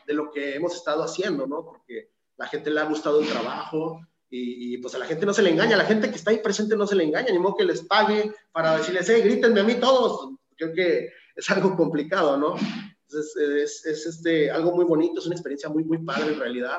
de 0.07 0.14
lo 0.14 0.31
que 0.31 0.55
hemos 0.55 0.75
estado 0.75 1.03
haciendo, 1.03 1.46
¿no? 1.46 1.64
Porque 1.64 2.11
la 2.37 2.46
gente 2.46 2.70
le 2.70 2.81
ha 2.81 2.85
gustado 2.85 3.20
el 3.20 3.29
trabajo, 3.29 4.01
y, 4.35 4.79
pues 4.79 4.95
a 4.95 4.99
la 4.99 5.05
gente 5.05 5.27
no 5.27 5.35
se 5.35 5.42
le 5.42 5.51
engaña, 5.51 5.75
a 5.75 5.79
la 5.79 5.85
gente 5.85 6.09
que 6.09 6.16
está 6.16 6.31
ahí 6.31 6.38
presente 6.38 6.75
no 6.75 6.87
se 6.87 6.97
le 6.97 7.05
engaña, 7.05 7.31
ni 7.31 7.38
modo 7.38 7.57
que 7.57 7.64
les 7.64 7.83
pague 7.83 8.33
para 8.51 8.79
decirles, 8.79 9.07
hey, 9.11 9.21
grítenme 9.23 9.61
a 9.61 9.64
mí 9.64 9.75
todos. 9.75 10.31
Creo 10.57 10.73
que 10.73 11.11
es 11.37 11.51
algo 11.51 11.77
complicado, 11.77 12.38
¿no? 12.38 12.57
Entonces 12.57 13.37
es, 13.37 13.85
es 13.85 14.07
este, 14.07 14.51
algo 14.51 14.75
muy 14.75 14.87
bonito, 14.87 15.21
es 15.21 15.27
una 15.27 15.35
experiencia 15.35 15.68
muy, 15.68 15.85
muy 15.85 15.99
padre 15.99 16.33
en 16.33 16.40
realidad. 16.40 16.79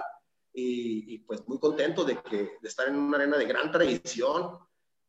Y, 0.52 1.20
pues 1.20 1.48
muy 1.48 1.60
contento 1.60 2.04
de, 2.04 2.18
que, 2.24 2.58
de 2.60 2.68
estar 2.68 2.88
en 2.88 2.96
una 2.96 3.18
arena 3.18 3.38
de 3.38 3.46
gran 3.46 3.72
tradición 3.72 4.58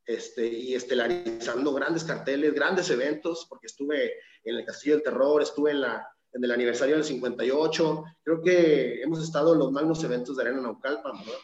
este, 0.04 0.46
y 0.46 0.74
estelarizando 0.74 1.72
grandes 1.72 2.04
carteles, 2.04 2.52
grandes 2.52 2.90
eventos, 2.90 3.46
porque 3.48 3.68
estuve 3.68 4.12
en 4.44 4.56
el 4.56 4.66
Castillo 4.66 4.96
del 4.96 5.04
Terror, 5.04 5.40
estuve 5.40 5.70
en, 5.70 5.80
la, 5.80 6.06
en 6.32 6.44
el 6.44 6.50
aniversario 6.50 6.96
del 6.96 7.04
58, 7.04 8.04
creo 8.22 8.42
que 8.42 9.02
hemos 9.02 9.22
estado 9.22 9.54
en 9.54 9.60
los 9.60 9.72
magnos 9.72 10.04
eventos 10.04 10.36
de 10.36 10.42
Arena 10.42 10.60
Naucalpan, 10.60 11.18
¿verdad? 11.20 11.40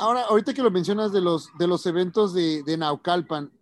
Ahora, 0.00 0.22
ahorita 0.22 0.54
que 0.54 0.62
lo 0.62 0.70
mencionas 0.70 1.12
de 1.12 1.20
los, 1.20 1.50
de 1.58 1.66
los 1.66 1.84
eventos 1.84 2.32
de, 2.32 2.76
Naucalpan, 2.78 3.52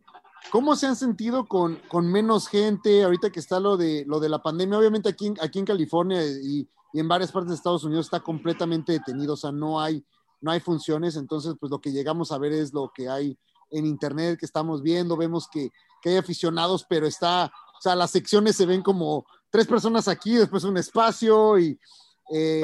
¿cómo 0.52 0.76
se 0.76 0.86
han 0.86 0.94
sentido 0.94 1.48
con, 1.48 1.82
con, 1.88 2.06
menos 2.12 2.46
gente 2.46 3.02
ahorita 3.02 3.30
que 3.30 3.40
está 3.40 3.58
lo 3.58 3.76
de, 3.76 4.04
lo 4.06 4.20
de 4.20 4.28
la 4.28 4.40
pandemia? 4.40 4.78
Obviamente 4.78 5.08
aquí, 5.08 5.34
aquí 5.42 5.58
en 5.58 5.64
California 5.64 6.24
y, 6.24 6.68
y, 6.92 7.00
en 7.00 7.08
varias 7.08 7.32
partes 7.32 7.48
de 7.48 7.56
Estados 7.56 7.82
Unidos 7.82 8.06
está 8.06 8.20
completamente 8.20 8.92
detenido, 8.92 9.34
o 9.34 9.36
sea, 9.36 9.50
no 9.50 9.80
hay, 9.80 10.04
no 10.40 10.52
hay 10.52 10.60
funciones, 10.60 11.16
entonces 11.16 11.56
pues 11.58 11.70
lo 11.70 11.80
que 11.80 11.90
llegamos 11.90 12.30
a 12.30 12.38
ver 12.38 12.52
es 12.52 12.72
lo 12.72 12.92
que 12.94 13.08
hay 13.08 13.36
en 13.72 13.84
internet 13.84 14.38
que 14.38 14.46
estamos 14.46 14.80
viendo, 14.80 15.16
vemos 15.16 15.48
que, 15.48 15.72
que 16.00 16.10
hay 16.10 16.16
aficionados, 16.18 16.86
pero 16.88 17.08
está, 17.08 17.46
o 17.46 17.80
sea, 17.80 17.96
las 17.96 18.12
secciones 18.12 18.54
se 18.54 18.64
ven 18.64 18.82
como 18.82 19.26
tres 19.50 19.66
personas 19.66 20.06
aquí, 20.06 20.36
después 20.36 20.62
un 20.62 20.76
espacio 20.76 21.58
y... 21.58 21.80
Eh, 22.30 22.62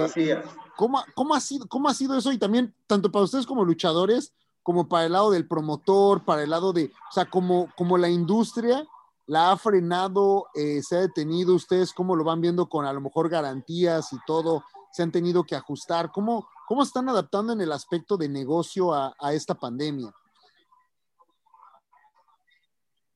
¿cómo, 0.76 1.02
cómo, 1.14 1.34
ha 1.34 1.40
sido, 1.40 1.66
¿Cómo 1.68 1.88
ha 1.88 1.94
sido 1.94 2.16
eso? 2.16 2.32
Y 2.32 2.38
también, 2.38 2.74
tanto 2.86 3.10
para 3.10 3.24
ustedes 3.24 3.46
como 3.46 3.64
luchadores, 3.64 4.34
como 4.62 4.88
para 4.88 5.06
el 5.06 5.12
lado 5.12 5.30
del 5.30 5.46
promotor, 5.46 6.24
para 6.24 6.42
el 6.42 6.50
lado 6.50 6.72
de, 6.72 6.86
o 6.86 7.12
sea, 7.12 7.26
como, 7.26 7.68
como 7.76 7.98
la 7.98 8.08
industria 8.08 8.86
la 9.26 9.52
ha 9.52 9.56
frenado, 9.56 10.46
eh, 10.54 10.82
se 10.82 10.96
ha 10.96 11.00
detenido, 11.00 11.54
ustedes 11.54 11.92
cómo 11.92 12.16
lo 12.16 12.24
van 12.24 12.40
viendo 12.40 12.68
con 12.68 12.84
a 12.84 12.92
lo 12.92 13.00
mejor 13.00 13.28
garantías 13.28 14.12
y 14.12 14.16
todo, 14.26 14.64
se 14.92 15.02
han 15.02 15.12
tenido 15.12 15.44
que 15.44 15.56
ajustar, 15.56 16.12
¿cómo, 16.12 16.48
cómo 16.66 16.82
están 16.82 17.08
adaptando 17.08 17.52
en 17.52 17.60
el 17.60 17.72
aspecto 17.72 18.16
de 18.16 18.28
negocio 18.28 18.92
a, 18.94 19.14
esta 19.32 19.54
pandemia? 19.54 20.12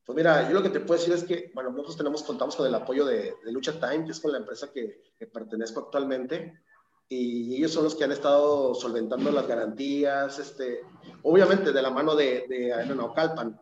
Pues 0.05 0.15
mira, 0.15 0.47
yo 0.47 0.55
lo 0.55 0.63
que 0.63 0.69
te 0.69 0.79
puedo 0.79 0.99
decir 0.99 1.13
es 1.13 1.23
que, 1.23 1.51
bueno, 1.53 1.69
nosotros 1.69 1.97
tenemos, 1.97 2.23
contamos 2.23 2.55
con 2.55 2.65
el 2.65 2.73
apoyo 2.73 3.05
de, 3.05 3.35
Lucha 3.43 3.79
Time, 3.79 4.05
que 4.05 4.11
es 4.11 4.19
con 4.19 4.31
la 4.31 4.39
empresa 4.39 4.71
que, 4.71 5.13
que 5.17 5.27
pertenezco 5.27 5.81
actualmente, 5.81 6.59
y 7.11 7.55
ellos 7.55 7.73
son 7.73 7.85
los 7.85 7.95
que 7.95 8.03
han 8.03 8.11
estado 8.11 8.75
solventando 8.75 9.31
las 9.31 9.47
garantías, 9.47 10.37
este, 10.37 10.81
obviamente 11.23 11.73
de 11.73 11.81
la 11.81 11.89
mano 11.89 12.15
de, 12.15 12.45
de 12.47 12.71
Calpan. 13.15 13.59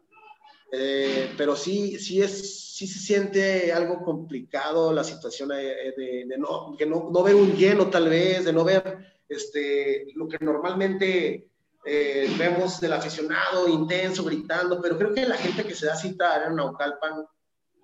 Eh, 0.69 1.33
pero 1.37 1.55
sí, 1.55 1.97
sí, 1.97 2.21
es, 2.21 2.75
sí 2.75 2.87
se 2.87 2.99
siente 2.99 3.71
algo 3.71 4.03
complicado 4.03 4.91
la 4.91 5.05
situación 5.05 5.47
de, 5.47 5.93
de, 5.95 6.37
no, 6.37 6.75
que 6.77 6.85
no, 6.85 7.09
no, 7.09 7.23
ver 7.23 7.35
un 7.35 7.53
lleno 7.53 7.89
tal 7.89 8.09
vez, 8.09 8.43
de 8.43 8.51
no 8.51 8.65
ver 8.65 9.17
este, 9.29 10.07
lo 10.15 10.27
que 10.27 10.43
normalmente 10.43 11.47
eh, 11.85 12.29
vemos 12.37 12.81
del 12.81 12.91
aficionado 12.91 13.69
intenso, 13.69 14.25
gritando, 14.25 14.81
pero 14.81 14.97
creo 14.97 15.13
que 15.13 15.25
la 15.25 15.37
gente 15.37 15.63
que 15.63 15.73
se 15.73 15.85
da 15.85 15.95
cita 15.95 16.45
en 16.45 16.57
Naucalpan 16.57 17.25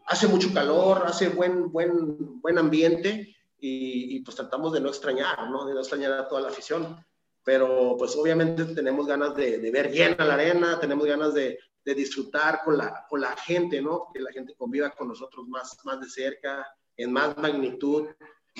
hace 0.08 0.28
mucho 0.28 0.54
calor, 0.54 1.04
hace 1.06 1.30
buen, 1.30 1.71
buen, 1.71 2.41
buen 2.41 2.58
ambiente 2.58 3.34
y, 3.65 4.19
pues 4.19 4.36
tratamos 4.36 4.73
de 4.73 4.82
no 4.82 4.89
extrañar, 4.89 5.49
¿no? 5.49 5.65
De 5.65 5.73
no 5.73 5.80
extrañar 5.80 6.12
a 6.12 6.28
toda 6.28 6.41
la 6.41 6.49
afición. 6.49 6.97
Pero 7.45 7.95
pues 7.97 8.15
obviamente 8.15 8.65
tenemos 8.65 9.08
ganas 9.08 9.36
de, 9.36 9.58
de 9.58 9.71
ver 9.71 9.91
llena 9.91 10.26
la 10.26 10.34
arena, 10.34 10.80
tenemos 10.80 11.06
ganas 11.06 11.34
de, 11.34 11.58
de 11.84 11.95
disfrutar 11.95 12.62
con 12.63 12.78
la, 12.78 13.06
con 13.10 13.21
la 13.21 13.36
gente, 13.38 13.82
¿no? 13.82 14.08
Que 14.13 14.19
la 14.19 14.32
gente 14.32 14.54
conviva 14.56 14.89
con 14.91 15.08
nosotros 15.08 15.47
más, 15.47 15.78
más 15.86 15.99
de 16.02 16.10
cerca, 16.10 16.67
en 16.97 17.12
más 17.13 17.38
magnitud. 17.38 18.08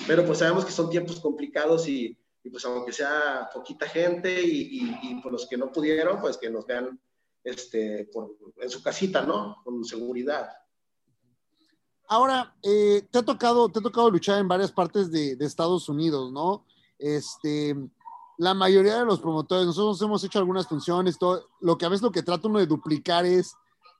Pero 0.06 0.24
pues 0.24 0.38
sabemos 0.38 0.64
que 0.64 0.72
son 0.72 0.88
tiempos 0.88 1.20
complicados 1.20 1.86
y, 1.86 2.16
y 2.42 2.50
pues 2.50 2.64
aunque 2.64 2.92
sea 2.92 3.48
poquita 3.52 3.86
gente 3.86 4.42
y, 4.42 4.98
y, 5.02 5.20
por 5.22 5.32
los 5.32 5.46
que 5.46 5.58
no 5.58 5.70
pudieron, 5.70 6.18
pues 6.20 6.38
que 6.38 6.50
nos 6.50 6.66
vean 6.66 6.98
este, 7.42 8.08
por, 8.10 8.36
en 8.58 8.70
su 8.70 8.82
casita, 8.82 9.22
¿no? 9.22 9.62
Con 9.64 9.84
seguridad. 9.84 10.48
Ahora, 12.08 12.54
eh, 12.62 13.06
te, 13.10 13.18
ha 13.18 13.22
tocado, 13.22 13.68
te 13.68 13.78
ha 13.78 13.82
tocado 13.82 14.10
luchar 14.10 14.38
en 14.38 14.48
varias 14.48 14.70
partes 14.70 15.10
de, 15.10 15.36
de 15.36 15.44
Estados 15.46 15.88
Unidos, 15.88 16.32
¿no? 16.32 16.64
Este, 16.98 17.74
la 18.38 18.54
mayoría 18.54 18.98
de 18.98 19.04
los 19.04 19.20
promotores, 19.20 19.66
nosotros 19.66 20.00
hemos 20.02 20.22
hecho 20.24 20.38
algunas 20.38 20.66
funciones, 20.66 21.18
todo, 21.18 21.48
lo 21.60 21.78
que 21.78 21.86
a 21.86 21.88
veces 21.88 22.02
lo 22.02 22.12
que 22.12 22.22
trata 22.22 22.48
uno 22.48 22.58
de 22.58 22.66
duplicar 22.66 23.24
es 23.24 23.54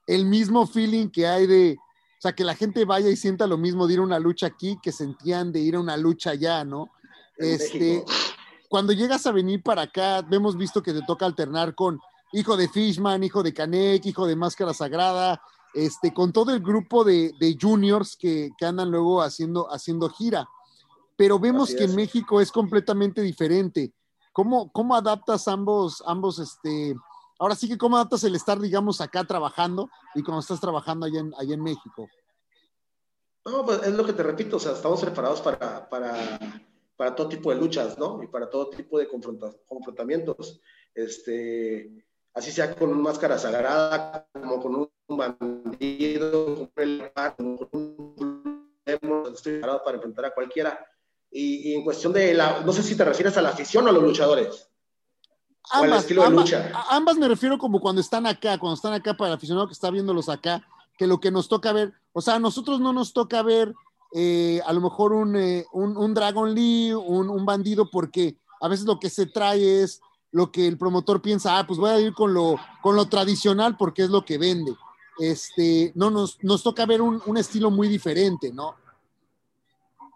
el 0.07 0.25
mismo 0.25 0.67
feeling 0.67 1.09
que 1.09 1.27
hay 1.27 1.47
de, 1.47 1.77
o 1.79 2.21
sea, 2.21 2.33
que 2.33 2.43
la 2.43 2.55
gente 2.55 2.85
vaya 2.85 3.09
y 3.09 3.15
sienta 3.15 3.47
lo 3.47 3.57
mismo 3.57 3.87
de 3.87 3.93
ir 3.93 3.99
a 3.99 4.03
una 4.03 4.19
lucha 4.19 4.47
aquí 4.47 4.77
que 4.81 4.91
sentían 4.91 5.51
de 5.51 5.59
ir 5.59 5.75
a 5.75 5.79
una 5.79 5.97
lucha 5.97 6.31
allá, 6.31 6.63
¿no? 6.63 6.91
este, 7.37 8.03
cuando 8.69 8.93
llegas 8.93 9.25
a 9.25 9.31
venir 9.31 9.61
para 9.61 9.83
acá, 9.83 10.25
hemos 10.31 10.57
visto 10.57 10.81
que 10.81 10.93
te 10.93 11.01
toca 11.01 11.25
alternar 11.25 11.75
con 11.75 11.99
hijo 12.33 12.57
de 12.57 12.67
Fishman, 12.69 13.23
hijo 13.23 13.43
de 13.43 13.53
Canek, 13.53 14.05
hijo 14.05 14.25
de 14.25 14.35
Máscara 14.35 14.73
Sagrada, 14.73 15.41
este, 15.75 16.13
con 16.13 16.33
todo 16.33 16.51
el 16.53 16.61
grupo 16.61 17.03
de, 17.03 17.33
de 17.39 17.57
juniors 17.59 18.15
que, 18.15 18.49
que, 18.57 18.65
andan 18.65 18.89
luego 18.89 19.21
haciendo, 19.21 19.71
haciendo 19.71 20.09
gira. 20.09 20.47
Pero 21.15 21.39
vemos 21.39 21.73
que 21.73 21.83
en 21.83 21.95
México 21.95 22.41
es 22.41 22.51
completamente 22.51 23.21
diferente 23.21 23.93
¿Cómo, 24.35 24.69
cómo 24.73 24.97
adaptas 24.97 25.47
ambos, 25.47 26.03
ambos, 26.05 26.39
este, 26.39 26.93
ahora 27.39 27.55
sí 27.55 27.69
que 27.69 27.77
cómo 27.77 27.95
adaptas 27.95 28.21
el 28.25 28.35
estar, 28.35 28.59
digamos, 28.59 28.99
acá 28.99 29.23
trabajando 29.23 29.89
y 30.13 30.23
cuando 30.23 30.41
estás 30.41 30.59
trabajando 30.59 31.05
allá 31.05 31.21
en, 31.21 31.33
allá 31.37 31.53
en 31.53 31.63
México? 31.63 32.09
No, 33.45 33.63
pues 33.65 33.81
es 33.83 33.93
lo 33.93 34.05
que 34.05 34.11
te 34.11 34.23
repito, 34.23 34.57
o 34.57 34.59
sea, 34.59 34.73
estamos 34.73 34.99
preparados 34.99 35.39
para, 35.39 35.87
para, 35.87 36.37
para 36.97 37.15
todo 37.15 37.29
tipo 37.29 37.49
de 37.49 37.55
luchas, 37.55 37.97
¿no? 37.97 38.21
Y 38.21 38.27
para 38.27 38.49
todo 38.49 38.71
tipo 38.71 38.99
de 38.99 39.07
confrontamientos. 39.07 40.59
Este, 40.93 42.05
así 42.33 42.51
sea 42.51 42.75
con 42.75 42.89
una 42.89 43.03
máscara 43.03 43.37
sagrada, 43.37 44.27
como 44.33 44.61
con 44.61 44.75
un 44.75 44.89
bandido, 45.07 46.69
con 46.75 47.99
un 48.07 49.33
estoy 49.33 49.53
preparado 49.53 49.81
para 49.83 49.97
enfrentar 49.97 50.25
a 50.25 50.33
cualquiera. 50.33 50.79
Y, 51.31 51.73
en 51.73 51.83
cuestión 51.83 52.13
de 52.13 52.33
la, 52.33 52.61
no 52.61 52.71
sé 52.71 52.81
si 52.81 52.95
te 52.95 53.03
refieres 53.03 53.35
a 53.37 53.41
la 53.41 53.49
afición 53.49 53.85
o 53.85 53.89
a 53.89 53.91
los 53.91 54.03
luchadores. 54.03 54.69
Ambas, 55.71 56.01
estilo 56.01 56.23
de 56.23 56.29
lucha. 56.29 56.71
ambas 56.89 57.17
me 57.17 57.27
refiero 57.27 57.57
como 57.57 57.81
cuando 57.81 57.99
están 57.99 58.27
acá, 58.27 58.57
cuando 58.57 58.75
están 58.75 58.93
acá 58.93 59.15
para 59.15 59.29
el 59.29 59.35
aficionado 59.35 59.67
que 59.67 59.73
está 59.73 59.89
viéndolos 59.89 60.29
acá, 60.29 60.65
que 60.97 61.07
lo 61.07 61.19
que 61.19 61.31
nos 61.31 61.49
toca 61.49 61.73
ver, 61.73 61.93
o 62.13 62.21
sea, 62.21 62.35
a 62.35 62.39
nosotros 62.39 62.79
no 62.79 62.93
nos 62.93 63.13
toca 63.13 63.41
ver 63.41 63.73
eh, 64.13 64.61
a 64.65 64.71
lo 64.71 64.79
mejor 64.79 65.11
un, 65.11 65.35
eh, 65.35 65.65
un, 65.73 65.97
un, 65.97 66.13
Dragon 66.13 66.53
Lee, 66.53 66.93
un, 66.93 67.29
un, 67.29 67.45
bandido, 67.45 67.89
porque 67.89 68.37
a 68.61 68.67
veces 68.67 68.85
lo 68.85 68.99
que 68.99 69.09
se 69.09 69.25
trae 69.25 69.81
es 69.81 70.01
lo 70.31 70.51
que 70.51 70.67
el 70.67 70.77
promotor 70.77 71.21
piensa, 71.21 71.57
ah, 71.57 71.65
pues 71.65 71.79
voy 71.79 71.89
a 71.89 71.99
ir 71.99 72.13
con 72.13 72.33
lo, 72.33 72.57
con 72.81 72.95
lo 72.95 73.07
tradicional 73.07 73.75
porque 73.75 74.03
es 74.03 74.09
lo 74.09 74.23
que 74.23 74.37
vende. 74.37 74.75
Este, 75.19 75.91
no, 75.95 76.09
nos, 76.09 76.43
nos 76.43 76.63
toca 76.63 76.85
ver 76.85 77.01
un, 77.01 77.21
un 77.25 77.37
estilo 77.37 77.71
muy 77.71 77.87
diferente, 77.87 78.51
¿no? 78.51 78.75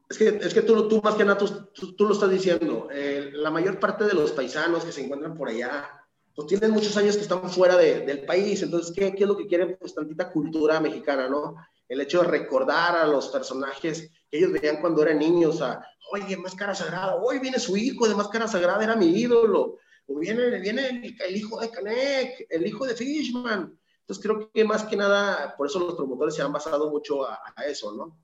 Es 0.10 0.18
que, 0.18 0.28
es 0.28 0.54
que 0.54 0.64
tú, 0.64 0.88
tú 0.88 1.02
más 1.04 1.16
que 1.16 1.24
nada, 1.24 1.38
tú, 1.38 1.94
tú, 1.94 2.06
lo 2.06 2.14
estás 2.14 2.32
diciendo. 2.32 2.88
Eh, 2.92 3.30
la 3.32 3.52
mayor 3.52 3.80
parte 3.80 4.06
de 4.06 4.14
los 4.14 4.32
paisanos 4.32 4.84
que 4.84 4.92
se 4.92 5.06
encuentran 5.06 5.38
por 5.38 5.50
allá, 5.50 5.88
pues 6.36 6.48
tienen 6.48 6.72
muchos 6.72 6.98
años 6.98 7.16
que 7.16 7.22
están 7.22 7.48
fuera 7.50 7.78
de, 7.78 8.02
del 8.02 8.26
país. 8.26 8.62
Entonces, 8.64 8.92
¿qué, 8.96 9.14
¿qué, 9.14 9.24
es 9.24 9.30
lo 9.30 9.38
que 9.38 9.46
quieren? 9.46 9.78
Pues 9.80 9.94
tantita 9.94 10.32
cultura 10.32 10.80
mexicana, 10.80 11.30
¿no? 11.30 11.56
El 11.88 12.02
hecho 12.02 12.22
de 12.22 12.28
recordar 12.28 12.96
a 12.96 13.06
los 13.06 13.28
personajes 13.28 14.10
que 14.32 14.38
ellos 14.38 14.52
veían 14.52 14.82
cuando 14.82 15.04
eran 15.04 15.20
niños, 15.20 15.62
a, 15.62 15.80
oye, 16.12 16.36
Máscara 16.38 16.74
Sagrada, 16.74 17.16
hoy 17.16 17.40
viene 17.40 17.60
su 17.60 17.78
hijo 17.78 18.08
de 18.08 18.16
Máscara 18.16 18.48
Sagrada, 18.48 18.84
era 18.84 18.96
mi 18.96 19.08
ídolo. 19.08 19.78
O 20.08 20.18
viene, 20.18 20.60
viene 20.60 21.16
el, 21.20 21.38
hijo 21.38 21.60
de 21.60 21.70
Canek, 21.70 22.48
el 22.50 22.66
hijo 22.66 22.86
de 22.88 22.96
Fishman. 22.96 23.79
Entonces, 24.10 24.24
creo 24.24 24.52
que 24.52 24.66
más 24.66 24.84
que 24.84 24.96
nada, 24.96 25.56
por 25.56 25.68
eso 25.68 25.80
los 25.80 25.96
promotores 25.96 26.34
se 26.34 26.42
han 26.42 26.52
basado 26.52 26.90
mucho 26.90 27.26
a, 27.26 27.40
a 27.56 27.66
eso, 27.66 27.94
¿no? 27.94 28.18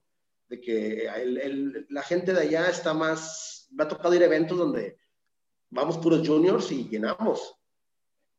de 0.48 0.62
que 0.62 1.86
la 1.90 2.04
gente 2.04 2.34
de 2.34 2.42
allá 2.42 2.70
está 2.70 2.94
más, 2.94 3.68
me 3.72 3.84
ha 3.84 3.88
tocado 3.88 4.14
ir 4.14 4.22
a 4.22 4.26
eventos 4.26 4.58
donde 4.58 4.98
vamos 5.70 5.98
puros 5.98 6.28
juniors 6.28 6.72
y 6.72 6.88
llenamos. 6.88 7.56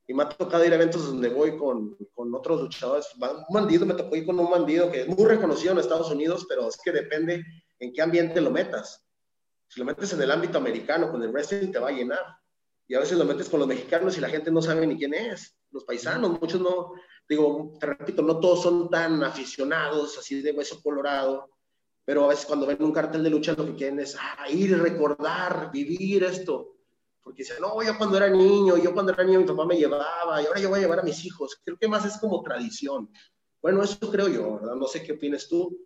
Y 0.08 0.14
me 0.14 0.22
ha 0.22 0.28
tocado 0.28 0.64
ir 0.64 0.72
a 0.72 0.76
eventos 0.76 1.04
donde 1.04 1.28
voy 1.28 1.58
con, 1.58 1.96
con 2.14 2.32
otros 2.32 2.60
luchadores. 2.62 3.08
Un 3.16 3.54
bandido, 3.54 3.84
me 3.84 3.94
tocó 3.94 4.14
ir 4.14 4.24
con 4.24 4.38
un 4.38 4.48
bandido 4.48 4.90
que 4.90 5.00
es 5.02 5.08
muy 5.08 5.26
reconocido 5.26 5.72
en 5.72 5.78
Estados 5.78 6.10
Unidos, 6.12 6.46
pero 6.48 6.68
es 6.68 6.78
que 6.82 6.92
depende 6.92 7.44
en 7.80 7.92
qué 7.92 8.02
ambiente 8.02 8.40
lo 8.40 8.52
metas. 8.52 9.04
Si 9.66 9.80
lo 9.80 9.86
metes 9.86 10.12
en 10.12 10.22
el 10.22 10.30
ámbito 10.30 10.58
americano, 10.58 11.10
con 11.10 11.20
el 11.24 11.32
wrestling, 11.32 11.72
te 11.72 11.80
va 11.80 11.88
a 11.88 11.92
llenar. 11.92 12.24
Y 12.86 12.94
a 12.94 13.00
veces 13.00 13.18
lo 13.18 13.24
metes 13.24 13.48
con 13.48 13.58
los 13.58 13.68
mexicanos 13.68 14.16
y 14.16 14.20
la 14.20 14.28
gente 14.28 14.52
no 14.52 14.62
sabe 14.62 14.86
ni 14.86 14.96
quién 14.96 15.12
es. 15.12 15.58
Los 15.72 15.82
paisanos, 15.82 16.40
muchos 16.40 16.60
no, 16.60 16.92
digo, 17.28 17.74
te 17.80 17.86
repito, 17.86 18.22
no 18.22 18.38
todos 18.40 18.62
son 18.62 18.88
tan 18.90 19.22
aficionados, 19.22 20.18
así 20.18 20.40
de 20.42 20.52
hueso 20.52 20.82
colorado 20.82 21.50
pero 22.06 22.24
a 22.24 22.28
veces 22.28 22.46
cuando 22.46 22.66
ven 22.66 22.80
un 22.80 22.92
cartel 22.92 23.24
de 23.24 23.30
lucha 23.30 23.52
lo 23.54 23.66
que 23.66 23.74
quieren 23.74 23.98
es 23.98 24.16
ah, 24.18 24.48
ir, 24.48 24.80
recordar, 24.80 25.70
vivir 25.72 26.22
esto. 26.22 26.76
Porque 27.20 27.42
dicen, 27.42 27.56
no, 27.60 27.82
yo 27.82 27.98
cuando 27.98 28.16
era 28.16 28.30
niño, 28.30 28.76
yo 28.76 28.94
cuando 28.94 29.12
era 29.12 29.24
niño 29.24 29.40
mi 29.40 29.44
papá 29.44 29.66
me 29.66 29.76
llevaba 29.76 30.40
y 30.40 30.46
ahora 30.46 30.60
yo 30.60 30.68
voy 30.68 30.78
a 30.78 30.82
llevar 30.82 31.00
a 31.00 31.02
mis 31.02 31.24
hijos. 31.24 31.60
Creo 31.64 31.76
que 31.76 31.88
más 31.88 32.06
es 32.06 32.16
como 32.18 32.40
tradición. 32.42 33.10
Bueno, 33.60 33.82
eso 33.82 33.98
creo 34.08 34.28
yo, 34.28 34.54
¿verdad? 34.54 34.76
No 34.76 34.86
sé 34.86 35.02
qué 35.02 35.14
opinas 35.14 35.48
tú. 35.48 35.84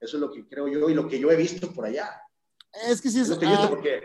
Eso 0.00 0.16
es 0.16 0.20
lo 0.20 0.32
que 0.32 0.44
creo 0.48 0.66
yo 0.66 0.90
y 0.90 0.94
lo 0.94 1.06
que 1.06 1.20
yo 1.20 1.30
he 1.30 1.36
visto 1.36 1.72
por 1.72 1.84
allá. 1.84 2.20
Es 2.88 3.00
que 3.00 3.08
sí 3.08 3.20
es... 3.20 3.28
Lo 3.28 3.38
que 3.38 3.46
he 3.46 3.50
visto 3.50 3.66
ah. 3.66 3.70
porque 3.70 4.02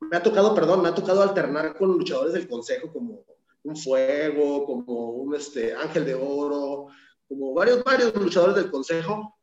me 0.00 0.16
ha 0.16 0.22
tocado, 0.22 0.54
perdón, 0.54 0.80
me 0.80 0.88
ha 0.88 0.94
tocado 0.94 1.20
alternar 1.20 1.76
con 1.76 1.90
luchadores 1.90 2.32
del 2.32 2.48
consejo 2.48 2.90
como 2.90 3.22
un 3.66 3.76
fuego, 3.76 4.64
como 4.64 5.10
un 5.10 5.34
este, 5.34 5.74
ángel 5.74 6.04
de 6.04 6.14
oro, 6.14 6.86
como 7.28 7.52
varios, 7.54 7.82
varios 7.82 8.14
luchadores 8.14 8.56
del 8.56 8.70
consejo 8.70 9.36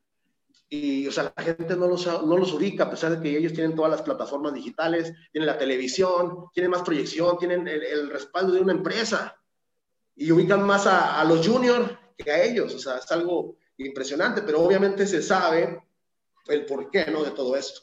y 0.69 1.07
o 1.07 1.11
sea, 1.11 1.31
la 1.35 1.43
gente 1.43 1.75
no 1.75 1.87
los, 1.87 2.07
no 2.07 2.35
los 2.35 2.51
ubica, 2.51 2.85
a 2.85 2.89
pesar 2.89 3.15
de 3.15 3.21
que 3.21 3.37
ellos 3.37 3.53
tienen 3.53 3.75
todas 3.75 3.91
las 3.91 4.01
plataformas 4.01 4.55
digitales, 4.55 5.13
tienen 5.31 5.45
la 5.45 5.57
televisión, 5.57 6.47
tienen 6.51 6.71
más 6.71 6.81
proyección, 6.81 7.37
tienen 7.37 7.67
el, 7.67 8.09
respaldo 8.09 8.53
de 8.53 8.61
una 8.61 8.73
empresa 8.73 9.39
y 10.15 10.31
ubican 10.31 10.63
más 10.63 10.87
a, 10.87 11.23
los 11.25 11.45
juniors 11.47 11.91
que 12.17 12.31
a 12.31 12.43
ellos, 12.43 12.73
o 12.73 12.79
sea, 12.79 12.97
es 12.97 13.11
algo 13.11 13.57
impresionante, 13.77 14.41
pero 14.41 14.61
obviamente 14.61 15.05
se 15.05 15.21
sabe 15.21 15.83
el 16.47 16.65
porqué, 16.65 17.05
¿no? 17.11 17.23
De 17.23 17.31
todo 17.31 17.55
esto. 17.55 17.81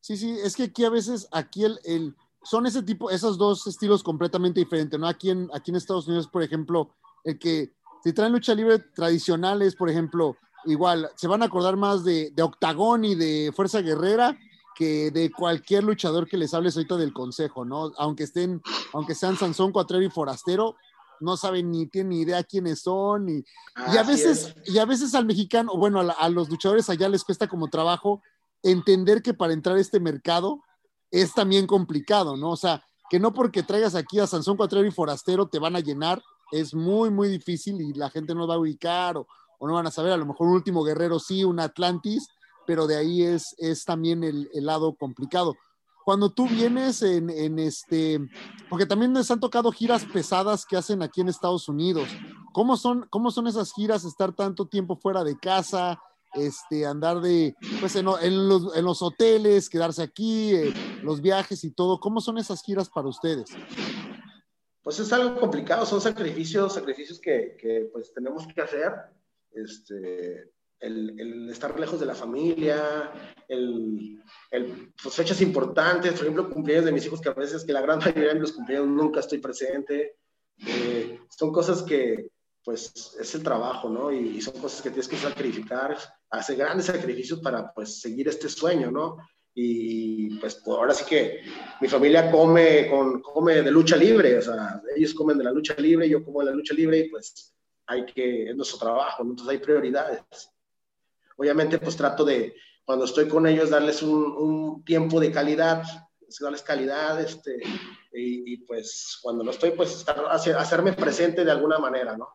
Sí, 0.00 0.16
sí, 0.16 0.38
es 0.42 0.56
que 0.56 0.64
aquí 0.64 0.84
a 0.86 0.90
veces, 0.90 1.28
aquí 1.32 1.64
el, 1.64 1.78
el, 1.84 2.16
son 2.44 2.66
ese 2.66 2.82
tipo, 2.82 3.10
esos 3.10 3.38
dos 3.38 3.66
estilos 3.66 4.02
completamente 4.02 4.60
diferentes, 4.60 4.98
¿no? 4.98 5.08
Aquí 5.08 5.30
en, 5.30 5.48
aquí 5.52 5.70
en 5.70 5.76
Estados 5.76 6.06
Unidos, 6.06 6.28
por 6.28 6.42
ejemplo, 6.42 6.90
el 7.24 7.38
que 7.38 7.72
si 8.02 8.12
traen 8.12 8.32
lucha 8.32 8.54
libre 8.54 8.78
tradicionales, 8.78 9.74
por 9.74 9.88
ejemplo, 9.88 10.36
igual, 10.66 11.10
se 11.16 11.26
van 11.26 11.42
a 11.42 11.46
acordar 11.46 11.76
más 11.76 12.04
de, 12.04 12.30
de 12.30 12.42
Octagón 12.42 13.04
y 13.04 13.14
de 13.14 13.52
Fuerza 13.54 13.80
Guerrera 13.80 14.38
que 14.74 15.10
de 15.10 15.30
cualquier 15.30 15.84
luchador 15.84 16.28
que 16.28 16.36
les 16.36 16.52
hables 16.52 16.76
ahorita 16.76 16.96
del 16.96 17.12
consejo, 17.12 17.64
¿no? 17.64 17.92
Aunque 17.96 18.24
estén, 18.24 18.60
aunque 18.92 19.14
sean 19.14 19.36
Sansón, 19.36 19.72
Cuatrero 19.72 20.04
y 20.04 20.10
Forastero, 20.10 20.76
no 21.20 21.36
saben 21.36 21.70
ni 21.70 21.86
tienen 21.86 22.10
ni 22.10 22.20
idea 22.20 22.42
quiénes 22.42 22.80
son 22.80 23.28
y, 23.28 23.44
y 23.92 23.96
a 23.96 24.02
veces 24.02 24.54
y 24.66 24.78
a 24.78 24.84
veces 24.84 25.14
al 25.14 25.26
mexicano, 25.26 25.76
bueno, 25.76 26.00
a, 26.00 26.28
los 26.28 26.50
luchadores 26.50 26.90
allá 26.90 27.08
les 27.08 27.24
cuesta 27.24 27.46
como 27.46 27.68
trabajo 27.68 28.20
entender 28.62 29.22
que 29.22 29.32
para 29.32 29.52
entrar 29.52 29.76
a 29.76 29.80
este 29.80 30.00
mercado 30.00 30.60
es 31.14 31.32
también 31.32 31.66
complicado, 31.66 32.36
¿no? 32.36 32.50
O 32.50 32.56
sea, 32.56 32.84
que 33.08 33.20
no 33.20 33.32
porque 33.32 33.62
traigas 33.62 33.94
aquí 33.94 34.18
a 34.18 34.26
Sansón 34.26 34.56
Cuatrero 34.56 34.84
y 34.84 34.90
Forastero 34.90 35.46
te 35.46 35.60
van 35.60 35.76
a 35.76 35.80
llenar, 35.80 36.20
es 36.50 36.74
muy, 36.74 37.08
muy 37.10 37.28
difícil 37.28 37.80
y 37.80 37.92
la 37.92 38.10
gente 38.10 38.34
no 38.34 38.48
va 38.48 38.54
a 38.54 38.58
ubicar 38.58 39.16
o, 39.16 39.26
o 39.60 39.68
no 39.68 39.74
van 39.74 39.86
a 39.86 39.92
saber, 39.92 40.12
a 40.12 40.16
lo 40.16 40.26
mejor 40.26 40.48
un 40.48 40.54
último 40.54 40.82
guerrero 40.82 41.20
sí, 41.20 41.44
un 41.44 41.60
Atlantis, 41.60 42.28
pero 42.66 42.88
de 42.88 42.96
ahí 42.96 43.22
es, 43.22 43.54
es 43.58 43.84
también 43.84 44.24
el, 44.24 44.50
el 44.52 44.66
lado 44.66 44.94
complicado. 44.94 45.54
Cuando 46.04 46.30
tú 46.30 46.48
vienes 46.48 47.00
en, 47.02 47.30
en, 47.30 47.60
este, 47.60 48.18
porque 48.68 48.84
también 48.84 49.14
les 49.14 49.30
han 49.30 49.40
tocado 49.40 49.70
giras 49.70 50.04
pesadas 50.04 50.66
que 50.66 50.76
hacen 50.76 51.00
aquí 51.00 51.20
en 51.20 51.28
Estados 51.28 51.68
Unidos. 51.68 52.08
¿Cómo 52.52 52.76
son, 52.76 53.06
cómo 53.08 53.30
son 53.30 53.46
esas 53.46 53.72
giras, 53.72 54.04
estar 54.04 54.32
tanto 54.32 54.66
tiempo 54.66 54.96
fuera 54.96 55.22
de 55.22 55.38
casa, 55.38 56.00
este, 56.34 56.86
andar 56.86 57.20
de, 57.20 57.54
pues 57.80 57.96
en, 57.96 58.06
en, 58.22 58.48
los, 58.48 58.76
en 58.76 58.84
los, 58.84 59.02
hoteles, 59.02 59.68
quedarse 59.68 60.02
aquí, 60.02 60.54
eh, 60.54 60.74
los 61.02 61.20
viajes 61.20 61.64
y 61.64 61.70
todo? 61.70 62.00
¿Cómo 62.00 62.20
son 62.20 62.38
esas 62.38 62.62
giras 62.62 62.88
para 62.88 63.08
ustedes? 63.08 63.50
Pues 64.82 64.98
es 64.98 65.12
algo 65.12 65.40
complicado, 65.40 65.86
son 65.86 66.00
sacrificios, 66.00 66.74
sacrificios 66.74 67.18
que, 67.20 67.56
que 67.58 67.88
pues 67.92 68.12
tenemos 68.12 68.46
que 68.46 68.60
hacer. 68.60 68.92
Este, 69.50 70.52
el, 70.80 71.48
estar 71.50 71.78
lejos 71.78 72.00
de 72.00 72.06
la 72.06 72.14
familia, 72.14 73.10
el, 73.48 74.22
el 74.50 74.92
pues, 75.02 75.14
fechas 75.14 75.40
importantes, 75.40 76.12
por 76.12 76.22
ejemplo, 76.22 76.50
cumpleaños 76.50 76.86
de 76.86 76.92
mis 76.92 77.06
hijos, 77.06 77.20
que 77.20 77.28
a 77.28 77.34
veces, 77.34 77.64
que 77.64 77.72
la 77.72 77.80
gran 77.80 77.98
mayoría 77.98 78.34
de 78.34 78.40
los 78.40 78.52
cumpleaños 78.52 78.88
nunca 78.88 79.20
estoy 79.20 79.38
presente. 79.38 80.16
Eh, 80.66 81.18
son 81.30 81.52
cosas 81.52 81.82
que, 81.82 82.30
pues, 82.64 83.16
es 83.20 83.34
el 83.34 83.42
trabajo, 83.42 83.88
¿no? 83.88 84.10
Y, 84.10 84.40
son 84.40 84.54
cosas 84.54 84.80
que 84.80 84.88
tienes 84.88 85.08
que 85.08 85.16
sacrificar, 85.16 85.96
hacer 86.30 86.56
grandes 86.56 86.86
sacrificios 86.86 87.40
para, 87.40 87.72
pues, 87.72 88.00
seguir 88.00 88.26
este 88.28 88.48
sueño, 88.48 88.90
¿no? 88.90 89.18
Y, 89.54 90.36
pues, 90.38 90.62
ahora 90.66 90.94
sí 90.94 91.04
que 91.04 91.42
mi 91.80 91.88
familia 91.88 92.30
come, 92.30 92.88
con, 92.88 93.20
come 93.20 93.62
de 93.62 93.70
lucha 93.70 93.96
libre, 93.96 94.38
o 94.38 94.42
sea, 94.42 94.82
ellos 94.96 95.14
comen 95.14 95.38
de 95.38 95.44
la 95.44 95.52
lucha 95.52 95.74
libre, 95.74 96.08
yo 96.08 96.24
como 96.24 96.40
de 96.40 96.46
la 96.46 96.52
lucha 96.52 96.74
libre 96.74 96.98
y, 96.98 97.08
pues, 97.10 97.54
hay 97.86 98.06
que, 98.06 98.48
es 98.48 98.56
nuestro 98.56 98.78
trabajo, 98.78 99.22
entonces 99.22 99.48
hay 99.48 99.58
prioridades. 99.58 100.22
Obviamente, 101.36 101.78
pues 101.78 101.96
trato 101.96 102.24
de, 102.24 102.54
cuando 102.84 103.04
estoy 103.04 103.28
con 103.28 103.46
ellos, 103.46 103.70
darles 103.70 104.02
un, 104.02 104.82
tiempo 104.84 105.20
de 105.20 105.30
calidad, 105.30 105.82
darles 106.40 106.62
calidad, 106.62 107.20
este, 107.20 107.60
y, 108.12 108.56
pues 108.58 109.18
cuando 109.22 109.44
no 109.44 109.50
estoy, 109.50 109.72
pues 109.72 110.04
hacerme 110.08 110.94
presente 110.94 111.44
de 111.44 111.50
alguna 111.50 111.78
manera, 111.78 112.16
¿no? 112.16 112.28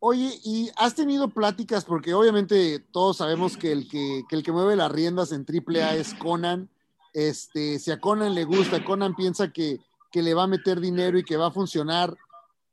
Oye, 0.00 0.38
¿y 0.44 0.70
has 0.76 0.94
tenido 0.94 1.28
pláticas? 1.28 1.84
Porque 1.84 2.14
obviamente 2.14 2.78
todos 2.78 3.16
sabemos 3.16 3.56
que 3.56 3.72
el 3.72 3.88
que, 3.88 4.22
el 4.30 4.42
que 4.42 4.52
mueve 4.52 4.76
las 4.76 4.92
riendas 4.92 5.32
en 5.32 5.44
AAA 5.44 5.96
es 5.96 6.14
Conan. 6.14 6.70
Este, 7.12 7.78
si 7.78 7.90
a 7.90 8.00
Conan 8.00 8.34
le 8.34 8.44
gusta, 8.44 8.84
Conan 8.84 9.16
piensa 9.16 9.52
que, 9.52 9.80
que 10.12 10.22
le 10.22 10.34
va 10.34 10.44
a 10.44 10.48
meter 10.48 10.80
dinero 10.80 11.18
y 11.18 11.24
que 11.24 11.36
va 11.36 11.48
a 11.48 11.52
funcionar, 11.52 12.16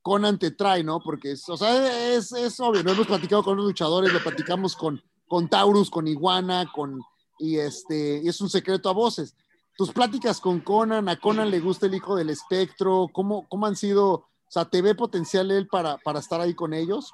Conan 0.03 0.37
te 0.37 0.51
trae, 0.51 0.83
¿no? 0.83 0.99
Porque, 0.99 1.31
es, 1.31 1.49
o 1.49 1.57
sea, 1.57 2.13
es, 2.13 2.31
es 2.31 2.59
obvio, 2.59 2.83
no 2.83 2.91
hemos 2.91 3.07
platicado 3.07 3.43
con 3.43 3.57
los 3.57 3.65
luchadores, 3.65 4.13
lo 4.13 4.21
platicamos 4.21 4.75
con, 4.75 5.01
con 5.27 5.49
Taurus, 5.49 5.89
con 5.89 6.07
Iguana, 6.07 6.71
con, 6.71 7.01
y 7.39 7.57
este, 7.57 8.27
es 8.27 8.39
un 8.39 8.49
secreto 8.51 8.87
a 8.87 8.93
voces. 8.93 9.35
Tus 9.75 9.91
pláticas 9.91 10.39
con 10.39 10.59
Conan, 10.59 11.09
a 11.09 11.19
Conan 11.19 11.49
le 11.49 11.59
gusta 11.59 11.87
el 11.87 11.95
hijo 11.95 12.15
del 12.15 12.29
espectro, 12.29 13.09
¿cómo, 13.11 13.47
cómo 13.49 13.65
han 13.65 13.75
sido, 13.75 14.27
o 14.47 14.51
sea, 14.51 14.65
te 14.65 14.81
ve 14.81 14.95
potencial 14.95 15.51
él 15.51 15.67
para, 15.67 15.97
para 15.97 16.19
estar 16.19 16.41
ahí 16.41 16.53
con 16.53 16.73
ellos? 16.73 17.11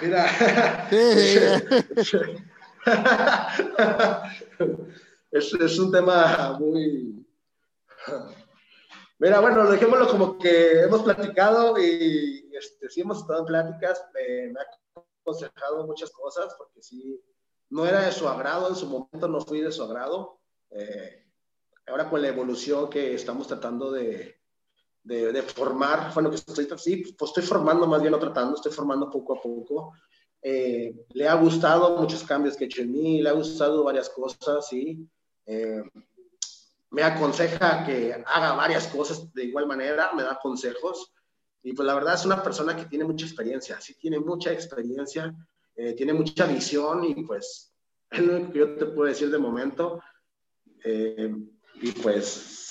mira, 0.00 0.26
es, 5.30 5.52
es 5.54 5.78
un 5.78 5.90
tema 5.90 6.56
muy 6.58 7.26
Mira, 9.18 9.40
bueno, 9.40 9.70
dejémoslo 9.70 10.08
como 10.08 10.38
que 10.38 10.82
hemos 10.82 11.02
platicado 11.02 11.78
y 11.78 12.50
este, 12.52 12.90
sí 12.90 13.00
hemos 13.00 13.20
estado 13.20 13.40
en 13.40 13.46
pláticas, 13.46 14.04
me 14.12 14.60
ha 14.60 15.00
aconsejado 15.22 15.86
muchas 15.86 16.10
cosas 16.10 16.54
porque 16.58 16.82
sí, 16.82 17.18
no 17.70 17.86
era 17.86 18.02
de 18.02 18.12
su 18.12 18.28
agrado, 18.28 18.68
en 18.68 18.76
su 18.76 18.86
momento 18.86 19.26
no 19.26 19.40
fui 19.40 19.62
de 19.62 19.72
su 19.72 19.82
agrado. 19.82 20.38
Eh, 20.70 21.24
ahora 21.86 22.10
con 22.10 22.20
la 22.20 22.28
evolución 22.28 22.90
que 22.90 23.14
estamos 23.14 23.46
tratando 23.46 23.90
de, 23.90 24.38
de, 25.06 25.42
formar, 25.42 26.12
bueno, 26.12 26.30
que 26.30 26.36
estoy, 26.36 26.66
sí, 26.78 27.14
pues 27.16 27.30
estoy 27.30 27.44
formando, 27.44 27.86
más 27.86 28.00
bien 28.00 28.12
no 28.12 28.18
tratando, 28.18 28.56
estoy 28.56 28.72
formando 28.72 29.08
poco 29.10 29.38
a 29.38 29.40
poco. 29.40 29.92
Eh, 30.42 31.06
le 31.14 31.28
ha 31.28 31.34
gustado 31.34 31.96
muchos 31.96 32.24
cambios 32.24 32.56
que 32.56 32.64
he 32.64 32.66
hecho 32.66 32.82
en 32.82 32.92
mí, 32.92 33.22
le 33.22 33.28
ha 33.28 33.32
gustado 33.32 33.84
varias 33.84 34.08
cosas, 34.08 34.68
sí. 34.68 35.08
Eh, 35.46 35.82
me 36.90 37.02
aconseja 37.02 37.84
que 37.84 38.22
haga 38.26 38.52
varias 38.54 38.88
cosas 38.88 39.32
de 39.32 39.44
igual 39.44 39.66
manera, 39.66 40.10
me 40.14 40.22
da 40.22 40.38
consejos. 40.40 41.12
Y 41.62 41.72
pues 41.72 41.86
la 41.86 41.94
verdad 41.94 42.14
es 42.14 42.24
una 42.24 42.42
persona 42.42 42.76
que 42.76 42.86
tiene 42.86 43.04
mucha 43.04 43.26
experiencia, 43.26 43.80
sí 43.80 43.94
tiene 43.94 44.20
mucha 44.20 44.52
experiencia, 44.52 45.34
eh, 45.74 45.94
tiene 45.94 46.12
mucha 46.12 46.46
visión 46.46 47.04
y 47.04 47.24
pues 47.24 47.74
es 48.10 48.20
lo 48.20 48.50
que 48.50 48.58
yo 48.58 48.76
te 48.76 48.86
puedo 48.86 49.08
decir 49.08 49.30
de 49.30 49.38
momento. 49.38 50.00
Eh, 50.84 51.34
y 51.74 51.92
pues, 51.92 52.65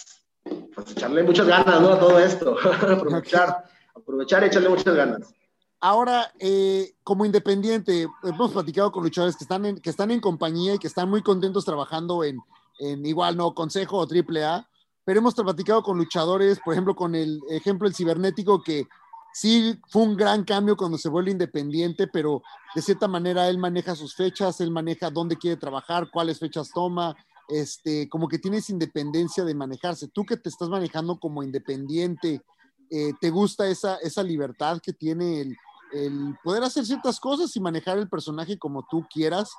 pues 0.76 0.92
echarle 0.92 1.24
muchas 1.24 1.48
ganas 1.48 1.82
¿no? 1.82 1.90
a 1.94 2.00
todo 2.00 2.20
esto, 2.20 2.56
aprovechar, 2.90 3.64
aprovechar 3.96 4.44
y 4.44 4.48
echarle 4.48 4.70
muchas 4.70 4.96
ganas. 4.96 5.34
Ahora, 5.80 6.32
eh, 6.40 6.96
como 7.04 7.26
independiente, 7.26 8.08
hemos 8.24 8.52
platicado 8.52 8.92
con 8.92 9.04
luchadores 9.04 9.36
que 9.36 9.44
están, 9.44 9.66
en, 9.66 9.80
que 9.80 9.90
están 9.90 10.12
en 10.12 10.20
compañía 10.20 10.74
y 10.74 10.80
que 10.80 10.88
están 10.88 11.10
muy 11.10 11.22
contentos 11.22 11.66
trabajando 11.66 12.24
en, 12.24 12.40
en 12.80 13.06
igual 13.06 13.38
no 13.38 13.54
consejo 13.54 13.98
o 13.98 14.08
triple 14.08 14.44
A, 14.44 14.68
pero 15.04 15.20
hemos 15.20 15.36
platicado 15.36 15.84
con 15.84 15.98
luchadores, 15.98 16.60
por 16.60 16.74
ejemplo, 16.74 16.96
con 16.96 17.14
el 17.14 17.40
ejemplo 17.50 17.88
el 17.88 17.94
cibernético 17.94 18.64
que 18.64 18.88
sí 19.32 19.78
fue 19.90 20.02
un 20.02 20.16
gran 20.16 20.44
cambio 20.44 20.76
cuando 20.76 20.98
se 20.98 21.10
vuelve 21.10 21.32
independiente, 21.32 22.08
pero 22.08 22.42
de 22.74 22.82
cierta 22.82 23.08
manera 23.08 23.48
él 23.48 23.58
maneja 23.58 23.96
sus 23.96 24.16
fechas, 24.16 24.60
él 24.62 24.72
maneja 24.72 25.12
dónde 25.12 25.38
quiere 25.38 25.58
trabajar, 25.58 26.10
cuáles 26.10 26.40
fechas 26.40 26.72
toma, 26.74 27.16
este, 27.50 28.10
como 28.10 28.28
que 28.28 28.40
tienes 28.40 28.70
independencia 28.70 29.44
de 29.44 29.56
manejarse. 29.56 30.08
Tú 30.08 30.26
que 30.26 30.38
te 30.38 30.50
estás 30.50 30.70
manejando 30.70 31.20
como 31.20 31.44
independiente, 31.44 32.42
eh, 32.90 33.14
¿te 33.20 33.30
gusta 33.30 33.68
esa, 33.68 33.98
esa 33.98 34.24
libertad 34.24 34.80
que 34.82 34.94
tiene 34.94 35.42
el, 35.42 35.58
el 35.94 36.36
poder 36.44 36.64
hacer 36.64 36.86
ciertas 36.86 37.20
cosas 37.20 37.56
y 37.56 37.60
manejar 37.60 37.98
el 37.98 38.10
personaje 38.10 38.58
como 38.58 38.86
tú 38.90 39.06
quieras? 39.12 39.52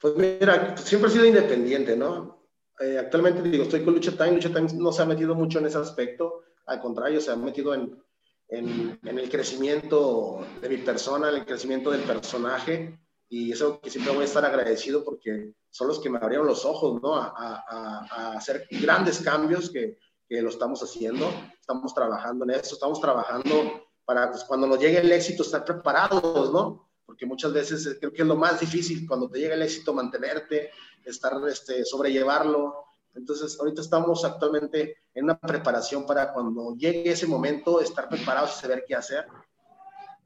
Pues 0.00 0.16
mira, 0.16 0.76
siempre 0.76 1.08
he 1.08 1.12
sido 1.12 1.26
independiente, 1.26 1.96
¿no? 1.96 2.42
Eh, 2.80 2.98
actualmente 2.98 3.42
digo, 3.42 3.62
estoy 3.62 3.84
con 3.84 3.94
Lucha 3.94 4.10
Time, 4.10 4.32
Lucha 4.32 4.52
Time 4.52 4.68
no 4.74 4.90
se 4.90 5.02
ha 5.02 5.06
metido 5.06 5.36
mucho 5.36 5.60
en 5.60 5.66
ese 5.66 5.78
aspecto, 5.78 6.42
al 6.66 6.80
contrario, 6.80 7.20
se 7.20 7.30
ha 7.30 7.36
metido 7.36 7.72
en, 7.74 8.02
en, 8.48 8.98
el 9.18 9.30
crecimiento 9.30 10.44
de 10.60 10.68
mi 10.68 10.78
persona, 10.78 11.28
en 11.28 11.36
el 11.36 11.46
crecimiento 11.46 11.90
del 11.90 12.02
personaje, 12.02 12.98
y 13.32 13.50
eso 13.50 13.80
que 13.80 13.88
siempre 13.88 14.12
voy 14.12 14.22
a 14.22 14.26
estar 14.26 14.44
agradecido 14.44 15.02
porque 15.02 15.54
son 15.70 15.88
los 15.88 15.98
que 15.98 16.10
me 16.10 16.18
abrieron 16.18 16.46
los 16.46 16.66
ojos, 16.66 17.00
¿no? 17.02 17.16
A, 17.16 17.32
a, 17.36 18.06
a 18.10 18.36
hacer 18.36 18.66
grandes 18.70 19.20
cambios 19.20 19.70
que, 19.70 19.96
que, 20.28 20.42
lo 20.42 20.50
estamos 20.50 20.82
haciendo, 20.82 21.30
estamos 21.58 21.94
trabajando 21.94 22.44
en 22.44 22.50
eso, 22.50 22.74
estamos 22.74 23.00
trabajando 23.00 23.86
para 24.04 24.30
pues, 24.30 24.44
cuando 24.44 24.66
nos 24.66 24.78
llegue 24.78 24.98
el 24.98 25.10
éxito 25.10 25.42
estar 25.42 25.64
preparados, 25.64 26.52
¿no? 26.52 26.92
porque 27.12 27.26
muchas 27.26 27.52
veces 27.52 27.86
eh, 27.86 27.98
creo 27.98 28.12
que 28.12 28.22
es 28.22 28.28
lo 28.28 28.36
más 28.36 28.60
difícil 28.60 29.06
cuando 29.06 29.28
te 29.28 29.38
llega 29.38 29.54
el 29.54 29.62
éxito 29.62 29.92
mantenerte, 29.92 30.70
estar, 31.04 31.34
este, 31.46 31.84
sobrellevarlo. 31.84 32.84
Entonces, 33.14 33.58
ahorita 33.60 33.82
estamos 33.82 34.24
actualmente 34.24 34.96
en 35.12 35.24
una 35.24 35.38
preparación 35.38 36.06
para 36.06 36.32
cuando 36.32 36.74
llegue 36.74 37.10
ese 37.10 37.26
momento, 37.26 37.80
estar 37.80 38.08
preparados 38.08 38.56
y 38.56 38.60
saber 38.60 38.84
qué 38.86 38.94
hacer. 38.94 39.26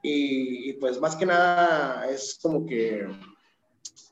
Y, 0.03 0.74
pues 0.74 1.01
más 1.01 1.16
que 1.16 1.26
nada 1.26 2.09
es 2.09 2.38
como 2.40 2.64
que 2.64 3.07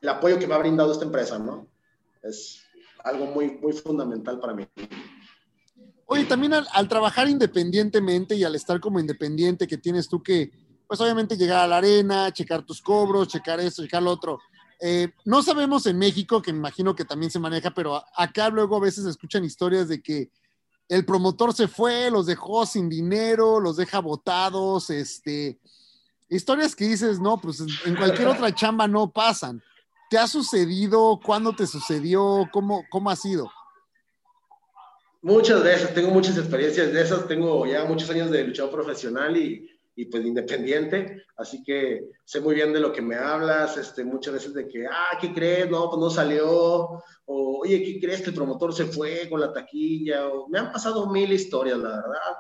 el 0.01 0.09
apoyo 0.09 0.39
que 0.39 0.47
me 0.47 0.55
ha 0.55 0.59
brindado 0.59 0.93
esta 0.93 1.05
empresa, 1.05 1.39
¿no? 1.39 1.69
Es 2.23 2.65
algo 3.05 3.27
muy, 3.27 3.53
muy 3.59 3.73
fundamental 3.73 4.41
para 4.41 4.55
mí. 4.55 4.67
Oye, 6.07 6.25
también 6.25 6.55
al, 6.55 6.67
al 6.73 6.89
trabajar 6.89 7.29
independientemente 7.29 8.35
y 8.35 8.45
al 8.45 8.55
estar 8.55 8.81
como 8.81 8.99
independiente, 8.99 9.67
que 9.67 9.79
tienes 9.79 10.09
tú 10.09 10.23
que, 10.23 10.51
pues 10.87 11.01
obviamente 11.01 11.37
llegar 11.37 11.61
a 11.61 11.69
la 11.69 11.79
arena, 11.79 12.33
checar 12.33 12.65
tus 12.65 12.83
cobros, 12.83 13.29
checar 13.29 13.61
esto, 13.61 13.83
checar 13.83 14.03
lo 14.03 14.11
otro. 14.11 14.41
Eh, 14.81 15.13
no 15.25 15.43
sabemos 15.43 15.87
en 15.87 15.99
México, 15.99 16.43
que 16.43 16.53
me 16.53 16.59
imagino 16.59 16.95
que 16.95 17.05
también 17.05 17.31
se 17.31 17.39
maneja, 17.39 17.71
pero 17.71 18.03
acá 18.17 18.49
luego 18.49 18.77
a 18.77 18.81
veces 18.81 19.05
escuchan 19.07 19.45
historias 19.45 19.89
de 19.89 20.03
que 20.03 20.31
el 20.89 21.05
promotor 21.05 21.55
se 21.55 21.69
fue, 21.69 22.11
los 22.11 22.27
dejó 22.27 22.67
sin 22.67 22.89
dinero, 22.89 23.61
los 23.61 23.77
deja 23.77 24.01
botados, 24.01 24.91
este, 24.91 25.59
historias 26.29 26.75
que 26.77 26.87
dices, 26.87 27.21
no, 27.21 27.41
pues 27.41 27.63
en 27.85 27.97
cualquier 27.97 28.29
otra 28.29 28.55
chamba 28.55 28.87
no 28.87 29.11
pasan. 29.11 29.63
¿Te 30.11 30.19
ha 30.19 30.27
sucedido? 30.27 31.19
¿Cuándo 31.25 31.55
te 31.55 31.67
sucedió? 31.67 32.49
¿Cómo, 32.53 32.85
cómo 32.91 33.11
ha 33.11 33.17
sido? 33.17 33.51
Muchas 35.23 35.63
veces, 35.63 35.95
tengo 35.95 36.11
muchas 36.11 36.37
experiencias 36.37 36.93
de 36.93 37.01
esas, 37.01 37.27
tengo 37.27 37.65
ya 37.65 37.85
muchos 37.87 38.11
años 38.11 38.31
de 38.31 38.45
luchador 38.45 38.71
profesional 38.71 39.37
y, 39.37 39.74
y 39.97 40.07
pues 40.07 40.25
independiente, 40.25 41.25
así 41.37 41.63
que 41.63 42.11
sé 42.25 42.41
muy 42.41 42.55
bien 42.55 42.73
de 42.73 42.81
lo 42.81 42.93
que 42.93 43.03
me 43.03 43.17
hablas, 43.17 43.77
este, 43.77 44.05
muchas 44.05 44.35
veces 44.35 44.55
de 44.55 44.67
que, 44.67 44.87
ah, 44.87 45.17
¿qué 45.21 45.33
crees? 45.33 45.71
No, 45.71 45.89
pues 45.89 46.01
no 46.01 46.11
salió, 46.11 46.47
o 47.27 47.61
oye, 47.63 47.83
¿qué 47.83 48.01
crees 48.01 48.23
que 48.23 48.31
el 48.31 48.37
promotor 48.37 48.75
se 48.75 48.87
fue 48.87 49.29
con 49.31 49.41
la 49.41 49.53
taquilla? 49.53 50.27
O, 50.29 50.49
me 50.49 50.59
han 50.59 50.73
pasado 50.73 51.11
mil 51.11 51.33
historias, 51.33 51.79
la 51.79 51.91
verdad. 51.91 52.37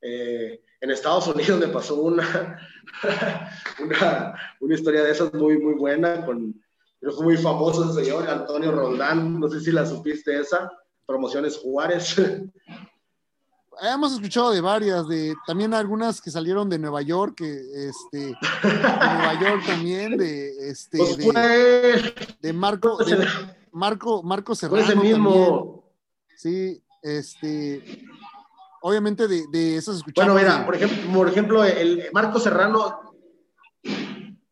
Eh, 0.00 0.62
en 0.80 0.90
Estados 0.90 1.28
Unidos 1.28 1.60
me 1.60 1.68
pasó 1.68 2.00
una, 2.00 2.58
una, 3.82 4.34
una, 4.60 4.74
historia 4.74 5.02
de 5.02 5.10
esas 5.10 5.32
muy, 5.34 5.58
muy 5.58 5.74
buena, 5.74 6.24
con, 6.24 6.54
fue 7.00 7.24
muy 7.24 7.36
famoso 7.36 7.84
ese 7.84 8.04
señor, 8.04 8.28
Antonio 8.28 8.72
Roldán, 8.72 9.38
no 9.38 9.48
sé 9.48 9.60
si 9.60 9.72
la 9.72 9.84
supiste 9.84 10.38
esa 10.38 10.70
promociones 11.06 11.58
Juárez. 11.58 12.16
Hemos 13.82 14.12
escuchado 14.12 14.50
de 14.50 14.60
varias, 14.60 15.08
de 15.08 15.34
también 15.46 15.74
algunas 15.74 16.20
que 16.20 16.30
salieron 16.30 16.68
de 16.68 16.78
Nueva 16.78 17.02
York, 17.02 17.34
que 17.36 17.88
este, 17.88 18.18
de 18.18 18.34
Nueva 18.62 19.40
York 19.40 19.62
también, 19.66 20.16
de 20.16 20.68
este, 20.68 20.98
pues 20.98 21.16
de, 22.40 22.52
Marco, 22.52 22.96
de 23.04 23.26
Marco, 23.72 24.22
Marco 24.22 24.54
Serrano. 24.54 25.02
mismo. 25.02 25.92
Sí, 26.36 26.82
este, 27.02 28.04
obviamente 28.82 29.28
de, 29.28 29.46
de 29.48 29.76
esas 29.76 29.96
escuchamos. 29.96 30.32
Bueno, 30.32 30.48
mira, 30.50 30.64
por 30.66 30.74
ejemplo, 30.74 31.12
por 31.12 31.28
ejemplo, 31.28 31.64
el 31.64 32.04
Marco 32.12 32.38
Serrano, 32.38 33.14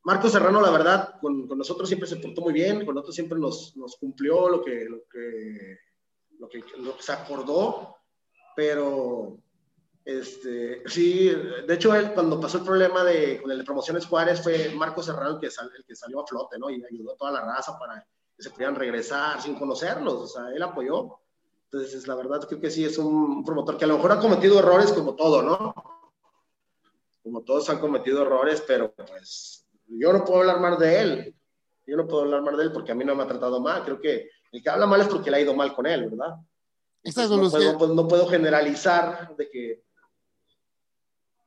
Marco 0.04 0.28
Serrano, 0.28 0.60
la 0.60 0.70
verdad, 0.70 1.14
con, 1.20 1.46
con, 1.46 1.58
nosotros 1.58 1.88
siempre 1.88 2.08
se 2.08 2.16
portó 2.16 2.40
muy 2.40 2.52
bien, 2.52 2.84
con 2.84 2.94
nosotros 2.94 3.14
siempre 3.14 3.38
nos, 3.38 3.76
nos 3.76 3.96
cumplió 3.96 4.48
lo 4.48 4.62
que, 4.62 4.84
lo 4.84 4.98
que 5.10 5.78
lo 6.42 6.48
que, 6.48 6.64
lo 6.78 6.96
que 6.96 7.02
se 7.02 7.12
acordó, 7.12 7.96
pero 8.54 9.38
este, 10.04 10.82
sí, 10.88 11.30
de 11.30 11.74
hecho, 11.74 11.94
él 11.94 12.12
cuando 12.12 12.40
pasó 12.40 12.58
el 12.58 12.64
problema 12.64 13.04
de, 13.04 13.40
de 13.44 13.64
Promociones 13.64 14.06
Juárez 14.06 14.42
fue 14.42 14.74
Marco 14.74 15.02
Serrano 15.02 15.30
el 15.30 15.38
que, 15.38 15.46
el 15.46 15.84
que 15.86 15.94
salió 15.94 16.20
a 16.20 16.26
flote, 16.26 16.58
¿no? 16.58 16.70
Y 16.70 16.82
ayudó 16.84 17.12
a 17.12 17.16
toda 17.16 17.30
la 17.30 17.40
raza 17.42 17.78
para 17.78 18.04
que 18.36 18.42
se 18.42 18.50
pudieran 18.50 18.74
regresar 18.74 19.40
sin 19.40 19.54
conocerlos, 19.54 20.14
o 20.14 20.26
sea, 20.26 20.50
él 20.50 20.62
apoyó. 20.62 21.18
Entonces, 21.70 22.06
la 22.06 22.16
verdad, 22.16 22.40
creo 22.46 22.60
que 22.60 22.70
sí 22.70 22.84
es 22.84 22.98
un 22.98 23.44
promotor 23.44 23.78
que 23.78 23.84
a 23.84 23.88
lo 23.88 23.96
mejor 23.96 24.12
ha 24.12 24.20
cometido 24.20 24.58
errores 24.58 24.92
como 24.92 25.14
todo, 25.14 25.42
¿no? 25.42 25.74
Como 27.22 27.42
todos 27.42 27.70
han 27.70 27.78
cometido 27.78 28.22
errores, 28.22 28.62
pero 28.66 28.92
pues 28.92 29.64
yo 29.86 30.12
no 30.12 30.24
puedo 30.24 30.40
hablar 30.40 30.60
más 30.60 30.78
de 30.78 31.00
él. 31.00 31.36
Yo 31.86 31.96
no 31.96 32.06
puedo 32.06 32.24
hablar 32.24 32.42
más 32.42 32.56
de 32.56 32.64
él 32.64 32.72
porque 32.72 32.92
a 32.92 32.94
mí 32.94 33.04
no 33.04 33.14
me 33.14 33.22
ha 33.22 33.28
tratado 33.28 33.60
mal. 33.60 33.84
Creo 33.84 34.00
que 34.00 34.28
el 34.50 34.62
que 34.62 34.68
habla 34.68 34.86
mal 34.86 35.00
es 35.00 35.08
porque 35.08 35.30
le 35.30 35.38
ha 35.38 35.40
ido 35.40 35.54
mal 35.54 35.74
con 35.74 35.86
él, 35.86 36.10
¿verdad? 36.10 36.36
No, 37.04 37.50
puedo, 37.50 37.78
pues, 37.78 37.90
no, 37.90 38.08
puedo, 38.08 38.26
generalizar 38.28 39.34
de 39.36 39.50
que... 39.50 39.84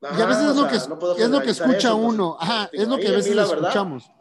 y 0.01 0.21
a 0.21 0.25
veces 0.25 0.49
es 0.49 0.55
lo, 0.55 0.67
que, 0.67 0.75
es 0.75 1.29
lo 1.29 1.41
que 1.41 1.51
escucha 1.51 1.91
pues, 1.93 2.03
uno, 2.03 2.37
ajá, 2.39 2.69
es 2.73 2.87
lo 2.87 2.97
que 2.97 3.07
a 3.07 3.11
veces 3.11 3.35
escuchamos. 3.37 4.11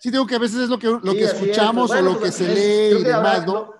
Sí, 0.00 0.12
digo 0.12 0.26
que 0.26 0.36
a 0.36 0.38
veces 0.38 0.60
es 0.60 0.68
lo 0.68 0.78
que, 0.78 0.86
lo 0.86 1.00
que 1.00 1.24
escuchamos 1.24 1.90
o 1.90 2.00
lo 2.00 2.20
que 2.20 2.30
se 2.30 2.46
lee 2.46 3.00
y 3.00 3.02
demás, 3.02 3.46
¿no? 3.46 3.74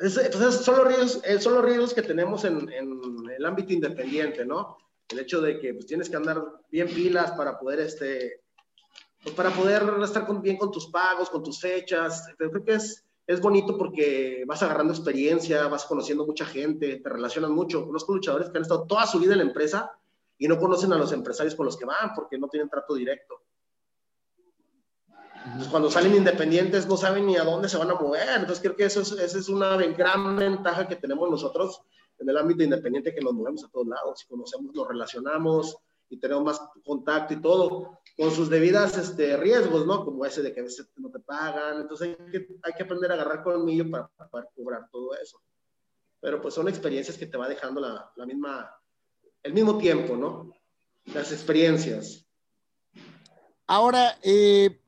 pues 0.00 0.14
son, 0.64 0.76
los 0.76 0.86
riesgos, 0.86 1.22
son 1.42 1.54
los 1.54 1.64
riesgos 1.64 1.92
que 1.92 2.02
tenemos 2.02 2.44
en, 2.44 2.70
en, 2.70 3.00
el 3.36 3.44
ámbito 3.44 3.72
independiente, 3.72 4.44
¿no? 4.44 4.76
el 5.08 5.18
hecho 5.20 5.40
de 5.40 5.58
que 5.58 5.74
pues, 5.74 5.86
tienes 5.86 6.10
que 6.10 6.16
andar 6.16 6.42
bien 6.70 6.88
pilas 6.88 7.32
para 7.32 7.58
poder, 7.58 7.80
este, 7.80 8.42
pues, 9.22 9.34
para 9.34 9.50
poder 9.50 9.82
estar 10.02 10.26
bien 10.40 10.56
con 10.56 10.70
tus 10.70 10.86
pagos, 10.88 11.30
con 11.30 11.42
tus 11.42 11.60
fechas. 11.60 12.26
Pero 12.36 12.50
creo 12.50 12.64
que 12.64 12.74
es, 12.74 13.04
es 13.26 13.40
bonito 13.40 13.76
porque 13.76 14.44
vas 14.46 14.62
agarrando 14.62 14.92
experiencia, 14.92 15.66
vas 15.68 15.84
conociendo 15.84 16.26
mucha 16.26 16.46
gente, 16.46 16.96
te 16.96 17.08
relacionan 17.08 17.52
mucho. 17.52 17.86
Conozco 17.86 18.14
luchadores 18.14 18.48
que 18.50 18.58
han 18.58 18.62
estado 18.62 18.86
toda 18.86 19.06
su 19.06 19.18
vida 19.18 19.32
en 19.32 19.38
la 19.38 19.44
empresa 19.44 19.92
y 20.38 20.48
no 20.48 20.58
conocen 20.58 20.92
a 20.92 20.98
los 20.98 21.12
empresarios 21.12 21.54
con 21.54 21.66
los 21.66 21.76
que 21.76 21.84
van 21.84 22.14
porque 22.14 22.38
no 22.38 22.48
tienen 22.48 22.68
trato 22.68 22.94
directo. 22.94 23.42
cuando 25.70 25.90
salen 25.90 26.14
independientes 26.14 26.86
no 26.86 26.96
saben 26.96 27.26
ni 27.26 27.36
a 27.36 27.44
dónde 27.44 27.68
se 27.68 27.78
van 27.78 27.90
a 27.90 27.94
mover. 27.94 28.28
Entonces 28.28 28.60
creo 28.60 28.76
que 28.76 28.84
eso 28.84 29.00
es, 29.00 29.12
esa 29.12 29.38
es 29.38 29.48
una 29.48 29.76
gran 29.76 30.36
ventaja 30.36 30.86
que 30.86 30.96
tenemos 30.96 31.28
nosotros 31.30 31.82
en 32.18 32.28
el 32.28 32.36
ámbito 32.36 32.62
independiente 32.62 33.14
que 33.14 33.20
nos 33.20 33.32
movemos 33.32 33.64
a 33.64 33.68
todos 33.68 33.86
lados, 33.86 34.26
conocemos, 34.28 34.74
nos 34.74 34.88
relacionamos 34.88 35.78
y 36.10 36.18
tenemos 36.18 36.44
más 36.44 36.60
contacto 36.84 37.34
y 37.34 37.40
todo, 37.40 38.00
con 38.16 38.30
sus 38.30 38.48
debidas 38.48 38.96
este, 38.96 39.36
riesgos, 39.36 39.86
¿no? 39.86 40.04
Como 40.04 40.24
ese 40.24 40.42
de 40.42 40.52
que 40.52 40.60
a 40.60 40.64
veces 40.64 40.90
no 40.96 41.10
te 41.10 41.20
pagan, 41.20 41.82
entonces 41.82 42.16
hay 42.18 42.30
que, 42.30 42.48
hay 42.62 42.72
que 42.72 42.82
aprender 42.82 43.10
a 43.10 43.14
agarrar 43.14 43.42
colmillo 43.42 43.90
para, 43.90 44.08
para 44.08 44.30
poder 44.30 44.48
cobrar 44.56 44.88
todo 44.90 45.14
eso. 45.14 45.40
Pero 46.20 46.40
pues 46.40 46.54
son 46.54 46.68
experiencias 46.68 47.16
que 47.16 47.26
te 47.26 47.36
va 47.36 47.48
dejando 47.48 47.80
la, 47.80 48.10
la 48.16 48.26
misma, 48.26 48.74
el 49.42 49.52
mismo 49.52 49.78
tiempo, 49.78 50.16
¿no? 50.16 50.52
Las 51.14 51.30
experiencias. 51.32 52.26
Ahora, 53.66 54.18
eh, 54.22 54.80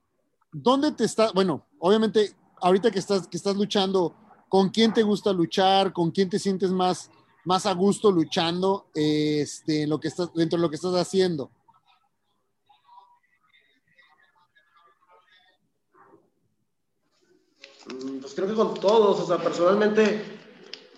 ¿dónde 0.51 0.93
te 0.93 1.05
estás? 1.05 1.33
Bueno, 1.35 1.67
obviamente, 1.79 2.35
ahorita 2.61 2.91
que 2.91 2.99
estás, 2.99 3.29
que 3.29 3.37
estás 3.37 3.57
luchando, 3.57 4.15
¿con 4.49 4.71
quién 4.71 4.93
te 4.93 5.03
gusta 5.03 5.33
luchar? 5.33 5.93
¿Con 5.93 6.11
quién 6.11 6.29
te 6.29 6.39
sientes 6.39 6.71
más, 6.71 7.11
más 7.45 7.67
a 7.67 7.73
gusto 7.75 8.11
luchando 8.11 8.87
este, 8.95 9.87
lo 9.87 9.99
que 9.99 10.09
estás, 10.09 10.33
dentro 10.35 10.59
de 10.59 10.63
lo 10.63 10.71
que 10.71 10.77
estás 10.77 10.95
haciendo? 10.95 11.51
Mm, 17.87 18.19
pues 18.21 18.35
creo 18.35 18.47
que 18.47 18.55
con 18.55 18.75
todos, 18.75 19.21
o 19.21 19.27
sea, 19.27 19.39
personalmente 19.39 20.23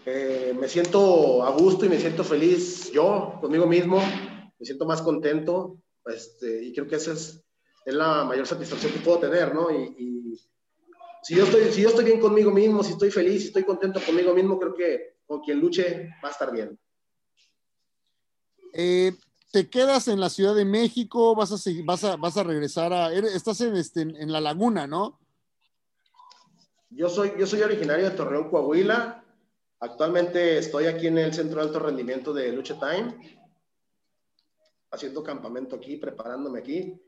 eh, 0.05 0.55
me 0.59 0.68
siento 0.68 1.45
a 1.45 1.51
gusto 1.51 1.86
y 1.86 1.88
me 1.88 1.99
siento 1.99 2.24
feliz 2.24 2.90
yo, 2.93 3.38
conmigo 3.40 3.66
mismo, 3.66 3.99
me 3.99 4.66
siento 4.66 4.84
más 4.84 5.01
contento, 5.01 5.78
este, 6.05 6.64
y 6.64 6.72
creo 6.72 6.88
que 6.88 6.97
esa 6.97 7.12
es, 7.12 7.43
es, 7.84 7.95
la 7.95 8.24
mayor 8.24 8.47
satisfacción 8.47 8.93
que 8.93 8.99
puedo 8.99 9.18
tener, 9.18 9.55
¿no? 9.55 9.70
Y, 9.70 9.95
y, 9.99 10.40
si, 11.22 11.36
yo 11.36 11.45
estoy, 11.45 11.70
si 11.70 11.82
yo 11.82 11.88
estoy 11.88 12.05
bien 12.05 12.20
conmigo 12.20 12.51
mismo, 12.51 12.82
si 12.82 12.93
estoy 12.93 13.12
feliz, 13.12 13.43
si 13.43 13.49
estoy 13.49 13.62
contento 13.62 14.01
conmigo 14.05 14.34
mismo, 14.34 14.59
creo 14.59 14.74
que 14.74 15.18
con 15.33 15.41
quien 15.41 15.61
luche 15.61 16.11
va 16.22 16.28
a 16.28 16.30
estar 16.30 16.53
bien. 16.53 16.78
Eh, 18.74 19.12
¿Te 19.51 19.70
quedas 19.70 20.07
en 20.09 20.20
la 20.20 20.28
Ciudad 20.28 20.55
de 20.55 20.66
México? 20.66 21.35
¿Vas 21.35 21.53
a, 21.53 21.57
seguir, 21.57 21.87
vas 21.87 22.05
a, 22.05 22.16
vas 22.16 22.37
a 22.37 22.43
regresar 22.43 22.93
a... 22.93 23.11
Estás 23.11 23.62
en, 23.62 23.74
este, 23.76 24.03
en 24.03 24.30
La 24.30 24.43
Laguna, 24.43 24.87
¿no? 24.87 25.18
Yo 26.91 27.09
soy, 27.09 27.33
yo 27.39 27.47
soy 27.47 27.62
originario 27.62 28.11
de 28.11 28.14
Torreón, 28.14 28.51
Coahuila. 28.51 29.24
Actualmente 29.80 30.59
estoy 30.59 30.85
aquí 30.85 31.07
en 31.07 31.16
el 31.16 31.33
Centro 31.33 31.61
de 31.61 31.66
Alto 31.68 31.78
Rendimiento 31.78 32.35
de 32.35 32.53
Lucha 32.53 32.78
Time, 32.78 33.41
haciendo 34.91 35.22
campamento 35.22 35.76
aquí, 35.76 35.97
preparándome 35.97 36.59
aquí. 36.59 37.01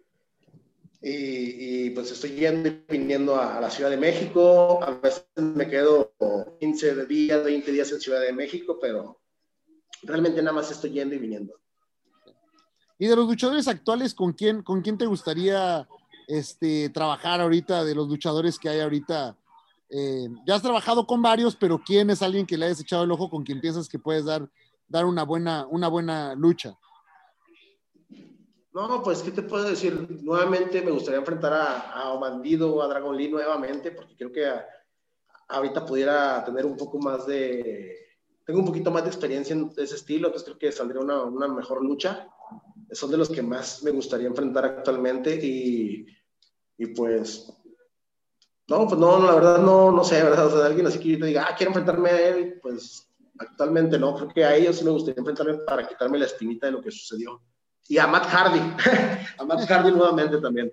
Y, 1.07 1.91
pues 1.91 2.11
estoy 2.11 2.31
yendo 2.31 2.71
y 2.71 2.85
viniendo 2.89 3.37
a, 3.37 3.61
la 3.61 3.69
Ciudad 3.69 3.91
de 3.91 3.99
México. 3.99 4.83
A 4.83 4.93
veces 4.93 5.27
me 5.37 5.69
quedo 5.69 6.14
15 6.61 7.07
días, 7.07 7.45
20 7.45 7.73
días 7.73 7.93
en 7.93 8.01
Ciudad 8.01 8.21
de 8.21 8.33
México, 8.33 8.79
pero 8.81 9.21
realmente 10.03 10.43
nada 10.43 10.55
más 10.55 10.71
estoy 10.71 10.91
yendo 10.91 11.15
y 11.15 11.19
viniendo. 11.19 11.55
¿Y 12.99 13.07
de 13.07 13.17
los 13.17 13.27
luchadores 13.27 13.69
actuales, 13.69 14.15
con 14.15 14.33
quién, 14.33 14.63
con 14.63 14.81
quién 14.83 14.97
te 14.97 15.07
gustaría 15.07 15.89
este, 16.29 16.89
trabajar 16.91 17.41
ahorita, 17.41 17.85
de 17.85 17.95
los 17.95 18.09
luchadores 18.09 18.59
que 18.59 18.69
hay 18.69 18.81
ahorita? 18.81 19.37
Eh, 19.91 20.29
ya 20.47 20.55
has 20.55 20.63
trabajado 20.63 21.07
con 21.07 21.21
varios, 21.21 21.57
pero 21.57 21.81
¿quién 21.85 22.11
es 22.11 22.23
alguien 22.23 22.47
que 22.47 22.57
le 22.57 22.67
hayas 22.67 22.81
echado 22.81 23.05
el 23.05 23.13
ojo 23.13 23.29
con 23.29 23.45
quien 23.45 23.61
piensas 23.61 23.89
que 23.89 23.99
puedes 23.99 24.25
dar, 24.25 24.49
dar 24.89 25.05
una, 25.07 25.25
buena, 25.25 25.67
una 25.69 25.89
buena 25.89 26.35
lucha? 26.35 26.79
No, 28.73 29.03
pues, 29.03 29.23
¿qué 29.23 29.31
te 29.31 29.43
puedo 29.43 29.65
decir? 29.65 30.09
Nuevamente 30.23 30.83
me 30.83 30.91
gustaría 30.91 31.21
enfrentar 31.21 31.53
a, 31.53 31.91
a 31.93 32.19
Bandido, 32.19 32.83
a 32.83 32.89
Dragon 32.89 33.17
Lee 33.17 33.29
nuevamente, 33.29 33.93
porque 33.93 34.17
creo 34.17 34.33
que 34.33 34.47
ahorita 35.49 35.85
pudiera 35.85 36.45
tener 36.45 36.67
un 36.67 36.77
poco 36.77 36.99
más 36.99 37.27
de... 37.27 37.97
Tengo 38.45 38.61
un 38.61 38.67
poquito 38.67 38.91
más 38.91 39.03
de 39.03 39.09
experiencia 39.09 39.55
en 39.55 39.71
ese 39.77 39.95
estilo, 39.95 40.29
entonces 40.29 40.45
creo 40.45 40.59
que 40.59 40.73
saldría 40.73 41.01
una, 41.01 41.23
una 41.23 41.49
mejor 41.49 41.83
lucha. 41.83 42.29
Son 42.93 43.11
de 43.11 43.17
los 43.17 43.31
que 43.31 43.43
más 43.43 43.83
me 43.83 43.91
gustaría 43.91 44.27
enfrentar 44.27 44.65
actualmente 44.65 45.35
y, 45.35 46.07
y 46.79 46.87
pues... 46.89 47.53
No, 48.67 48.87
pues 48.87 48.99
no, 48.99 49.19
la 49.25 49.35
verdad 49.35 49.59
no, 49.59 49.93
no 49.93 50.05
sé, 50.05 50.23
¿verdad? 50.23 50.47
O 50.47 50.51
sea, 50.51 50.67
alguien 50.67 50.87
así 50.87 50.99
que 50.99 51.11
yo 51.11 51.19
te 51.19 51.27
diga, 51.27 51.47
ah, 51.49 51.55
quiero 51.55 51.71
enfrentarme 51.71 52.11
a 52.11 52.29
él, 52.29 52.59
pues 52.63 53.11
actualmente 53.39 53.99
no. 53.99 54.15
Creo 54.15 54.29
que 54.29 54.45
a 54.45 54.57
ellos 54.57 54.77
sí 54.77 54.85
me 54.85 54.91
gustaría 54.91 55.19
enfrentarme 55.19 55.59
para 55.67 55.87
quitarme 55.87 56.19
la 56.19 56.27
espinita 56.27 56.67
de 56.67 56.73
lo 56.73 56.81
que 56.81 56.91
sucedió 56.91 57.43
y 57.89 57.99
a 57.99 58.07
Matt 58.07 58.27
Hardy. 58.27 58.61
a 59.39 59.45
Matt 59.45 59.69
Hardy 59.69 59.91
nuevamente 59.93 60.39
también. 60.39 60.73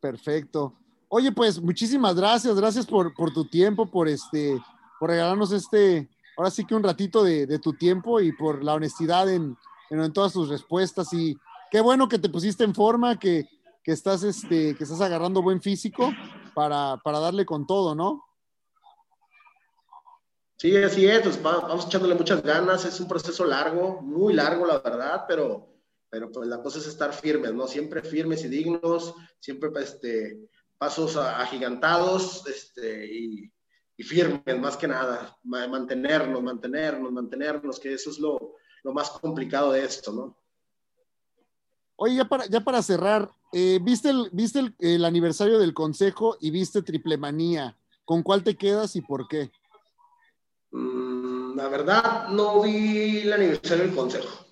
Perfecto. 0.00 0.78
Oye, 1.16 1.30
pues 1.30 1.60
muchísimas 1.60 2.16
gracias, 2.16 2.56
gracias 2.56 2.86
por, 2.86 3.14
por 3.14 3.32
tu 3.32 3.44
tiempo, 3.44 3.86
por 3.88 4.08
este, 4.08 4.60
por 4.98 5.10
regalarnos 5.10 5.52
este, 5.52 6.08
ahora 6.36 6.50
sí 6.50 6.64
que 6.64 6.74
un 6.74 6.82
ratito 6.82 7.22
de, 7.22 7.60
tu 7.60 7.72
tiempo 7.74 8.20
y 8.20 8.32
por 8.32 8.64
la 8.64 8.74
honestidad 8.74 9.32
en, 9.32 9.56
en, 9.90 10.12
todas 10.12 10.32
tus 10.32 10.48
respuestas. 10.48 11.12
Y 11.12 11.38
qué 11.70 11.80
bueno 11.80 12.08
que 12.08 12.18
te 12.18 12.28
pusiste 12.28 12.64
en 12.64 12.74
forma, 12.74 13.16
que, 13.16 13.48
que 13.84 13.92
estás, 13.92 14.24
este, 14.24 14.74
que 14.74 14.82
estás 14.82 15.00
agarrando 15.00 15.40
buen 15.40 15.62
físico 15.62 16.12
para, 16.52 16.96
para 17.04 17.20
darle 17.20 17.46
con 17.46 17.64
todo, 17.64 17.94
¿no? 17.94 18.24
Sí, 20.56 20.76
así 20.76 21.06
es, 21.06 21.22
pues 21.22 21.40
vamos 21.40 21.86
echándole 21.86 22.16
muchas 22.16 22.42
ganas, 22.42 22.84
es 22.86 22.98
un 22.98 23.06
proceso 23.06 23.44
largo, 23.44 24.02
muy 24.02 24.34
largo 24.34 24.66
la 24.66 24.80
verdad, 24.80 25.26
pero, 25.28 25.76
pero 26.10 26.32
pues 26.32 26.48
la 26.48 26.60
cosa 26.60 26.80
es 26.80 26.88
estar 26.88 27.12
firmes, 27.12 27.54
¿no? 27.54 27.68
Siempre 27.68 28.02
firmes 28.02 28.44
y 28.44 28.48
dignos, 28.48 29.14
siempre 29.38 29.70
este, 29.80 30.48
pasos 30.78 31.16
agigantados 31.16 32.46
este, 32.46 33.06
y, 33.06 33.52
y 33.96 34.02
firmes 34.02 34.58
más 34.60 34.76
que 34.76 34.88
nada, 34.88 35.36
mantenernos, 35.44 36.42
mantenernos, 36.42 37.12
mantenernos, 37.12 37.78
que 37.78 37.94
eso 37.94 38.10
es 38.10 38.18
lo, 38.18 38.56
lo 38.82 38.92
más 38.92 39.10
complicado 39.10 39.72
de 39.72 39.84
esto, 39.84 40.12
¿no? 40.12 40.36
Oye, 41.96 42.16
ya 42.16 42.24
para, 42.24 42.46
ya 42.46 42.60
para 42.60 42.82
cerrar, 42.82 43.30
eh, 43.52 43.78
¿viste, 43.80 44.10
el, 44.10 44.28
viste 44.32 44.58
el, 44.58 44.74
el, 44.80 45.04
aniversario 45.04 45.58
del 45.58 45.72
Consejo 45.74 46.36
y 46.40 46.50
viste 46.50 46.82
Triple 46.82 47.16
Manía? 47.16 47.78
¿Con 48.04 48.22
cuál 48.22 48.42
te 48.42 48.56
quedas 48.56 48.96
y 48.96 49.00
por 49.00 49.28
qué? 49.28 49.50
Mm, 50.72 51.56
la 51.56 51.68
verdad, 51.68 52.28
no 52.28 52.62
vi 52.62 53.20
el 53.20 53.32
aniversario 53.32 53.84
del 53.84 53.94
Consejo. 53.94 54.44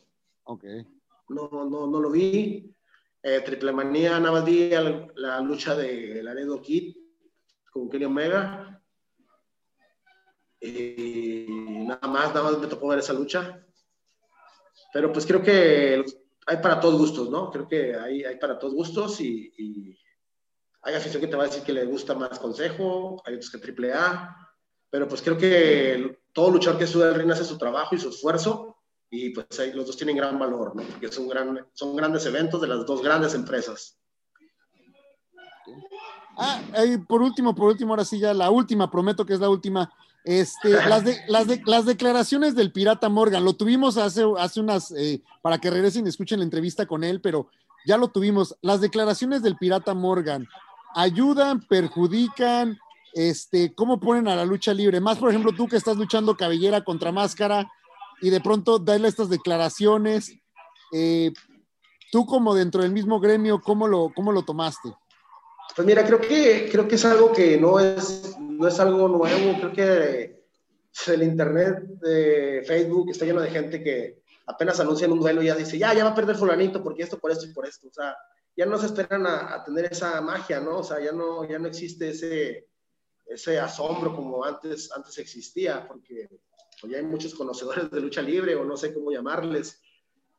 Ok. 0.44 0.64
No, 1.30 1.48
no, 1.68 1.86
no 1.88 2.00
lo 2.00 2.10
vi. 2.10 2.72
Eh, 3.24 3.40
Triple 3.40 3.70
Manía, 3.70 4.18
vi 4.44 4.70
la, 5.14 5.40
lucha 5.40 5.76
de 5.76 6.22
Laredo 6.22 6.60
Kid 6.60 6.96
con 7.70 7.88
Kenny 7.88 8.04
Omega. 8.06 8.82
Y 10.60 11.46
nada 11.86 12.08
más, 12.08 12.34
nada 12.34 12.42
más 12.42 12.58
me 12.58 12.66
tocó 12.66 12.88
ver 12.88 12.98
esa 12.98 13.12
lucha. 13.12 13.64
Pero 14.92 15.12
pues 15.12 15.24
creo 15.24 15.40
que 15.40 16.04
hay 16.46 16.56
para 16.56 16.80
todos 16.80 16.98
gustos, 16.98 17.30
¿no? 17.30 17.50
Creo 17.50 17.68
que 17.68 17.94
hay, 17.96 18.36
para 18.38 18.58
todos 18.58 18.74
gustos 18.74 19.20
y, 19.20 19.52
y, 19.56 19.98
hay 20.82 20.94
afición 20.94 21.20
que 21.20 21.28
te 21.28 21.36
va 21.36 21.44
a 21.44 21.46
decir 21.46 21.62
que 21.62 21.72
le 21.72 21.84
gusta 21.84 22.14
más 22.14 22.40
consejo, 22.40 23.22
hay 23.24 23.34
otros 23.34 23.52
que 23.52 23.58
triple 23.58 23.92
A, 23.92 24.36
pero 24.90 25.06
pues 25.06 25.22
creo 25.22 25.38
que 25.38 26.18
todo 26.32 26.50
luchador 26.50 26.78
que 26.78 26.88
sube 26.88 27.04
al 27.04 27.14
ring 27.14 27.30
hace 27.30 27.44
su 27.44 27.56
trabajo 27.56 27.94
y 27.94 28.00
su 28.00 28.08
esfuerzo 28.08 28.71
y 29.14 29.28
pues 29.28 29.60
ahí 29.60 29.74
los 29.74 29.86
dos 29.86 29.96
tienen 29.98 30.16
gran 30.16 30.38
valor, 30.38 30.74
¿no? 30.74 30.82
Porque 30.82 31.12
son, 31.12 31.28
gran, 31.28 31.66
son 31.74 31.94
grandes 31.94 32.24
eventos 32.24 32.58
de 32.62 32.66
las 32.66 32.86
dos 32.86 33.02
grandes 33.02 33.34
empresas. 33.34 33.98
Ah, 36.38 36.62
y 36.86 36.96
por 36.96 37.20
último, 37.20 37.54
por 37.54 37.68
último, 37.68 37.92
ahora 37.92 38.06
sí 38.06 38.18
ya 38.18 38.32
la 38.32 38.50
última, 38.50 38.90
prometo 38.90 39.26
que 39.26 39.34
es 39.34 39.40
la 39.40 39.50
última. 39.50 39.92
Este, 40.24 40.70
las, 40.88 41.04
de, 41.04 41.20
las, 41.28 41.46
de, 41.46 41.62
las 41.66 41.84
declaraciones 41.84 42.54
del 42.54 42.72
pirata 42.72 43.10
Morgan, 43.10 43.44
lo 43.44 43.52
tuvimos 43.52 43.98
hace, 43.98 44.24
hace 44.38 44.60
unas, 44.60 44.90
eh, 44.92 45.22
para 45.42 45.58
que 45.58 45.70
regresen 45.70 46.06
y 46.06 46.08
escuchen 46.08 46.38
la 46.38 46.46
entrevista 46.46 46.86
con 46.86 47.04
él, 47.04 47.20
pero 47.20 47.48
ya 47.84 47.98
lo 47.98 48.08
tuvimos. 48.08 48.56
Las 48.62 48.80
declaraciones 48.80 49.42
del 49.42 49.58
pirata 49.58 49.92
Morgan, 49.92 50.48
¿ayudan, 50.94 51.60
perjudican? 51.60 52.78
Este, 53.12 53.74
¿Cómo 53.74 54.00
ponen 54.00 54.26
a 54.26 54.36
la 54.36 54.46
lucha 54.46 54.72
libre? 54.72 55.00
Más, 55.00 55.18
por 55.18 55.28
ejemplo, 55.28 55.52
tú 55.52 55.68
que 55.68 55.76
estás 55.76 55.98
luchando 55.98 56.34
cabellera 56.34 56.82
contra 56.82 57.12
máscara 57.12 57.70
y 58.22 58.30
de 58.30 58.40
pronto 58.40 58.78
darle 58.78 59.08
estas 59.08 59.28
declaraciones. 59.28 60.32
Eh, 60.92 61.32
tú 62.10 62.24
como 62.24 62.54
dentro 62.54 62.82
del 62.82 62.92
mismo 62.92 63.20
gremio, 63.20 63.60
¿cómo 63.60 63.88
lo, 63.88 64.10
cómo 64.14 64.32
lo 64.32 64.42
tomaste? 64.44 64.94
Pues 65.74 65.86
mira, 65.86 66.06
creo 66.06 66.20
que, 66.20 66.68
creo 66.70 66.86
que 66.86 66.94
es 66.94 67.04
algo 67.04 67.32
que 67.32 67.58
no 67.58 67.80
es, 67.80 68.36
no 68.38 68.68
es 68.68 68.78
algo 68.78 69.08
nuevo. 69.08 69.58
Creo 69.58 69.72
que 69.72 70.42
el 71.08 71.22
internet 71.22 71.82
de 72.00 72.62
Facebook 72.66 73.10
está 73.10 73.24
lleno 73.24 73.40
de 73.40 73.50
gente 73.50 73.82
que 73.82 74.22
apenas 74.46 74.78
anuncian 74.80 75.12
un 75.12 75.20
duelo 75.20 75.42
y 75.42 75.46
ya 75.46 75.54
dice, 75.54 75.78
ya, 75.78 75.92
ya 75.94 76.04
va 76.04 76.10
a 76.10 76.14
perder 76.14 76.36
fulanito 76.36 76.82
porque 76.82 77.02
esto, 77.02 77.18
por 77.18 77.30
esto 77.30 77.46
y 77.46 77.52
por 77.52 77.66
esto. 77.66 77.88
O 77.88 77.92
sea, 77.92 78.16
ya 78.56 78.66
no 78.66 78.78
se 78.78 78.86
esperan 78.86 79.26
a, 79.26 79.64
tener 79.64 79.86
esa 79.86 80.20
magia, 80.20 80.60
¿no? 80.60 80.78
O 80.78 80.84
sea, 80.84 81.00
ya 81.00 81.12
no, 81.12 81.48
ya 81.48 81.58
no 81.58 81.68
existe 81.68 82.10
ese, 82.10 82.68
ese 83.26 83.58
asombro 83.58 84.14
como 84.14 84.44
antes, 84.44 84.92
antes 84.92 85.16
existía, 85.18 85.86
porque 85.88 86.28
ya 86.88 86.98
hay 86.98 87.04
muchos 87.04 87.34
conocedores 87.34 87.90
de 87.90 88.00
lucha 88.00 88.22
libre 88.22 88.54
o 88.54 88.64
no 88.64 88.76
sé 88.76 88.92
cómo 88.92 89.10
llamarles. 89.10 89.80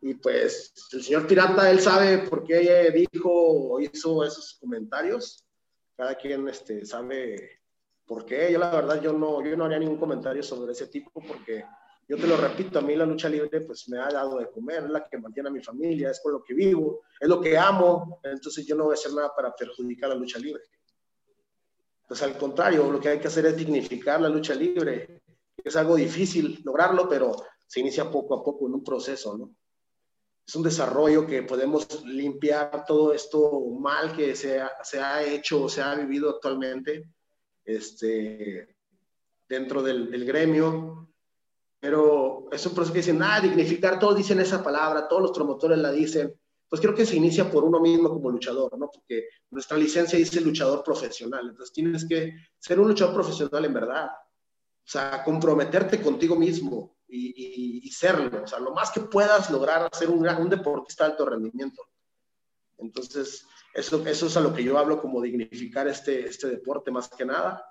Y 0.01 0.15
pues 0.15 0.73
el 0.91 1.03
señor 1.03 1.27
Pirata, 1.27 1.69
él 1.71 1.79
sabe 1.79 2.19
por 2.29 2.43
qué 2.43 2.91
dijo 2.91 3.29
o 3.31 3.79
hizo 3.79 4.23
esos 4.23 4.57
comentarios. 4.59 5.45
Cada 5.95 6.15
quien 6.15 6.47
este, 6.49 6.85
sabe 6.85 7.61
por 8.05 8.25
qué. 8.25 8.51
Yo 8.51 8.59
la 8.59 8.71
verdad, 8.71 9.01
yo 9.01 9.13
no, 9.13 9.43
yo 9.43 9.55
no 9.55 9.65
haría 9.65 9.79
ningún 9.79 9.97
comentario 9.97 10.43
sobre 10.43 10.73
ese 10.73 10.87
tipo 10.87 11.11
porque 11.25 11.63
yo 12.07 12.17
te 12.17 12.27
lo 12.27 12.35
repito, 12.35 12.79
a 12.79 12.81
mí 12.81 12.95
la 12.95 13.05
lucha 13.05 13.29
libre 13.29 13.61
pues 13.61 13.87
me 13.87 13.97
ha 13.97 14.09
dado 14.09 14.37
de 14.37 14.49
comer, 14.49 14.83
es 14.83 14.89
la 14.89 15.07
que 15.07 15.17
mantiene 15.17 15.49
a 15.49 15.51
mi 15.51 15.63
familia, 15.63 16.11
es 16.11 16.19
con 16.21 16.33
lo 16.33 16.43
que 16.43 16.53
vivo, 16.53 17.01
es 17.19 17.29
lo 17.29 17.39
que 17.39 17.57
amo, 17.57 18.19
entonces 18.23 18.65
yo 18.65 18.75
no 18.75 18.85
voy 18.85 18.93
a 18.93 18.95
hacer 18.95 19.13
nada 19.13 19.33
para 19.33 19.55
perjudicar 19.55 20.09
la 20.09 20.15
lucha 20.15 20.37
libre. 20.37 20.63
Pues 22.05 22.21
al 22.21 22.37
contrario, 22.37 22.91
lo 22.91 22.99
que 22.99 23.09
hay 23.09 23.19
que 23.19 23.27
hacer 23.27 23.45
es 23.45 23.55
dignificar 23.55 24.19
la 24.19 24.29
lucha 24.29 24.53
libre. 24.53 25.22
Es 25.63 25.75
algo 25.75 25.95
difícil 25.95 26.61
lograrlo, 26.63 27.07
pero 27.07 27.35
se 27.65 27.79
inicia 27.79 28.11
poco 28.11 28.35
a 28.35 28.43
poco 28.43 28.67
en 28.67 28.75
un 28.75 28.83
proceso, 28.83 29.37
¿no? 29.37 29.55
es 30.45 30.55
un 30.55 30.63
desarrollo 30.63 31.25
que 31.25 31.43
podemos 31.43 32.03
limpiar 32.03 32.83
todo 32.85 33.13
esto 33.13 33.61
mal 33.79 34.15
que 34.15 34.35
se 34.35 34.59
ha, 34.59 34.71
se 34.83 34.99
ha 34.99 35.23
hecho 35.23 35.63
o 35.63 35.69
se 35.69 35.81
ha 35.81 35.95
vivido 35.95 36.29
actualmente 36.29 37.07
este, 37.63 38.75
dentro 39.47 39.81
del, 39.81 40.11
del, 40.11 40.25
gremio. 40.25 41.09
Pero 41.79 42.47
es 42.51 42.65
un 42.65 42.73
proceso 42.73 42.93
que 42.93 42.99
dicen, 42.99 43.21
ah, 43.21 43.39
dignificar, 43.39 43.99
todos 43.99 44.17
dicen 44.17 44.39
esa 44.39 44.63
palabra, 44.63 45.07
todos 45.07 45.21
los 45.21 45.31
promotores 45.31 45.77
la 45.77 45.91
dicen. 45.91 46.33
Pues 46.67 46.81
creo 46.81 46.95
que 46.95 47.05
se 47.05 47.15
inicia 47.15 47.49
por 47.49 47.63
uno 47.63 47.79
mismo 47.79 48.09
como 48.09 48.31
luchador, 48.31 48.77
¿no? 48.77 48.89
Porque 48.89 49.27
nuestra 49.51 49.77
licencia 49.77 50.17
dice 50.17 50.41
luchador 50.41 50.83
profesional. 50.83 51.49
Entonces 51.49 51.73
tienes 51.73 52.05
que 52.05 52.33
ser 52.57 52.79
un 52.79 52.87
luchador 52.87 53.13
profesional 53.13 53.63
en 53.65 53.73
verdad. 53.73 54.09
O 54.85 54.89
sea, 54.89 55.23
comprometerte 55.23 56.01
contigo 56.01 56.35
mismo, 56.35 56.93
y, 57.15 57.89
serlo, 57.91 58.43
o 58.43 58.47
sea, 58.47 58.59
lo 58.59 58.73
más 58.73 58.91
que 58.91 59.01
puedas 59.01 59.51
lograr 59.51 59.89
ser 59.93 60.09
un, 60.09 60.27
un 60.27 60.49
deportista 60.49 61.05
de 61.05 61.11
alto 61.11 61.25
rendimiento. 61.25 61.83
Entonces, 62.79 63.45
eso, 63.73 64.05
eso 64.05 64.27
es 64.27 64.37
a 64.37 64.41
lo 64.41 64.53
que 64.53 64.63
yo 64.63 64.77
hablo 64.77 64.99
como 64.99 65.21
dignificar 65.21 65.87
este, 65.87 66.25
este 66.25 66.47
deporte 66.47 66.91
más 66.91 67.09
que 67.09 67.25
nada. 67.25 67.63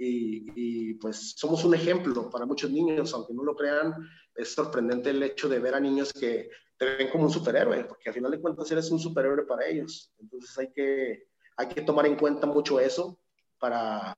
Y, 0.00 0.94
pues 0.94 1.34
somos 1.36 1.64
un 1.64 1.74
ejemplo 1.74 2.30
para 2.30 2.46
muchos 2.46 2.70
niños, 2.70 3.12
aunque 3.14 3.34
no 3.34 3.42
lo 3.42 3.56
crean, 3.56 3.94
es 4.34 4.52
sorprendente 4.52 5.10
el 5.10 5.22
hecho 5.22 5.48
de 5.48 5.58
ver 5.58 5.74
a 5.74 5.80
niños 5.80 6.12
que 6.12 6.50
te 6.76 6.84
ven 6.84 7.10
como 7.10 7.24
un 7.24 7.30
superhéroe, 7.30 7.84
porque 7.84 8.08
al 8.08 8.14
final 8.14 8.30
de 8.30 8.40
cuentas 8.40 8.70
eres 8.70 8.90
un 8.92 9.00
superhéroe 9.00 9.44
para 9.44 9.66
ellos. 9.66 10.12
Entonces 10.18 10.56
hay 10.56 10.72
que, 10.72 11.28
hay 11.56 11.68
que 11.68 11.82
tomar 11.82 12.06
en 12.06 12.16
cuenta 12.16 12.46
mucho 12.46 12.78
eso 12.78 13.18
para, 13.58 14.14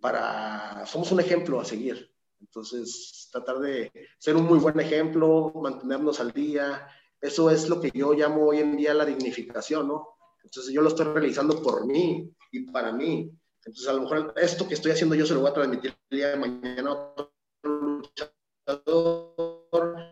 para, 0.00 0.84
somos 0.86 1.10
un 1.12 1.20
ejemplo 1.20 1.60
a 1.60 1.64
seguir. 1.64 2.12
Entonces, 2.40 3.28
tratar 3.32 3.58
de 3.58 3.90
ser 4.18 4.36
un 4.36 4.44
muy 4.44 4.58
buen 4.58 4.78
ejemplo, 4.80 5.52
mantenernos 5.54 6.20
al 6.20 6.32
día, 6.32 6.86
eso 7.20 7.50
es 7.50 7.68
lo 7.68 7.80
que 7.80 7.90
yo 7.92 8.12
llamo 8.12 8.46
hoy 8.46 8.58
en 8.58 8.76
día 8.76 8.94
la 8.94 9.04
dignificación, 9.04 9.88
¿no? 9.88 10.08
Entonces, 10.44 10.72
yo 10.72 10.82
lo 10.82 10.88
estoy 10.88 11.06
realizando 11.06 11.62
por 11.62 11.86
mí 11.86 12.30
y 12.52 12.70
para 12.70 12.92
mí. 12.92 13.30
Entonces, 13.64 13.88
a 13.88 13.94
lo 13.94 14.02
mejor 14.02 14.32
esto 14.36 14.68
que 14.68 14.74
estoy 14.74 14.92
haciendo 14.92 15.14
yo 15.14 15.26
se 15.26 15.34
lo 15.34 15.40
voy 15.40 15.50
a 15.50 15.54
transmitir 15.54 15.96
el 16.10 16.18
día 16.18 16.28
de 16.28 16.36
mañana 16.36 16.90
a 16.90 16.94
otro 16.94 17.32
luchador 17.64 18.36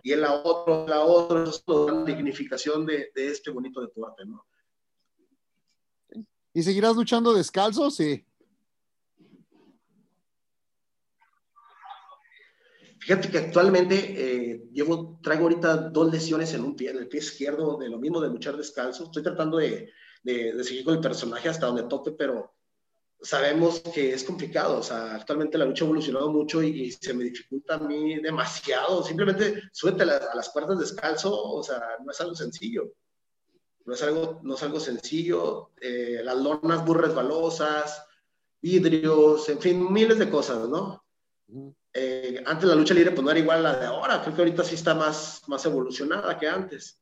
y 0.02 0.12
el 0.12 0.24
a 0.24 0.34
otro, 0.34 0.92
a 0.92 1.04
otro, 1.04 1.44
es 1.44 1.62
la 1.66 2.04
dignificación 2.04 2.84
de, 2.84 3.12
de 3.14 3.28
este 3.28 3.50
bonito 3.50 3.80
deporte, 3.80 4.24
¿no? 4.24 4.44
¿Y 6.52 6.62
seguirás 6.62 6.96
luchando 6.96 7.32
descalzo? 7.32 7.90
Sí. 7.90 8.24
Fíjate 13.04 13.28
que 13.28 13.36
actualmente 13.36 13.96
eh, 14.16 14.70
llevo, 14.72 15.20
traigo 15.22 15.42
ahorita 15.42 15.76
dos 15.76 16.10
lesiones 16.10 16.54
en 16.54 16.62
un 16.62 16.74
pie, 16.74 16.88
en 16.88 16.96
el 16.96 17.06
pie 17.06 17.20
izquierdo, 17.20 17.76
de 17.76 17.90
lo 17.90 17.98
mismo 17.98 18.18
de 18.18 18.30
luchar 18.30 18.56
descalzo. 18.56 19.04
Estoy 19.04 19.22
tratando 19.22 19.58
de, 19.58 19.90
seguir 20.24 20.84
con 20.86 20.94
el 20.94 21.00
personaje 21.00 21.50
hasta 21.50 21.66
donde 21.66 21.82
tope, 21.82 22.12
pero 22.12 22.54
sabemos 23.20 23.80
que 23.80 24.14
es 24.14 24.24
complicado. 24.24 24.78
O 24.78 24.82
sea, 24.82 25.16
actualmente 25.16 25.58
la 25.58 25.66
lucha 25.66 25.84
ha 25.84 25.88
evolucionado 25.88 26.32
mucho 26.32 26.62
y, 26.62 26.92
se 26.92 27.12
me 27.12 27.24
dificulta 27.24 27.74
a 27.74 27.78
mí 27.78 28.20
demasiado. 28.22 29.02
Simplemente 29.04 29.64
súbete 29.70 30.04
a, 30.04 30.34
las 30.34 30.48
cuerdas 30.48 30.78
descalzo, 30.78 31.30
o 31.30 31.62
sea, 31.62 31.82
no 32.02 32.10
es 32.10 32.18
algo 32.22 32.34
sencillo. 32.34 32.90
No 33.84 33.92
es 33.92 34.02
algo, 34.02 34.40
no 34.44 34.54
es 34.54 34.62
algo 34.62 34.80
sencillo. 34.80 35.72
Eh, 35.78 36.22
las 36.24 36.38
lonas 36.38 36.86
muy 36.86 36.96
resbalosas, 36.96 38.02
vidrios, 38.62 39.46
en 39.50 39.60
fin, 39.60 39.92
miles 39.92 40.18
de 40.18 40.30
cosas, 40.30 40.66
¿no? 40.70 41.04
Eh, 41.96 42.42
antes 42.44 42.68
la 42.68 42.74
lucha 42.74 42.92
libre 42.92 43.12
pues 43.12 43.22
no 43.22 43.30
era 43.30 43.38
igual 43.38 43.60
a 43.60 43.72
la 43.72 43.78
de 43.78 43.86
ahora, 43.86 44.20
creo 44.20 44.34
que 44.34 44.42
ahorita 44.42 44.64
sí 44.64 44.74
está 44.74 44.94
más, 44.94 45.42
más 45.46 45.64
evolucionada 45.64 46.36
que 46.36 46.48
antes. 46.48 47.00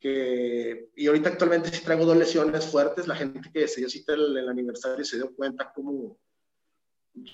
Que, 0.00 0.90
y 0.96 1.06
ahorita 1.06 1.30
actualmente 1.30 1.70
sí 1.70 1.82
traigo 1.84 2.04
dos 2.04 2.16
lesiones 2.16 2.66
fuertes, 2.66 3.06
la 3.06 3.14
gente 3.14 3.40
que 3.52 3.68
se 3.68 3.80
dio 3.80 3.88
cita 3.88 4.14
el, 4.14 4.36
el 4.36 4.48
aniversario 4.48 5.04
se 5.04 5.16
dio 5.16 5.34
cuenta 5.34 5.72
cómo, 5.72 6.18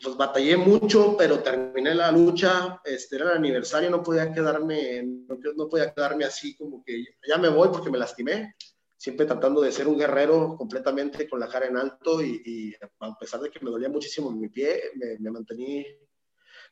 pues 0.03 0.17
batallé 0.17 0.57
mucho, 0.57 1.17
pero 1.17 1.41
terminé 1.41 1.95
la 1.95 2.13
lucha, 2.13 2.81
este 2.85 3.17
era 3.17 3.33
el 3.33 3.39
aniversario, 3.39 3.91
no 3.91 4.03
podía 4.03 4.33
quedarme, 4.33 5.03
no, 5.03 5.39
no, 5.57 5.69
podía 5.69 5.93
quedarme 5.93 6.25
así 6.25 6.55
como 6.57 6.85
que 6.85 7.05
ya 7.27 7.39
me 7.39 7.49
voy 7.49 7.69
porque 7.69 7.91
me 7.91 7.99
lastimé, 7.99 8.55
siempre 8.97 9.27
tratando 9.27 9.61
de 9.61 9.73
ser 9.73 9.89
un 9.89 9.99
guerrero 9.99 10.57
completamente 10.57 11.29
con 11.29 11.41
la 11.41 11.49
cara 11.49 11.67
en 11.67 11.77
alto 11.77 12.23
y, 12.23 12.43
y 12.45 12.75
a 13.01 13.19
pesar 13.19 13.41
de 13.41 13.51
que 13.51 13.65
me 13.65 13.71
dolía 13.71 13.89
muchísimo 13.89 14.31
mi 14.31 14.49
pie, 14.49 14.93
me, 14.95 15.19
me 15.19 15.31
mantení, 15.31 15.85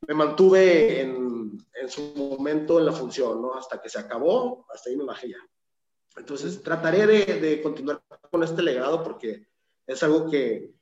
me 0.07 0.15
mantuve 0.15 1.01
en, 1.01 1.59
en, 1.75 1.89
su 1.89 2.13
momento 2.17 2.79
en 2.79 2.87
la 2.87 2.93
función, 2.93 3.43
¿no? 3.43 3.55
Hasta 3.55 3.81
que 3.81 3.89
se 3.89 3.99
acabó, 3.99 4.67
hasta 4.73 4.91
ahí 4.91 4.97
me 4.97 5.05
bajé 5.05 5.31
ya. 5.31 5.39
Entonces 6.17 6.63
trataré 6.63 7.07
de, 7.07 7.41
de 7.41 7.63
continuar 7.63 8.03
con 8.31 8.43
este 8.43 8.63
legado 8.63 9.03
porque 9.03 9.47
es 9.87 10.03
algo 10.03 10.31
que, 10.31 10.73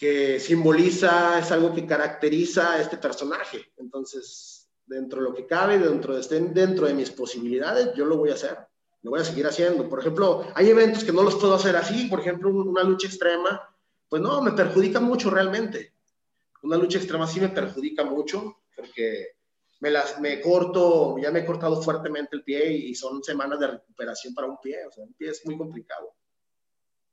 que 0.00 0.40
simboliza, 0.40 1.38
es 1.38 1.52
algo 1.52 1.74
que 1.74 1.86
caracteriza 1.86 2.72
a 2.72 2.80
este 2.80 2.96
personaje. 2.96 3.70
Entonces, 3.76 4.66
dentro 4.86 5.22
de 5.22 5.28
lo 5.28 5.34
que 5.34 5.46
cabe, 5.46 5.78
dentro 5.78 6.16
de, 6.16 6.40
dentro 6.48 6.86
de 6.86 6.94
mis 6.94 7.10
posibilidades, 7.10 7.94
yo 7.94 8.06
lo 8.06 8.16
voy 8.16 8.30
a 8.30 8.34
hacer. 8.34 8.56
Lo 9.02 9.10
voy 9.10 9.20
a 9.20 9.24
seguir 9.24 9.46
haciendo. 9.46 9.88
Por 9.88 10.00
ejemplo, 10.00 10.46
hay 10.54 10.70
eventos 10.70 11.04
que 11.04 11.12
no 11.12 11.22
los 11.22 11.36
puedo 11.36 11.54
hacer 11.54 11.76
así. 11.76 12.06
Por 12.06 12.20
ejemplo, 12.20 12.50
una 12.50 12.82
lucha 12.82 13.08
extrema, 13.08 13.60
pues 14.08 14.20
no, 14.22 14.40
me 14.42 14.52
perjudica 14.52 15.00
mucho 15.00 15.30
realmente. 15.30 15.92
Una 16.62 16.76
lucha 16.76 16.98
extrema 16.98 17.26
sí 17.26 17.40
me 17.40 17.48
perjudica 17.48 18.04
mucho 18.04 18.62
porque 18.76 19.36
me, 19.80 19.90
las, 19.90 20.20
me 20.20 20.40
corto, 20.40 21.18
ya 21.18 21.30
me 21.30 21.40
he 21.40 21.46
cortado 21.46 21.80
fuertemente 21.82 22.36
el 22.36 22.44
pie 22.44 22.70
y 22.70 22.94
son 22.94 23.22
semanas 23.22 23.58
de 23.58 23.66
recuperación 23.66 24.34
para 24.34 24.46
un 24.46 24.58
pie. 24.58 24.86
O 24.86 24.92
sea, 24.92 25.04
un 25.04 25.14
pie 25.14 25.30
es 25.30 25.44
muy 25.46 25.56
complicado. 25.56 26.14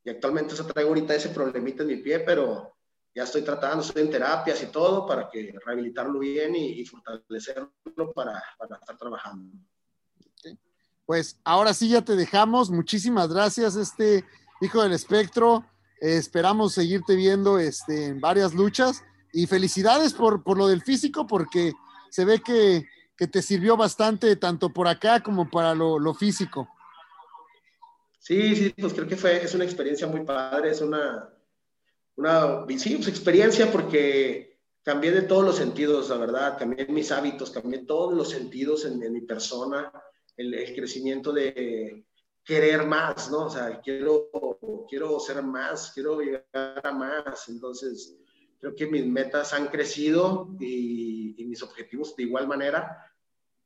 Y 0.04 0.10
actualmente 0.10 0.56
se 0.56 0.64
traigo 0.64 0.90
ahorita 0.90 1.16
ese 1.16 1.30
problemita 1.30 1.84
en 1.84 1.90
mi 1.90 1.98
pie, 1.98 2.20
pero 2.20 2.78
ya 3.16 3.24
estoy 3.24 3.42
tratando, 3.42 3.84
estoy 3.84 4.04
en 4.04 4.12
terapias 4.12 4.62
y 4.64 4.68
todo 4.68 5.06
para 5.06 5.30
que 5.30 5.54
rehabilitarlo 5.66 6.20
bien 6.20 6.56
y, 6.56 6.82
y 6.82 6.86
fortalecerlo 6.86 7.72
para, 8.14 8.44
para, 8.58 8.78
estar 8.78 8.98
trabajando. 8.98 9.58
Pues 11.06 11.40
ahora 11.44 11.74
sí 11.74 11.90
ya 11.90 12.04
te 12.04 12.16
dejamos. 12.16 12.70
Muchísimas 12.70 13.34
gracias, 13.34 13.76
este 13.76 14.26
hijo 14.62 14.84
del 14.84 14.92
espectro. 14.92 15.66
Eh, 16.02 16.18
esperamos 16.18 16.74
seguirte 16.74 17.16
viendo 17.16 17.58
este, 17.58 18.08
en 18.08 18.20
varias 18.20 18.54
luchas 18.54 19.04
y 19.34 19.48
felicidades 19.48 20.14
por, 20.14 20.44
por 20.44 20.58
lo 20.58 20.68
del 20.68 20.82
físico 20.82 21.28
porque 21.28 21.74
se 22.10 22.26
ve 22.26 22.42
que, 22.42 22.86
que, 23.16 23.28
te 23.28 23.42
sirvió 23.42 23.78
bastante 23.78 24.36
tanto 24.36 24.70
por 24.70 24.88
acá 24.88 25.22
como 25.22 25.50
para 25.50 25.76
lo, 25.76 26.00
lo 26.00 26.14
físico. 26.14 26.70
Sí, 28.20 28.56
sí, 28.56 28.74
pues 28.78 28.94
creo 28.94 29.08
que 29.08 29.16
fue, 29.16 29.44
es 29.44 29.54
una 29.54 29.64
experiencia 29.64 30.08
muy 30.08 30.24
padre, 30.26 30.72
es 30.72 30.82
una, 30.82 31.30
una 32.16 32.66
sí, 32.78 32.96
pues, 32.96 33.08
experiencia 33.08 33.72
porque 33.72 34.60
cambié 34.84 35.12
de 35.12 35.22
todos 35.22 35.46
los 35.46 35.56
sentidos, 35.56 36.10
la 36.10 36.18
verdad, 36.18 36.58
cambié 36.58 36.86
mis 36.88 37.12
hábitos, 37.12 37.52
cambié 37.52 37.86
todos 37.86 38.14
los 38.14 38.30
sentidos 38.30 38.86
en, 38.86 39.02
en 39.04 39.14
mi 39.14 39.22
persona, 39.22 39.92
el, 40.36 40.54
el, 40.54 40.76
crecimiento 40.76 41.32
de 41.32 42.06
querer 42.44 42.86
más, 42.86 43.30
¿no? 43.30 43.46
O 43.46 43.50
sea, 43.50 43.82
quiero, 43.82 44.30
quiero 44.90 45.20
ser 45.20 45.44
más, 45.44 45.92
quiero 45.94 46.20
llegar 46.20 46.82
a 46.84 46.92
más, 46.92 47.50
entonces 47.50 48.18
creo 48.60 48.76
que 48.76 48.88
mis 48.88 49.06
metas 49.06 49.54
han 49.54 49.68
crecido 49.68 50.50
y, 50.60 51.36
mis 51.48 51.64
objetivos 51.64 52.14
de 52.16 52.24
igual 52.24 52.46
manera, 52.46 53.10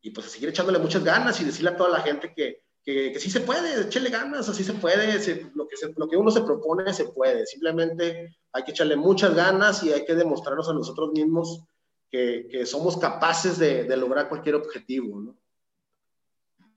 y 0.01 0.11
pues 0.11 0.27
seguir 0.27 0.49
echándole 0.49 0.77
muchas 0.77 1.03
ganas 1.03 1.41
y 1.41 1.45
decirle 1.45 1.71
a 1.71 1.75
toda 1.75 1.89
la 1.89 2.01
gente 2.01 2.31
que, 2.35 2.63
que, 2.83 3.19
sí 3.19 3.31
se 3.31 3.41
puede, 3.41 3.81
echarle 3.81 4.11
ganas, 4.11 4.47
así 4.47 4.63
se 4.63 4.73
puede, 4.73 5.13
lo, 5.55 5.67
que 5.67 5.75
lo 5.97 6.07
que 6.07 6.17
uno 6.17 6.29
se 6.29 6.41
propone 6.41 6.93
se 6.93 7.05
puede, 7.05 7.47
simplemente 7.47 8.37
hay 8.53 8.63
que 8.63 8.71
echarle 8.71 8.95
muchas 8.95 9.33
ganas 9.33 9.83
y 9.83 9.91
hay 9.91 10.05
que 10.05 10.13
demostrarnos 10.13 10.69
a 10.69 10.73
nosotros 10.73 11.11
mismos 11.11 11.63
que, 12.11 12.47
que 12.51 12.65
somos 12.67 12.97
capaces 12.97 13.57
de, 13.57 13.85
de, 13.85 13.97
lograr 13.97 14.29
cualquier 14.29 14.55
objetivo, 14.55 15.19
¿no? 15.19 15.35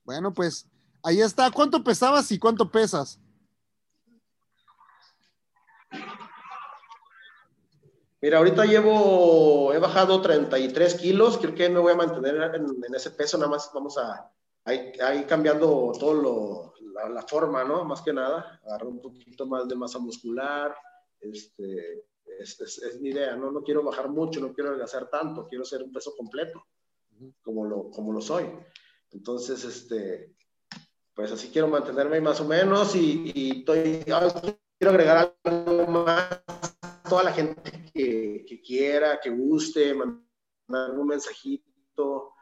Bueno, 0.04 0.32
pues 0.32 0.66
ahí 1.02 1.20
está. 1.20 1.50
¿Cuánto 1.50 1.84
pesabas 1.84 2.30
y 2.32 2.38
cuánto 2.38 2.70
pesas? 2.70 3.18
Mira, 8.25 8.39
ahorita 8.39 8.64
llevo, 8.64 9.75
he 9.75 9.79
bajado 9.79 10.22
33 10.22 10.95
kilos, 10.95 11.37
creo 11.37 11.55
que 11.55 11.68
me 11.68 11.79
voy 11.79 11.93
a 11.93 11.97
mantener 11.97 12.55
en, 12.55 12.64
en 12.83 12.95
ese 12.95 13.11
peso, 13.11 13.37
nada 13.37 13.51
más 13.51 13.70
vamos 13.75 13.99
a, 13.99 14.33
ahí, 14.64 15.27
cambiando 15.29 15.93
todo 16.01 16.14
lo, 16.14 16.75
la, 16.95 17.11
la, 17.11 17.22
forma, 17.25 17.64
¿no? 17.64 17.85
Más 17.85 18.01
que 18.01 18.14
nada, 18.14 18.62
agarrar 18.64 18.87
un 18.87 19.03
poquito 19.03 19.45
más 19.45 19.68
de 19.68 19.77
masa 19.77 19.99
muscular, 19.99 20.75
este, 21.20 22.07
es, 22.41 22.59
es, 22.62 22.79
es, 22.79 22.99
mi 22.99 23.11
idea, 23.11 23.37
¿no? 23.37 23.53
No 23.53 23.62
quiero 23.62 23.85
bajar 23.85 24.09
mucho, 24.09 24.41
no 24.41 24.55
quiero 24.55 24.70
adelgazar 24.70 25.11
tanto, 25.11 25.47
quiero 25.47 25.66
ser 25.66 25.83
un 25.83 25.93
peso 25.93 26.16
completo, 26.16 26.64
como 27.43 27.66
lo, 27.66 27.91
como 27.91 28.11
lo 28.11 28.22
soy. 28.22 28.47
Entonces, 29.12 29.62
este, 29.64 30.33
pues 31.12 31.31
así 31.31 31.51
quiero 31.51 31.68
mantenerme 31.68 32.22
más 32.22 32.41
o 32.41 32.47
menos 32.47 32.97
y, 32.97 33.33
y 33.35 33.59
estoy, 33.59 34.03
quiero 34.03 34.91
agregar 34.93 35.37
algo 35.45 35.87
más 35.89 36.41
toda 37.09 37.24
la 37.24 37.32
gente 37.32 37.90
que, 37.92 38.44
que 38.48 38.61
quiera, 38.61 39.20
que 39.20 39.30
guste, 39.30 39.94
mandar 39.94 40.98
un 40.98 41.07
mensajito, 41.07 42.32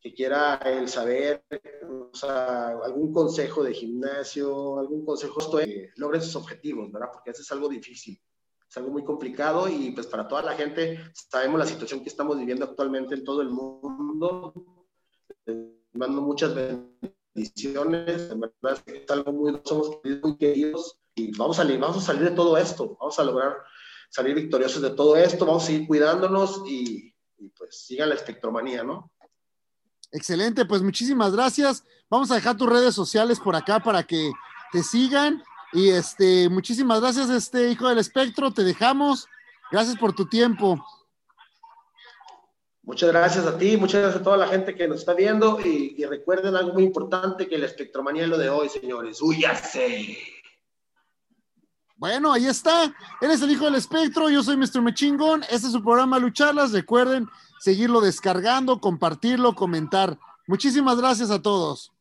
que 0.00 0.14
quiera 0.14 0.56
el 0.64 0.88
saber, 0.88 1.44
o 1.82 2.14
sea, 2.14 2.68
algún 2.68 3.12
consejo 3.12 3.64
de 3.64 3.74
gimnasio, 3.74 4.78
algún 4.78 5.04
consejo 5.04 5.58
que 5.58 5.90
logren 5.96 6.22
sus 6.22 6.36
objetivos, 6.36 6.92
¿verdad? 6.92 7.08
Porque 7.12 7.30
eso 7.30 7.42
es 7.42 7.50
algo 7.52 7.68
difícil, 7.68 8.20
es 8.68 8.76
algo 8.76 8.90
muy 8.90 9.02
complicado 9.02 9.68
y 9.68 9.90
pues 9.90 10.06
para 10.06 10.28
toda 10.28 10.42
la 10.42 10.54
gente 10.54 11.00
sabemos 11.12 11.58
la 11.58 11.66
situación 11.66 12.02
que 12.02 12.08
estamos 12.08 12.38
viviendo 12.38 12.64
actualmente 12.66 13.14
en 13.14 13.24
todo 13.24 13.42
el 13.42 13.48
mundo. 13.48 14.52
Les 15.46 15.56
mando 15.94 16.20
muchas 16.20 16.54
bendiciones, 16.54 18.30
en 18.30 18.40
verdad 18.40 18.78
es 18.86 19.10
algo 19.10 19.32
muy, 19.32 19.60
somos 19.64 19.98
muy 20.22 20.36
queridos 20.36 20.98
y 21.14 21.36
vamos 21.36 21.58
a 21.58 21.64
vamos 21.64 21.96
a 21.96 22.00
salir 22.00 22.22
de 22.22 22.36
todo 22.36 22.56
esto, 22.58 22.96
vamos 23.00 23.18
a 23.18 23.24
lograr 23.24 23.56
salir 24.10 24.34
victoriosos 24.34 24.82
de 24.82 24.90
todo 24.90 25.16
esto, 25.16 25.44
vamos 25.44 25.64
a 25.64 25.66
seguir 25.66 25.86
cuidándonos 25.86 26.62
y, 26.66 27.14
y 27.38 27.48
pues 27.50 27.86
sigan 27.86 28.08
la 28.08 28.14
espectromanía, 28.14 28.82
¿no? 28.82 29.10
Excelente, 30.12 30.64
pues 30.64 30.82
muchísimas 30.82 31.32
gracias. 31.32 31.84
Vamos 32.08 32.30
a 32.30 32.36
dejar 32.36 32.56
tus 32.56 32.68
redes 32.68 32.94
sociales 32.94 33.40
por 33.40 33.56
acá 33.56 33.80
para 33.80 34.02
que 34.04 34.30
te 34.72 34.82
sigan. 34.82 35.42
Y 35.72 35.90
este, 35.90 36.48
muchísimas 36.48 37.00
gracias, 37.00 37.28
este 37.28 37.70
hijo 37.70 37.88
del 37.88 37.98
espectro. 37.98 38.52
Te 38.52 38.62
dejamos. 38.62 39.26
Gracias 39.70 39.96
por 39.98 40.14
tu 40.14 40.26
tiempo. 40.26 40.82
Muchas 42.82 43.10
gracias 43.10 43.44
a 43.44 43.58
ti, 43.58 43.76
muchas 43.76 44.00
gracias 44.00 44.20
a 44.20 44.24
toda 44.24 44.36
la 44.36 44.46
gente 44.46 44.76
que 44.76 44.86
nos 44.86 44.98
está 45.00 45.12
viendo. 45.12 45.58
Y, 45.60 45.96
y 45.98 46.04
recuerden 46.04 46.54
algo 46.54 46.72
muy 46.72 46.84
importante: 46.84 47.48
que 47.48 47.58
la 47.58 47.66
espectromanía 47.66 48.22
es 48.22 48.28
lo 48.28 48.38
de 48.38 48.48
hoy, 48.48 48.68
señores. 48.68 49.20
¡Huyase! 49.20 50.16
Bueno, 51.96 52.32
ahí 52.32 52.46
está. 52.46 52.94
Eres 53.22 53.40
el 53.40 53.50
hijo 53.50 53.64
del 53.64 53.76
espectro. 53.76 54.28
Yo 54.28 54.42
soy 54.42 54.56
Mr. 54.56 54.82
Mechingón. 54.82 55.42
Este 55.44 55.66
es 55.66 55.72
su 55.72 55.82
programa 55.82 56.18
Lucharlas. 56.18 56.72
Recuerden 56.72 57.26
seguirlo 57.58 58.02
descargando, 58.02 58.80
compartirlo, 58.80 59.54
comentar. 59.54 60.18
Muchísimas 60.46 60.98
gracias 60.98 61.30
a 61.30 61.40
todos. 61.40 61.92